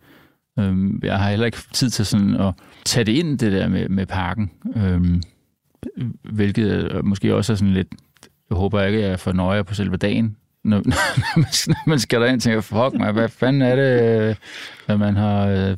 Øhm, 0.58 1.00
Jeg 1.02 1.18
har 1.18 1.30
heller 1.30 1.46
ikke 1.46 1.58
tid 1.72 1.90
til 1.90 2.06
sådan 2.06 2.34
at 2.34 2.54
tage 2.84 3.04
det 3.04 3.12
ind, 3.12 3.38
det 3.38 3.52
der 3.52 3.68
med, 3.68 3.88
med 3.88 4.06
parken. 4.06 4.50
Øhm, 4.76 5.22
Hvilket 6.32 6.92
øh, 6.92 7.04
måske 7.04 7.34
også 7.34 7.52
er 7.52 7.56
sådan 7.56 7.74
lidt... 7.74 7.88
Jeg 8.50 8.56
håber 8.56 8.82
ikke, 8.82 9.04
at 9.04 9.10
jeg 9.10 9.20
får 9.20 9.32
nøje 9.32 9.64
på 9.64 9.74
selve 9.74 9.96
dagen. 9.96 10.36
Når, 10.64 10.76
når 10.86 11.38
man- 11.38 11.46
når 11.66 11.88
man 11.88 11.98
skal 11.98 12.20
derind 12.20 12.36
og 12.36 12.42
tænker, 12.42 12.60
fuck 12.60 12.94
mig, 13.00 13.12
hvad 13.12 13.28
fanden 13.28 13.62
er 13.62 13.76
det, 13.76 14.36
hvad 14.86 14.98
man 14.98 15.16
har 15.16 15.46
øh, 15.46 15.76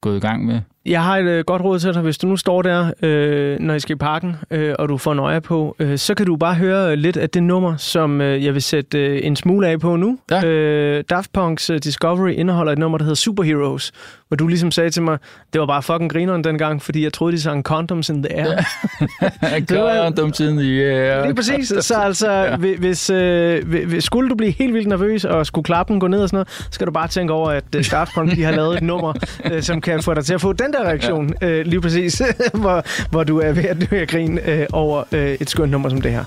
gået 0.00 0.16
i 0.16 0.20
gang 0.20 0.44
med? 0.46 0.60
Jeg 0.86 1.02
har 1.04 1.16
et 1.18 1.24
øh, 1.24 1.44
godt 1.44 1.62
råd 1.62 1.78
til 1.78 1.94
dig. 1.94 2.02
Hvis 2.02 2.18
du 2.18 2.26
nu 2.26 2.36
står 2.36 2.62
der, 2.62 2.90
øh, 3.02 3.58
når 3.60 3.74
I 3.74 3.80
skal 3.80 3.94
i 3.94 3.98
parken, 3.98 4.36
øh, 4.50 4.74
og 4.78 4.88
du 4.88 4.96
får 4.98 5.14
nøje 5.14 5.40
på, 5.40 5.76
øh, 5.78 5.98
så 5.98 6.14
kan 6.14 6.26
du 6.26 6.36
bare 6.36 6.54
høre 6.54 6.96
lidt 6.96 7.16
af 7.16 7.30
det 7.30 7.42
nummer, 7.42 7.76
som 7.76 8.20
øh, 8.20 8.44
jeg 8.44 8.54
vil 8.54 8.62
sætte 8.62 8.98
øh, 9.06 9.20
en 9.22 9.36
smule 9.36 9.68
af 9.68 9.80
på 9.80 9.96
nu. 9.96 10.18
Ja. 10.30 10.44
Øh, 10.46 11.04
Daft 11.10 11.30
Punk's 11.38 11.72
øh, 11.72 11.78
Discovery 11.78 12.30
indeholder 12.30 12.72
et 12.72 12.78
nummer, 12.78 12.98
der 12.98 13.04
hedder 13.04 13.14
Superheroes, 13.16 13.92
hvor 14.28 14.36
du 14.36 14.46
ligesom 14.46 14.70
sagde 14.70 14.90
til 14.90 15.02
mig, 15.02 15.18
det 15.52 15.60
var 15.60 15.66
bare 15.66 15.82
fucking 15.82 16.12
grineren 16.12 16.44
dengang, 16.44 16.82
fordi 16.82 17.02
jeg 17.04 17.12
troede, 17.12 17.32
de 17.36 17.40
sang 17.40 17.62
Condoms 17.64 18.08
in 18.08 18.22
the 18.22 18.36
Air. 18.38 18.62
Jeg 19.42 19.68
Det 19.68 19.78
var- 19.78 20.02
gør 20.02 20.10
dumt 20.10 20.34
tiden 20.34 20.58
i 20.58 20.62
yeah. 20.62 21.24
Lige 21.24 21.34
præcis. 21.34 21.68
Så 21.80 21.94
altså, 21.94 22.32
ja. 22.32 22.56
hvis, 22.56 23.10
øh, 23.10 23.68
hvis- 23.68 24.04
skulle 24.04 24.30
du 24.30 24.34
blive 24.34 24.50
helt 24.52 24.74
vildt 24.74 24.88
nervøs 24.88 25.24
og 25.24 25.46
skulle 25.46 25.64
klappen 25.64 26.00
gå 26.00 26.06
ned 26.06 26.20
og 26.22 26.28
sådan 26.28 26.36
noget, 26.36 26.48
så 26.50 26.68
skal 26.70 26.86
du 26.86 26.92
bare 26.92 27.08
tænke 27.08 27.32
over, 27.32 27.50
at 27.50 27.64
øh, 27.76 27.84
Daft 27.90 28.10
Punk 28.14 28.30
de 28.36 28.42
har 28.42 28.52
lavet 28.52 28.76
et 28.76 28.82
nummer, 28.82 29.12
øh, 29.52 29.62
som 29.62 29.80
kan 29.80 30.02
få 30.02 30.14
dig 30.14 30.24
til 30.24 30.34
at 30.34 30.40
få 30.40 30.52
den 30.52 30.69
der 30.72 30.84
reaktion. 30.84 31.34
Ja. 31.40 31.48
Øh, 31.48 31.66
lige 31.66 31.80
præcis, 31.80 32.22
hvor, 32.62 32.84
hvor 33.10 33.24
du 33.24 33.38
er 33.40 33.52
ved 33.52 33.64
at 33.64 33.90
dø 33.90 34.00
af 34.00 34.08
grin 34.08 34.38
øh, 34.38 34.66
over 34.72 35.04
øh, 35.12 35.36
et 35.40 35.50
skønt 35.50 35.70
nummer 35.70 35.88
som 35.88 36.00
det 36.00 36.12
her. 36.12 36.24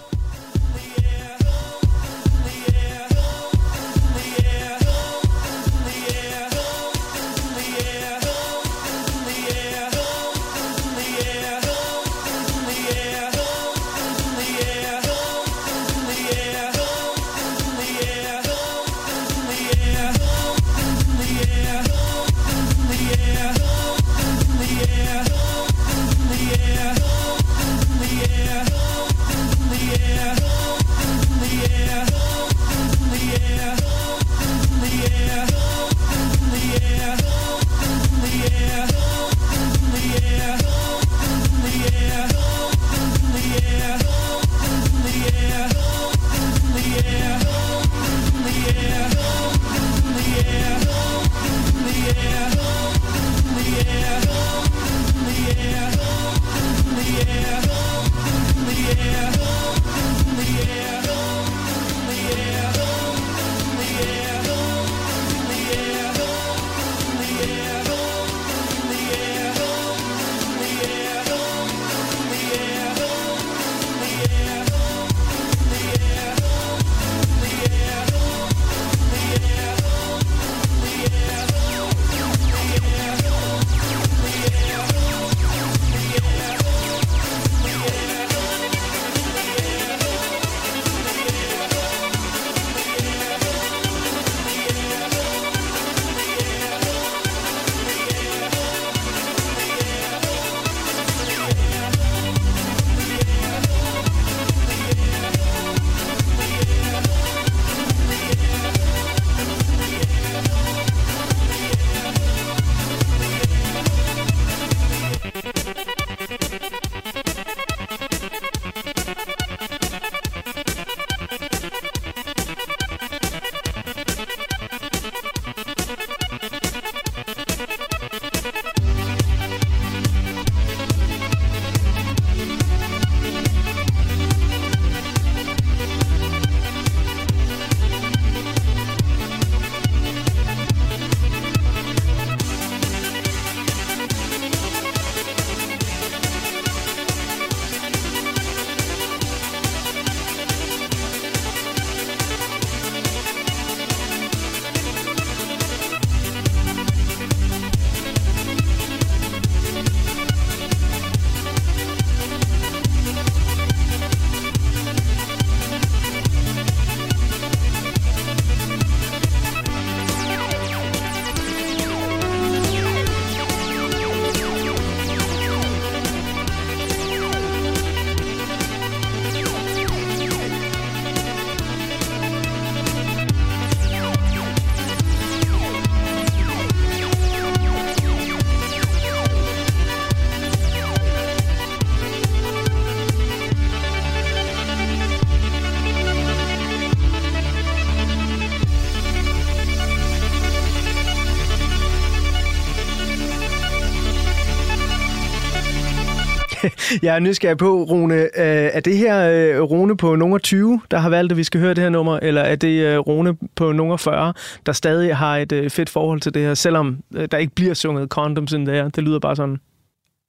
Jeg 207.01 207.15
er 207.15 207.19
nysgerrig 207.19 207.57
på, 207.57 207.83
Rune. 207.83 208.15
Øh, 208.15 208.29
er 208.73 208.79
det 208.79 208.97
her 208.97 209.29
øh, 209.29 209.61
Rune 209.61 209.97
på 209.97 210.15
nummer 210.15 210.37
20, 210.37 210.81
der 210.91 210.97
har 210.97 211.09
valgt, 211.09 211.31
at 211.31 211.37
vi 211.37 211.43
skal 211.43 211.59
høre 211.59 211.73
det 211.73 211.83
her 211.83 211.89
nummer, 211.89 212.19
eller 212.21 212.41
er 212.41 212.55
det 212.55 212.85
øh, 212.85 212.97
Rune 212.97 213.37
på 213.55 213.71
nummer 213.71 213.97
40, 213.97 214.33
der 214.65 214.71
stadig 214.71 215.17
har 215.17 215.37
et 215.37 215.71
fedt 215.71 215.89
forhold 215.89 216.21
til 216.21 216.33
det 216.33 216.41
her, 216.41 216.53
selvom 216.53 216.97
der 217.31 217.37
ikke 217.37 217.55
bliver 217.55 217.73
sunget 217.73 218.09
condoms 218.09 218.51
in 218.51 218.65
there? 218.65 218.89
Det 218.95 219.03
lyder 219.03 219.19
bare 219.19 219.35
sådan. 219.35 219.57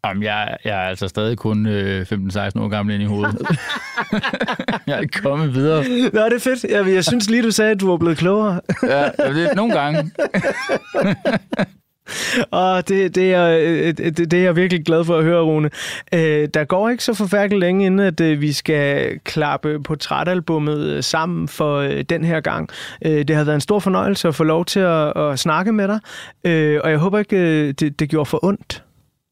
Jamen, 0.07 0.23
jeg, 0.23 0.57
jeg 0.65 0.85
er 0.85 0.89
altså 0.89 1.09
stadig 1.09 1.39
kun 1.39 1.67
øh, 1.67 2.07
15-16 2.13 2.15
år 2.61 2.69
gammel 2.69 2.95
ind 2.95 3.03
i 3.03 3.07
hovedet. 3.07 3.39
jeg 4.87 4.97
er 4.97 5.01
ikke 5.01 5.21
kommet 5.23 5.55
videre. 5.55 5.85
Nå, 6.13 6.25
det 6.25 6.33
er 6.33 6.39
fedt. 6.39 6.65
Jeg, 6.65 6.95
jeg 6.95 7.05
synes 7.05 7.31
lige, 7.31 7.43
du 7.43 7.51
sagde, 7.51 7.71
at 7.71 7.81
du 7.81 7.91
var 7.91 7.97
blevet 7.97 8.19
klogere. 8.19 8.61
Ja, 8.83 9.09
det 9.33 9.57
nogle 9.57 9.75
gange. 9.75 10.11
Og 12.51 12.89
det, 12.89 13.15
det, 13.15 13.35
er, 13.35 13.59
øh, 13.61 13.93
det, 13.93 14.31
det 14.31 14.33
er 14.33 14.43
jeg 14.43 14.57
virkelig 14.57 14.85
glad 14.85 15.05
for 15.05 15.19
at 15.19 15.25
høre, 15.25 15.43
Rune. 15.43 15.71
Øh, 16.15 16.49
der 16.55 16.65
går 16.65 16.89
ikke 16.89 17.05
så 17.05 17.15
forfærdeligt 17.15 17.61
længe, 17.61 17.87
inden 17.87 18.01
at 18.01 18.21
øh, 18.21 18.41
vi 18.41 18.53
skal 18.53 19.19
klappe 19.25 19.83
portrætalbummet 19.83 20.79
øh, 20.79 21.03
sammen 21.03 21.49
for 21.49 21.77
øh, 21.77 22.03
den 22.03 22.25
her 22.25 22.41
gang. 22.41 22.69
Øh, 23.05 23.25
det 23.29 23.37
har 23.37 23.45
været 23.45 23.55
en 23.55 23.61
stor 23.61 23.79
fornøjelse 23.79 24.29
at 24.29 24.35
få 24.35 24.45
lov 24.45 24.65
til 24.65 24.81
at, 24.81 25.17
at 25.17 25.39
snakke 25.39 25.73
med 25.73 25.89
dig, 25.89 26.01
øh, 26.45 26.81
og 26.85 26.91
jeg 26.91 26.99
håber 26.99 27.19
ikke, 27.19 27.37
øh, 27.37 27.75
det, 27.81 28.01
det 28.01 28.09
gjorde 28.09 28.27
for 28.27 28.45
ondt. 28.45 28.85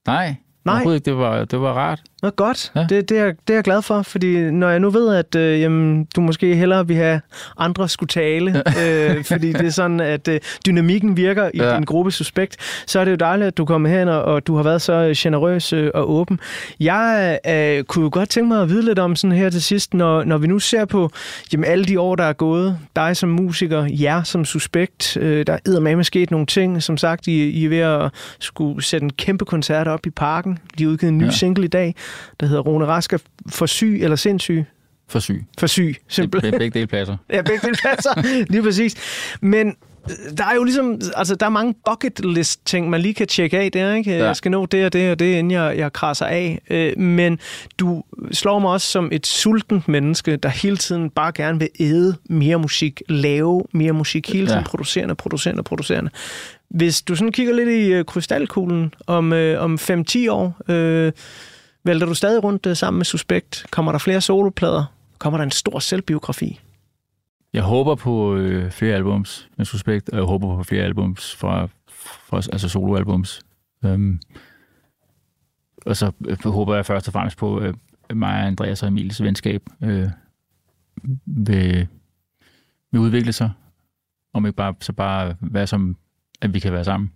Nej, 0.06 0.34
Nej. 0.64 0.74
overhovedet 0.74 0.96
ikke. 0.96 1.04
Det 1.04 1.16
var, 1.18 1.44
det 1.44 1.60
var 1.60 1.72
rart. 1.72 2.00
Nå, 2.22 2.30
godt. 2.30 2.72
Ja. 2.74 2.80
Ja. 2.80 2.86
Det, 2.86 3.08
det, 3.08 3.18
er, 3.18 3.24
det 3.24 3.50
er 3.50 3.54
jeg 3.54 3.64
glad 3.64 3.82
for, 3.82 4.02
fordi 4.02 4.50
når 4.50 4.70
jeg 4.70 4.80
nu 4.80 4.90
ved, 4.90 5.14
at 5.14 5.34
øh, 5.34 5.60
jamen, 5.60 6.04
du 6.16 6.20
måske 6.20 6.56
hellere 6.56 6.86
vil 6.86 6.96
have 6.96 7.20
andre 7.58 7.88
skulle 7.88 8.08
tale, 8.08 8.62
øh, 8.82 9.24
fordi 9.24 9.52
det 9.52 9.66
er 9.66 9.70
sådan, 9.70 10.00
at 10.00 10.28
øh, 10.28 10.40
dynamikken 10.66 11.16
virker 11.16 11.50
i 11.54 11.58
ja. 11.58 11.68
Ja. 11.70 11.76
din 11.76 11.84
gruppe 11.84 12.10
Suspekt, 12.10 12.56
så 12.86 13.00
er 13.00 13.04
det 13.04 13.10
jo 13.10 13.16
dejligt, 13.16 13.46
at 13.46 13.56
du 13.56 13.64
kommer 13.64 13.88
hen, 13.88 14.08
og, 14.08 14.22
og 14.22 14.46
du 14.46 14.56
har 14.56 14.62
været 14.62 14.82
så 14.82 14.92
øh, 14.92 15.14
generøs 15.16 15.72
øh, 15.72 15.90
og 15.94 16.10
åben. 16.10 16.40
Jeg 16.80 17.38
øh, 17.48 17.84
kunne 17.84 18.02
jo 18.02 18.10
godt 18.12 18.28
tænke 18.28 18.48
mig 18.48 18.62
at 18.62 18.68
vide 18.68 18.84
lidt 18.84 18.98
om 18.98 19.16
sådan 19.16 19.36
her 19.36 19.50
til 19.50 19.62
sidst, 19.62 19.94
når, 19.94 20.24
når 20.24 20.38
vi 20.38 20.46
nu 20.46 20.58
ser 20.58 20.84
på 20.84 21.10
jamen, 21.52 21.64
alle 21.64 21.84
de 21.84 22.00
år, 22.00 22.16
der 22.16 22.24
er 22.24 22.32
gået, 22.32 22.78
dig 22.96 23.16
som 23.16 23.28
musiker, 23.28 23.86
jer 23.90 24.22
som 24.22 24.44
Suspekt, 24.44 25.16
øh, 25.16 25.46
der 25.46 25.52
er 25.52 25.80
med 25.80 26.04
sket 26.04 26.30
nogle 26.30 26.46
ting. 26.46 26.82
Som 26.82 26.96
sagt, 26.96 27.26
I, 27.26 27.50
I 27.50 27.64
er 27.64 27.68
ved 27.68 27.78
at 27.78 28.10
skulle 28.38 28.84
sætte 28.84 29.04
en 29.04 29.12
kæmpe 29.12 29.44
koncert 29.44 29.88
op 29.88 30.06
i 30.06 30.10
parken. 30.10 30.58
De 30.78 30.84
har 30.84 30.90
udgivet 30.90 31.12
en 31.12 31.18
ny 31.18 31.22
ja. 31.22 31.26
Ja. 31.26 31.32
single 31.32 31.64
i 31.64 31.68
dag, 31.68 31.94
der 32.40 32.46
hedder 32.46 32.62
Rune 32.62 32.86
Rask 32.86 33.12
er 33.12 33.18
for 33.48 33.66
syg 33.66 33.98
eller 34.02 34.16
sindssyg? 34.16 34.64
For 35.08 35.18
syg. 35.18 35.44
For 35.58 35.66
syg, 35.66 35.96
simpelthen. 36.08 36.54
er 36.54 36.58
begge 36.58 36.74
dele 36.78 36.86
pladser. 36.86 37.16
Ja, 37.32 37.42
begge 37.42 37.66
dele 37.66 37.76
passer. 37.82 38.44
Lige 38.52 38.62
præcis. 38.62 38.94
Men 39.40 39.66
øh, 39.68 40.36
der 40.38 40.44
er 40.44 40.54
jo 40.54 40.64
ligesom, 40.64 41.00
altså 41.16 41.34
der 41.34 41.46
er 41.46 41.50
mange 41.50 41.74
bucket 41.90 42.24
list 42.24 42.66
ting, 42.66 42.90
man 42.90 43.00
lige 43.00 43.14
kan 43.14 43.26
tjekke 43.26 43.58
af 43.58 43.72
der, 43.72 43.94
ikke? 43.94 44.10
Ja. 44.10 44.24
Jeg 44.24 44.36
skal 44.36 44.50
nå 44.50 44.66
det 44.66 44.84
og 44.84 44.92
det 44.92 45.10
og 45.10 45.18
det, 45.18 45.34
inden 45.34 45.50
jeg, 45.50 45.78
jeg 45.78 45.92
krasser 45.92 46.26
af. 46.26 46.60
Øh, 46.70 46.98
Men 46.98 47.38
du 47.78 48.02
slår 48.32 48.58
mig 48.58 48.70
også 48.70 48.86
som 48.86 49.08
et 49.12 49.26
sultent 49.26 49.88
menneske, 49.88 50.36
der 50.36 50.48
hele 50.48 50.76
tiden 50.76 51.10
bare 51.10 51.32
gerne 51.32 51.58
vil 51.58 51.68
æde 51.80 52.16
mere 52.24 52.58
musik, 52.58 53.02
lave 53.08 53.62
mere 53.72 53.92
musik, 53.92 54.32
hele 54.32 54.46
tiden 54.46 54.50
ja. 54.50 54.58
Ja. 54.58 54.64
producerende, 54.66 55.14
producerende, 55.14 55.62
producerende. 55.62 56.10
Hvis 56.68 57.02
du 57.02 57.14
sådan 57.14 57.32
kigger 57.32 57.54
lidt 57.54 57.68
i 57.68 57.92
øh, 57.92 58.04
krystalkuglen 58.04 58.94
om, 59.06 59.32
øh, 59.32 59.62
om 59.62 59.74
5-10 59.74 60.30
år, 60.30 60.56
øh, 60.68 61.12
vælter 61.84 62.06
du 62.06 62.14
stadig 62.14 62.44
rundt 62.44 62.66
øh, 62.66 62.76
sammen 62.76 62.98
med 62.98 63.04
Suspekt? 63.04 63.66
Kommer 63.70 63.92
der 63.92 63.98
flere 63.98 64.20
soloplader? 64.20 64.84
Kommer 65.18 65.38
der 65.38 65.44
en 65.44 65.50
stor 65.50 65.78
selvbiografi? 65.78 66.60
Jeg 67.52 67.62
håber 67.62 67.94
på 67.94 68.36
øh, 68.36 68.70
flere 68.70 68.94
albums 68.94 69.48
med 69.56 69.66
Suspekt, 69.66 70.08
og 70.08 70.16
jeg 70.16 70.24
håber 70.24 70.56
på 70.56 70.62
flere 70.62 70.84
albums 70.84 71.36
fra, 71.36 71.68
fra 72.28 72.36
altså 72.36 72.68
soloalbums. 72.68 73.40
Øhm, 73.84 74.20
og 75.86 75.96
så 75.96 76.12
øh, 76.28 76.52
håber 76.52 76.74
jeg 76.74 76.86
først 76.86 77.08
og 77.08 77.12
fremmest 77.12 77.38
på 77.38 77.60
øh, 77.60 77.74
mig 78.14 78.34
og 78.34 78.46
Andreas 78.46 78.82
og 78.82 78.88
Emils 78.88 79.22
venskab 79.22 79.62
øh, 79.82 80.08
vil, 81.26 81.88
vil 82.90 83.00
udvikle 83.00 83.32
sig. 83.32 83.50
Om 84.32 84.46
ikke 84.46 84.56
bare, 84.56 84.74
så 84.80 84.92
bare 84.92 85.36
være 85.40 85.66
som, 85.66 85.96
at 86.40 86.54
vi 86.54 86.58
kan 86.58 86.72
være 86.72 86.84
sammen. 86.84 87.12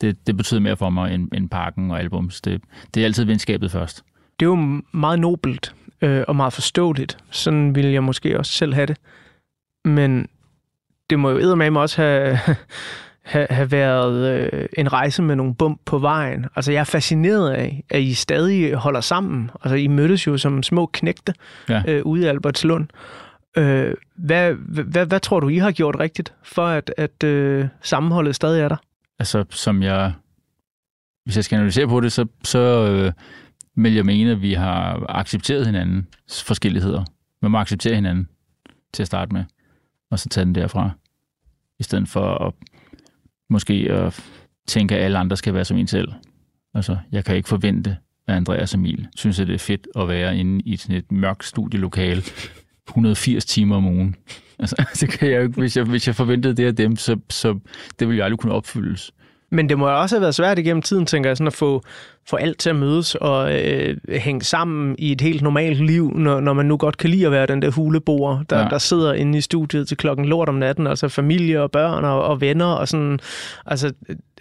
Det, 0.00 0.26
det 0.26 0.36
betyder 0.36 0.60
mere 0.60 0.76
for 0.76 0.90
mig 0.90 1.14
end, 1.14 1.28
end 1.34 1.48
parken 1.50 1.90
og 1.90 1.98
albums. 1.98 2.40
Det, 2.40 2.60
det 2.94 3.00
er 3.00 3.04
altid 3.04 3.24
venskabet 3.24 3.70
først. 3.70 4.04
Det 4.40 4.46
er 4.46 4.50
jo 4.50 4.82
meget 4.92 5.18
nobelt 5.18 5.74
øh, 6.02 6.24
og 6.28 6.36
meget 6.36 6.52
forståeligt. 6.52 7.18
Sådan 7.30 7.74
ville 7.74 7.92
jeg 7.92 8.02
måske 8.04 8.38
også 8.38 8.52
selv 8.52 8.74
have 8.74 8.86
det. 8.86 8.96
Men 9.84 10.28
det 11.10 11.18
må 11.18 11.30
jo 11.30 11.36
eddermame 11.38 11.80
også 11.80 12.02
have, 12.02 12.38
have, 13.22 13.46
have 13.50 13.70
været 13.72 14.50
øh, 14.52 14.66
en 14.78 14.92
rejse 14.92 15.22
med 15.22 15.36
nogle 15.36 15.54
bump 15.54 15.80
på 15.84 15.98
vejen. 15.98 16.46
Altså, 16.56 16.72
jeg 16.72 16.80
er 16.80 16.84
fascineret 16.84 17.50
af, 17.50 17.84
at 17.90 18.02
I 18.02 18.14
stadig 18.14 18.74
holder 18.74 19.00
sammen. 19.00 19.50
Altså, 19.62 19.76
I 19.76 19.86
mødtes 19.86 20.26
jo 20.26 20.38
som 20.38 20.62
små 20.62 20.86
knægte 20.86 21.34
Ja. 21.68 21.82
øh, 21.88 22.02
ude 22.06 22.22
i 22.22 22.26
Albertslund. 22.26 22.86
Øh, 23.56 23.94
hvad, 24.16 24.52
hvad, 24.52 25.06
hvad 25.06 25.20
tror 25.20 25.40
du, 25.40 25.48
I 25.48 25.56
har 25.58 25.70
gjort 25.72 25.96
rigtigt, 26.00 26.34
for 26.42 26.66
at, 26.66 26.94
at 26.96 27.24
øh, 27.24 27.66
sammenholdet 27.82 28.34
stadig 28.34 28.62
er 28.62 28.68
der? 28.68 28.76
Altså, 29.18 29.44
som 29.50 29.82
jeg... 29.82 30.12
Hvis 31.24 31.36
jeg 31.36 31.44
skal 31.44 31.56
analysere 31.56 31.88
på 31.88 32.00
det, 32.00 32.12
så, 32.12 32.26
så 32.44 32.58
øh, 32.58 33.12
vil 33.76 33.94
jeg 33.94 34.06
mene, 34.06 34.30
at 34.30 34.42
vi 34.42 34.52
har 34.52 35.06
accepteret 35.08 35.66
hinandens 35.66 36.42
forskelligheder. 36.42 37.04
Man 37.42 37.50
må 37.50 37.58
acceptere 37.58 37.94
hinanden 37.94 38.28
til 38.92 39.02
at 39.02 39.06
starte 39.06 39.32
med, 39.32 39.44
og 40.10 40.18
så 40.18 40.28
tage 40.28 40.44
den 40.44 40.54
derfra. 40.54 40.90
I 41.78 41.82
stedet 41.82 42.08
for 42.08 42.46
at 42.46 42.54
måske 43.50 43.74
at 43.90 44.24
tænke, 44.66 44.96
at 44.96 45.04
alle 45.04 45.18
andre 45.18 45.36
skal 45.36 45.54
være 45.54 45.64
som 45.64 45.76
en 45.76 45.86
selv. 45.86 46.12
Altså, 46.74 46.98
jeg 47.12 47.24
kan 47.24 47.36
ikke 47.36 47.48
forvente, 47.48 47.96
at 48.26 48.34
Andreas 48.34 48.74
og 48.74 48.80
Emil 48.80 49.08
synes, 49.16 49.40
at 49.40 49.46
det 49.46 49.54
er 49.54 49.58
fedt 49.58 49.88
at 49.96 50.08
være 50.08 50.36
inde 50.36 50.60
i 50.64 50.76
sådan 50.76 50.96
et 50.96 51.12
mørkt 51.12 51.44
studielokale 51.44 52.22
180 52.88 53.44
timer 53.44 53.76
om 53.76 53.86
ugen. 53.86 54.16
Altså, 54.58 54.84
det 55.00 55.08
kan 55.08 55.30
jeg 55.30 55.36
jo 55.36 55.42
ikke. 55.42 55.60
Hvis 55.60 55.76
jeg, 55.76 55.84
hvis 55.84 56.06
jeg 56.06 56.14
forventede 56.14 56.54
det 56.54 56.66
af 56.66 56.76
dem, 56.76 56.96
så, 56.96 57.16
så 57.30 57.58
det 57.98 58.08
ville 58.08 58.18
jo 58.18 58.24
aldrig 58.24 58.38
kunne 58.38 58.52
opfyldes. 58.52 59.12
Men 59.54 59.68
det 59.68 59.78
må 59.78 59.88
jo 59.88 60.00
også 60.00 60.16
have 60.16 60.20
været 60.20 60.34
svært 60.34 60.58
igennem 60.58 60.82
tiden, 60.82 61.06
tænker 61.06 61.30
jeg, 61.30 61.36
sådan 61.36 61.46
at 61.46 61.52
få, 61.52 61.82
få 62.28 62.36
alt 62.36 62.58
til 62.58 62.70
at 62.70 62.76
mødes 62.76 63.14
og 63.14 63.54
øh, 63.60 63.96
hænge 64.08 64.42
sammen 64.42 64.96
i 64.98 65.12
et 65.12 65.20
helt 65.20 65.42
normalt 65.42 65.86
liv, 65.86 66.12
når, 66.16 66.40
når 66.40 66.52
man 66.52 66.66
nu 66.66 66.76
godt 66.76 66.96
kan 66.96 67.10
lide 67.10 67.26
at 67.26 67.32
være 67.32 67.46
den 67.46 67.62
der 67.62 67.70
huleboer, 67.70 68.42
der, 68.50 68.58
ja. 68.58 68.68
Der 68.68 68.78
sidder 68.78 69.12
inde 69.12 69.38
i 69.38 69.40
studiet 69.40 69.88
til 69.88 69.96
klokken 69.96 70.24
lort 70.26 70.48
om 70.48 70.54
natten, 70.54 70.86
altså 70.86 71.08
familie 71.08 71.62
og 71.62 71.70
børn 71.70 72.04
og, 72.04 72.22
og 72.22 72.40
venner 72.40 72.66
og 72.66 72.88
sådan. 72.88 73.18
Altså, 73.66 73.92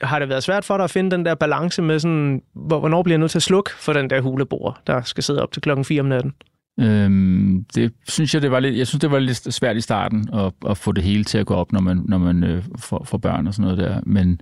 har 0.01 0.19
det 0.19 0.29
været 0.29 0.43
svært 0.43 0.65
for 0.65 0.77
dig 0.77 0.83
at 0.83 0.91
finde 0.91 1.11
den 1.11 1.25
der 1.25 1.35
balance 1.35 1.81
med 1.81 1.99
sådan, 1.99 2.41
hvor, 2.53 2.79
hvornår 2.79 3.03
bliver 3.03 3.13
jeg 3.13 3.19
nødt 3.19 3.31
til 3.31 3.39
at 3.39 3.43
slukke 3.43 3.71
for 3.79 3.93
den 3.93 4.09
der 4.09 4.21
huleboer, 4.21 4.81
der 4.87 5.01
skal 5.01 5.23
sidde 5.23 5.41
op 5.43 5.51
til 5.51 5.61
klokken 5.61 5.85
4 5.85 5.99
om 5.99 6.05
natten? 6.05 6.33
Øhm, 6.79 7.65
det 7.75 7.93
synes 8.07 8.33
jeg, 8.33 8.41
det 8.41 8.51
var 8.51 8.59
lidt, 8.59 8.77
jeg 8.77 8.87
synes, 8.87 9.01
det 9.01 9.11
var 9.11 9.19
lidt 9.19 9.53
svært 9.53 9.77
i 9.77 9.81
starten 9.81 10.29
at, 10.33 10.53
at 10.69 10.77
få 10.77 10.91
det 10.91 11.03
hele 11.03 11.23
til 11.23 11.37
at 11.37 11.45
gå 11.45 11.53
op, 11.53 11.71
når 11.71 11.79
man, 11.79 12.01
når 12.05 12.17
man 12.17 12.43
øh, 12.43 12.63
får, 12.77 13.03
får 13.03 13.17
børn 13.17 13.47
og 13.47 13.53
sådan 13.53 13.71
noget 13.71 13.77
der. 13.77 14.01
Men 14.05 14.41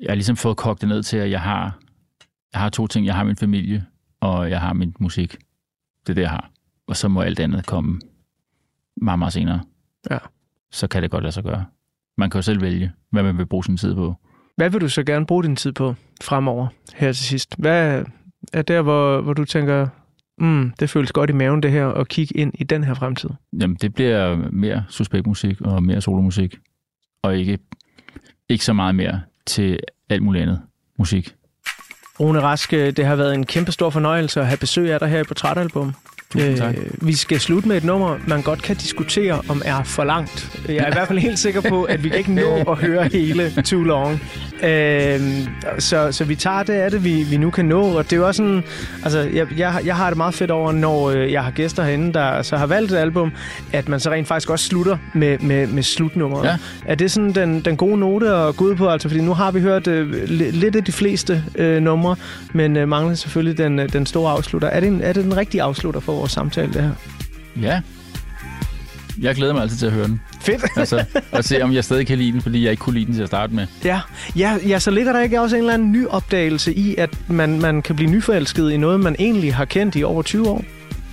jeg 0.00 0.10
har 0.10 0.14
ligesom 0.14 0.36
fået 0.36 0.56
kogt 0.56 0.80
det 0.80 0.88
ned 0.88 1.02
til, 1.02 1.16
at 1.16 1.30
jeg 1.30 1.40
har, 1.40 1.78
jeg 2.52 2.60
har 2.60 2.68
to 2.68 2.86
ting. 2.86 3.06
Jeg 3.06 3.14
har 3.14 3.24
min 3.24 3.36
familie, 3.36 3.84
og 4.20 4.50
jeg 4.50 4.60
har 4.60 4.72
min 4.72 4.94
musik. 5.00 5.36
Det 6.06 6.10
er 6.10 6.14
det, 6.14 6.22
jeg 6.22 6.30
har. 6.30 6.50
Og 6.86 6.96
så 6.96 7.08
må 7.08 7.20
alt 7.20 7.40
andet 7.40 7.66
komme 7.66 8.00
meget, 8.96 9.18
meget 9.18 9.32
senere. 9.32 9.60
Ja. 10.10 10.18
Så 10.70 10.88
kan 10.88 11.02
det 11.02 11.10
godt 11.10 11.22
lade 11.22 11.32
sig 11.32 11.44
gøre. 11.44 11.64
Man 12.18 12.30
kan 12.30 12.38
jo 12.38 12.42
selv 12.42 12.60
vælge, 12.60 12.92
hvad 13.10 13.22
man 13.22 13.38
vil 13.38 13.46
bruge 13.46 13.64
sin 13.64 13.76
tid 13.76 13.94
på. 13.94 14.14
Hvad 14.56 14.70
vil 14.70 14.80
du 14.80 14.88
så 14.88 15.04
gerne 15.04 15.26
bruge 15.26 15.44
din 15.44 15.56
tid 15.56 15.72
på 15.72 15.94
fremover 16.22 16.66
her 16.94 17.12
til 17.12 17.24
sidst? 17.24 17.54
Hvad 17.58 18.04
er 18.52 18.62
der, 18.62 18.82
hvor, 18.82 19.20
hvor 19.20 19.32
du 19.32 19.44
tænker, 19.44 19.88
mm, 20.40 20.72
det 20.80 20.90
føles 20.90 21.12
godt 21.12 21.30
i 21.30 21.32
maven 21.32 21.62
det 21.62 21.70
her, 21.70 21.86
at 21.86 22.08
kigge 22.08 22.36
ind 22.36 22.52
i 22.54 22.64
den 22.64 22.84
her 22.84 22.94
fremtid? 22.94 23.30
Jamen, 23.60 23.76
det 23.76 23.94
bliver 23.94 24.36
mere 24.50 24.84
suspekt 24.88 25.26
musik 25.26 25.60
og 25.60 25.82
mere 25.82 26.00
solomusik. 26.00 26.56
Og 27.22 27.36
ikke, 27.36 27.58
ikke 28.48 28.64
så 28.64 28.72
meget 28.72 28.94
mere 28.94 29.20
til 29.46 29.78
alt 30.10 30.22
muligt 30.22 30.42
andet 30.42 30.60
musik. 30.98 31.34
Rune 32.20 32.40
Rask, 32.40 32.72
øh, 32.72 32.92
det 32.96 33.06
har 33.06 33.16
været 33.16 33.34
en 33.34 33.46
kæmpe 33.46 33.72
stor 33.72 33.90
fornøjelse 33.90 34.40
at 34.40 34.46
have 34.46 34.58
besøg 34.58 34.92
af 34.92 35.00
dig 35.00 35.08
her 35.08 35.20
i 35.20 35.24
Portrætalbum. 35.24 35.94
Tusind 36.32 36.56
tak. 36.56 36.74
vi 37.02 37.16
skal 37.16 37.40
slutte 37.40 37.68
med 37.68 37.76
et 37.76 37.84
nummer, 37.84 38.16
man 38.26 38.42
godt 38.42 38.62
kan 38.62 38.76
diskutere, 38.76 39.40
om 39.48 39.62
er 39.64 39.82
for 39.82 40.04
langt. 40.04 40.60
Jeg 40.68 40.76
er 40.76 40.86
i 40.86 40.92
hvert 40.92 41.08
fald 41.08 41.18
helt 41.18 41.38
sikker 41.38 41.60
på, 41.60 41.84
at 41.84 42.04
vi 42.04 42.08
kan 42.08 42.18
ikke 42.18 42.32
nå 42.32 42.54
at 42.70 42.76
høre 42.76 43.08
hele 43.12 43.50
Too 43.64 43.82
Long. 43.82 44.22
Øh, 44.62 45.20
så, 45.78 46.12
så 46.12 46.24
vi 46.24 46.34
tager 46.34 46.62
det 46.62 46.72
af 46.72 46.90
det, 46.90 47.04
vi, 47.04 47.22
vi 47.22 47.36
nu 47.36 47.50
kan 47.50 47.64
nå. 47.64 47.80
Og 47.82 48.04
det 48.04 48.12
er 48.12 48.16
jo 48.16 48.26
også 48.26 48.36
sådan, 48.38 48.62
altså, 49.02 49.18
jeg, 49.18 49.46
jeg, 49.56 49.80
jeg 49.84 49.96
har 49.96 50.10
det 50.10 50.16
meget 50.16 50.34
fedt 50.34 50.50
over, 50.50 50.72
når 50.72 51.10
øh, 51.10 51.32
jeg 51.32 51.44
har 51.44 51.50
gæster 51.50 51.84
herinde, 51.84 52.12
der 52.12 52.42
så 52.42 52.56
har 52.56 52.66
valgt 52.66 52.92
et 52.92 52.96
album, 52.96 53.32
at 53.72 53.88
man 53.88 54.00
så 54.00 54.10
rent 54.10 54.28
faktisk 54.28 54.50
også 54.50 54.64
slutter 54.66 54.96
med, 55.14 55.38
med, 55.38 55.66
med 55.66 55.82
slutnummeret. 55.82 56.44
Ja. 56.44 56.56
Er 56.86 56.94
det 56.94 57.10
sådan 57.10 57.32
den, 57.32 57.60
den 57.60 57.76
gode 57.76 57.98
note 57.98 58.28
at 58.30 58.56
gå 58.56 58.64
ud 58.64 58.74
på? 58.74 58.88
Altså, 58.88 59.08
fordi 59.08 59.20
nu 59.20 59.34
har 59.34 59.50
vi 59.50 59.60
hørt 59.60 59.86
øh, 59.86 60.12
li- 60.12 60.50
lidt 60.56 60.76
af 60.76 60.84
de 60.84 60.92
fleste 60.92 61.44
øh, 61.54 61.82
numre, 61.82 62.16
men 62.52 62.76
øh, 62.76 62.88
mangler 62.88 63.14
selvfølgelig 63.14 63.58
den, 63.58 63.78
øh, 63.78 63.92
den 63.92 64.06
store 64.06 64.32
afslutter. 64.32 64.68
Er 64.68 64.80
det, 64.80 64.86
en, 64.88 65.00
er 65.02 65.12
det 65.12 65.24
den 65.24 65.36
rigtige 65.36 65.62
afslutter 65.62 66.00
for 66.00 66.17
vores 66.18 66.32
samtale, 66.32 66.72
det 66.72 66.82
her? 66.82 66.90
Ja. 67.62 67.80
jeg 69.20 69.34
glæder 69.34 69.52
mig 69.52 69.62
altid 69.62 69.76
til 69.76 69.86
at 69.86 69.92
høre 69.92 70.06
den. 70.06 70.20
Fedt. 70.40 70.64
Altså, 70.76 71.04
og 71.32 71.44
se, 71.44 71.62
om 71.62 71.72
jeg 71.72 71.84
stadig 71.84 72.06
kan 72.06 72.18
lide 72.18 72.32
den, 72.32 72.40
fordi 72.42 72.62
jeg 72.64 72.70
ikke 72.70 72.80
kunne 72.80 72.94
lide 72.94 73.06
den 73.06 73.14
til 73.14 73.22
at 73.22 73.28
starte 73.28 73.54
med. 73.54 73.66
Ja, 73.84 74.00
ja, 74.36 74.56
ja, 74.68 74.78
så 74.78 74.90
ligger 74.90 75.12
der 75.12 75.20
ikke 75.20 75.40
også 75.40 75.56
en 75.56 75.62
eller 75.62 75.74
anden 75.74 75.92
ny 75.92 76.06
opdagelse 76.06 76.74
i, 76.74 76.94
at 76.96 77.10
man, 77.28 77.60
man 77.60 77.82
kan 77.82 77.96
blive 77.96 78.10
nyforelsket 78.10 78.70
i 78.70 78.76
noget, 78.76 79.00
man 79.00 79.16
egentlig 79.18 79.54
har 79.54 79.64
kendt 79.64 79.96
i 79.96 80.04
over 80.04 80.22
20 80.22 80.48
år? 80.48 80.64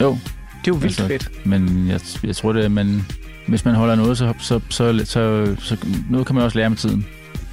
Jo. 0.02 0.10
Det 0.12 0.72
er 0.72 0.76
jo 0.76 0.80
vildt 0.80 0.84
Altså, 0.84 1.08
fedt. 1.08 1.46
Men 1.46 1.88
jeg, 1.90 2.00
jeg 2.24 2.36
tror, 2.36 2.54
det 2.54 2.66
er, 2.66 2.70
man, 2.70 3.06
hvis 3.48 3.66
man 3.66 3.76
holder 3.76 3.96
noget, 3.96 4.18
så, 4.18 4.34
så, 4.40 4.60
så, 4.70 5.02
så, 5.06 5.56
så, 5.60 5.78
noget 6.10 6.28
kan 6.28 6.36
man 6.36 6.44
også 6.44 6.58
lære 6.58 6.70
med 6.70 6.78
tiden. 6.78 7.06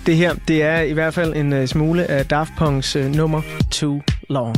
Det 0.07 0.17
her, 0.17 0.35
det 0.49 0.63
er 0.63 0.81
i 0.81 0.93
hvert 0.93 1.15
fald 1.15 1.37
en 1.37 1.53
uh, 1.53 1.67
smule 1.67 2.11
af 2.11 2.27
Daft 2.27 2.51
Punk's 2.61 2.99
uh, 2.99 3.15
nummer 3.15 3.43
Too 3.71 4.03
Long. 4.31 4.57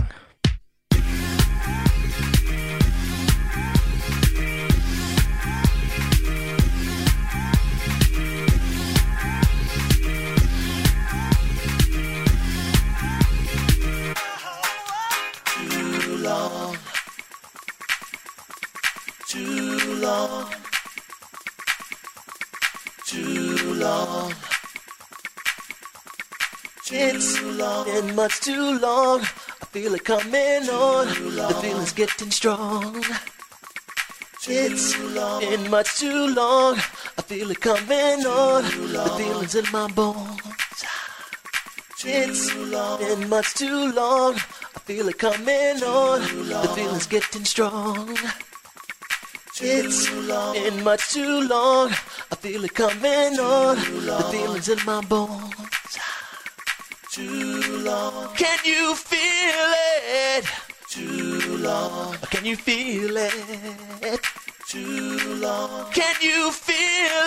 Much 28.15 28.41
too 28.41 28.79
long. 28.79 29.21
I 29.21 29.67
feel 29.73 29.95
it 29.95 30.05
coming 30.05 30.69
on. 30.69 31.07
The 31.09 31.59
feeling's 31.61 31.93
getting 31.93 32.31
strong. 32.31 33.05
It's 34.47 34.97
been 34.97 35.71
much 35.71 35.99
too 35.99 36.27
long. 36.35 36.77
I 37.19 37.23
feel 37.23 37.51
it 37.51 37.61
coming 37.61 38.27
on. 38.27 38.63
The 38.63 39.15
feeling's 39.17 39.55
in 39.55 39.65
my 39.73 39.89
bones. 39.89 40.41
It's 42.07 42.53
been 42.53 43.29
much 43.29 43.55
too 43.55 43.93
long. 43.93 44.35
I 44.35 44.81
feel 44.81 45.09
it 45.09 45.19
coming 45.19 45.83
on. 45.83 46.21
The 46.21 46.73
feeling's 46.75 47.07
getting 47.07 47.45
strong. 47.45 48.17
It's 49.61 50.11
been 50.11 50.85
much 50.85 51.13
too 51.13 51.49
long. 51.49 51.91
I 52.31 52.37
feel 52.37 52.65
it 52.65 52.75
coming 52.75 53.39
on. 53.39 53.77
The 53.77 54.29
feeling's 54.31 54.69
in 54.69 54.85
my 54.85 55.01
bones. 55.01 55.55
Too 57.11 57.74
long. 57.95 58.35
Can 58.35 58.59
you 58.65 58.95
feel 58.95 59.65
it? 60.37 60.45
Too 60.89 61.57
long. 61.59 62.17
Can 62.33 62.45
you 62.45 62.57
feel 62.57 63.17
it? 63.17 64.21
Too 64.69 65.35
long. 65.45 65.91
Can 65.93 66.17
you 66.21 66.51
feel 66.51 67.27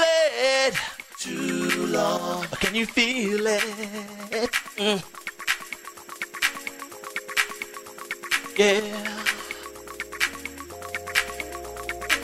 it? 0.66 0.76
Too 1.20 1.86
long. 1.98 2.46
Can 2.62 2.76
you 2.76 2.86
feel 2.86 3.48
it? 3.48 4.52
Mm. 4.78 5.00
Yeah. 8.58 8.82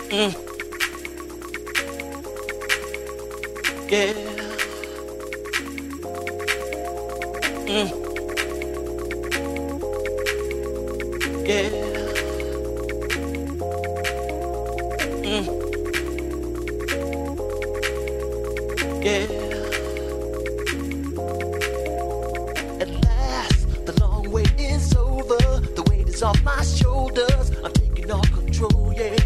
Mm. 0.09 0.33
Yeah. 3.91 4.13
Mm. 7.67 8.03
Yeah. 11.45 11.69
Mm. 15.23 15.45
Yeah. 19.03 19.27
At 22.79 22.89
last, 23.03 23.85
the 23.85 23.93
long 23.99 24.31
wait 24.31 24.53
is 24.57 24.95
over. 24.95 25.37
The 25.75 25.83
weight 25.89 26.07
is 26.07 26.23
off 26.23 26.41
my 26.43 26.63
shoulders. 26.63 27.51
I'm 27.61 27.73
taking 27.73 28.09
all 28.09 28.23
control, 28.23 28.93
yeah. 28.95 29.17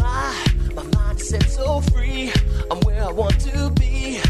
My, 0.00 0.36
my 0.74 1.14
set 1.16 1.44
so 1.48 1.80
free. 1.80 2.32
I'm 2.72 2.80
where 2.80 3.04
I 3.04 3.12
want 3.12 3.38
to 3.42 3.70
be 3.78 4.20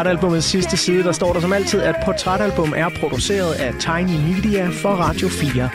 portrætalbumets 0.00 0.46
sidste 0.46 0.76
side, 0.76 1.02
der 1.02 1.12
står 1.12 1.32
der 1.32 1.40
som 1.40 1.52
altid, 1.52 1.82
at 1.82 1.96
portrætalbum 2.04 2.74
er 2.76 2.88
produceret 2.88 3.52
af 3.52 3.74
Tiny 3.74 4.16
Media 4.28 4.68
for 4.68 4.88
Radio 4.88 5.28
4. 5.28 5.70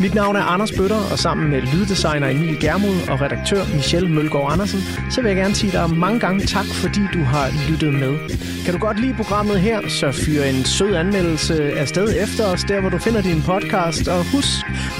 Mit 0.00 0.14
navn 0.14 0.36
er 0.36 0.42
Anders 0.42 0.72
Bøtter, 0.72 1.02
og 1.12 1.18
sammen 1.18 1.50
med 1.50 1.62
lyddesigner 1.62 2.28
Emil 2.28 2.60
Germod 2.60 2.96
og 3.10 3.20
redaktør 3.20 3.62
Michelle 3.74 4.08
Mølgaard 4.08 4.52
Andersen, 4.52 4.80
så 5.10 5.20
vil 5.20 5.28
jeg 5.28 5.36
gerne 5.36 5.54
sige 5.54 5.72
dig 5.72 5.90
mange 5.90 6.20
gange 6.20 6.46
tak, 6.46 6.66
fordi 6.66 7.00
du 7.12 7.18
har 7.18 7.46
lyttet 7.70 7.94
med. 7.94 8.18
Kan 8.64 8.74
du 8.74 8.80
godt 8.80 9.00
lide 9.00 9.14
programmet 9.14 9.60
her, 9.60 9.88
så 9.88 10.12
fyr 10.12 10.42
en 10.42 10.64
sød 10.64 10.94
anmeldelse 10.94 11.72
afsted 11.78 12.22
efter 12.22 12.44
os, 12.46 12.64
der 12.64 12.80
hvor 12.80 12.90
du 12.90 12.98
finder 12.98 13.22
din 13.22 13.42
podcast, 13.42 14.08
og 14.08 14.24
husk 14.32 14.48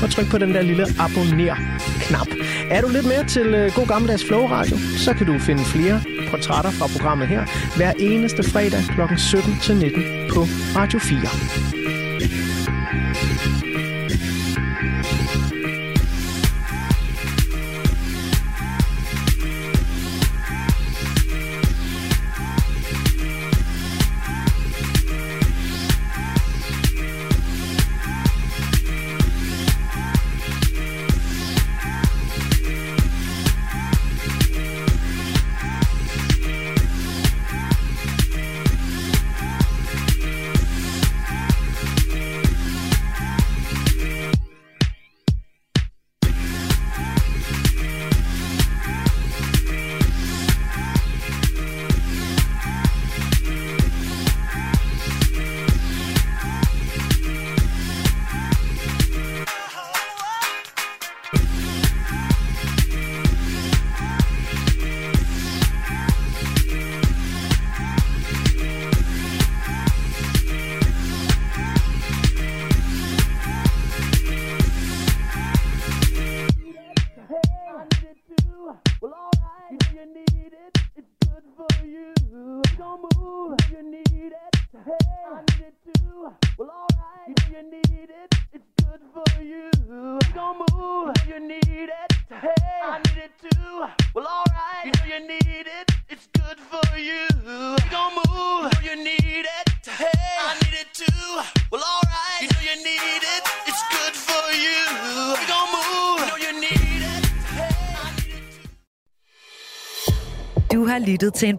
at 0.04 0.10
trykke 0.10 0.30
på 0.30 0.38
den 0.38 0.54
der 0.54 0.62
lille 0.62 0.86
abonner-knap. 0.98 2.28
Er 2.70 2.80
du 2.80 2.88
lidt 2.88 3.06
mere 3.06 3.24
til 3.24 3.46
øh, 3.46 3.72
god 3.74 3.86
gammeldags 3.86 4.24
Flow 4.24 4.46
Radio, 4.46 4.76
så 4.98 5.14
kan 5.14 5.26
du 5.26 5.38
finde 5.38 5.64
flere 5.64 6.00
portrætter 6.30 6.70
fra 6.70 6.86
programmet 6.94 7.28
her 7.28 7.42
hver 7.76 7.92
eneste 7.98 8.42
fredag 8.42 8.82
kl. 8.94 9.00
17 9.16 9.58
til 9.62 9.76
19 9.76 10.02
på 10.32 10.40
Radio 10.76 10.98
4. 10.98 11.79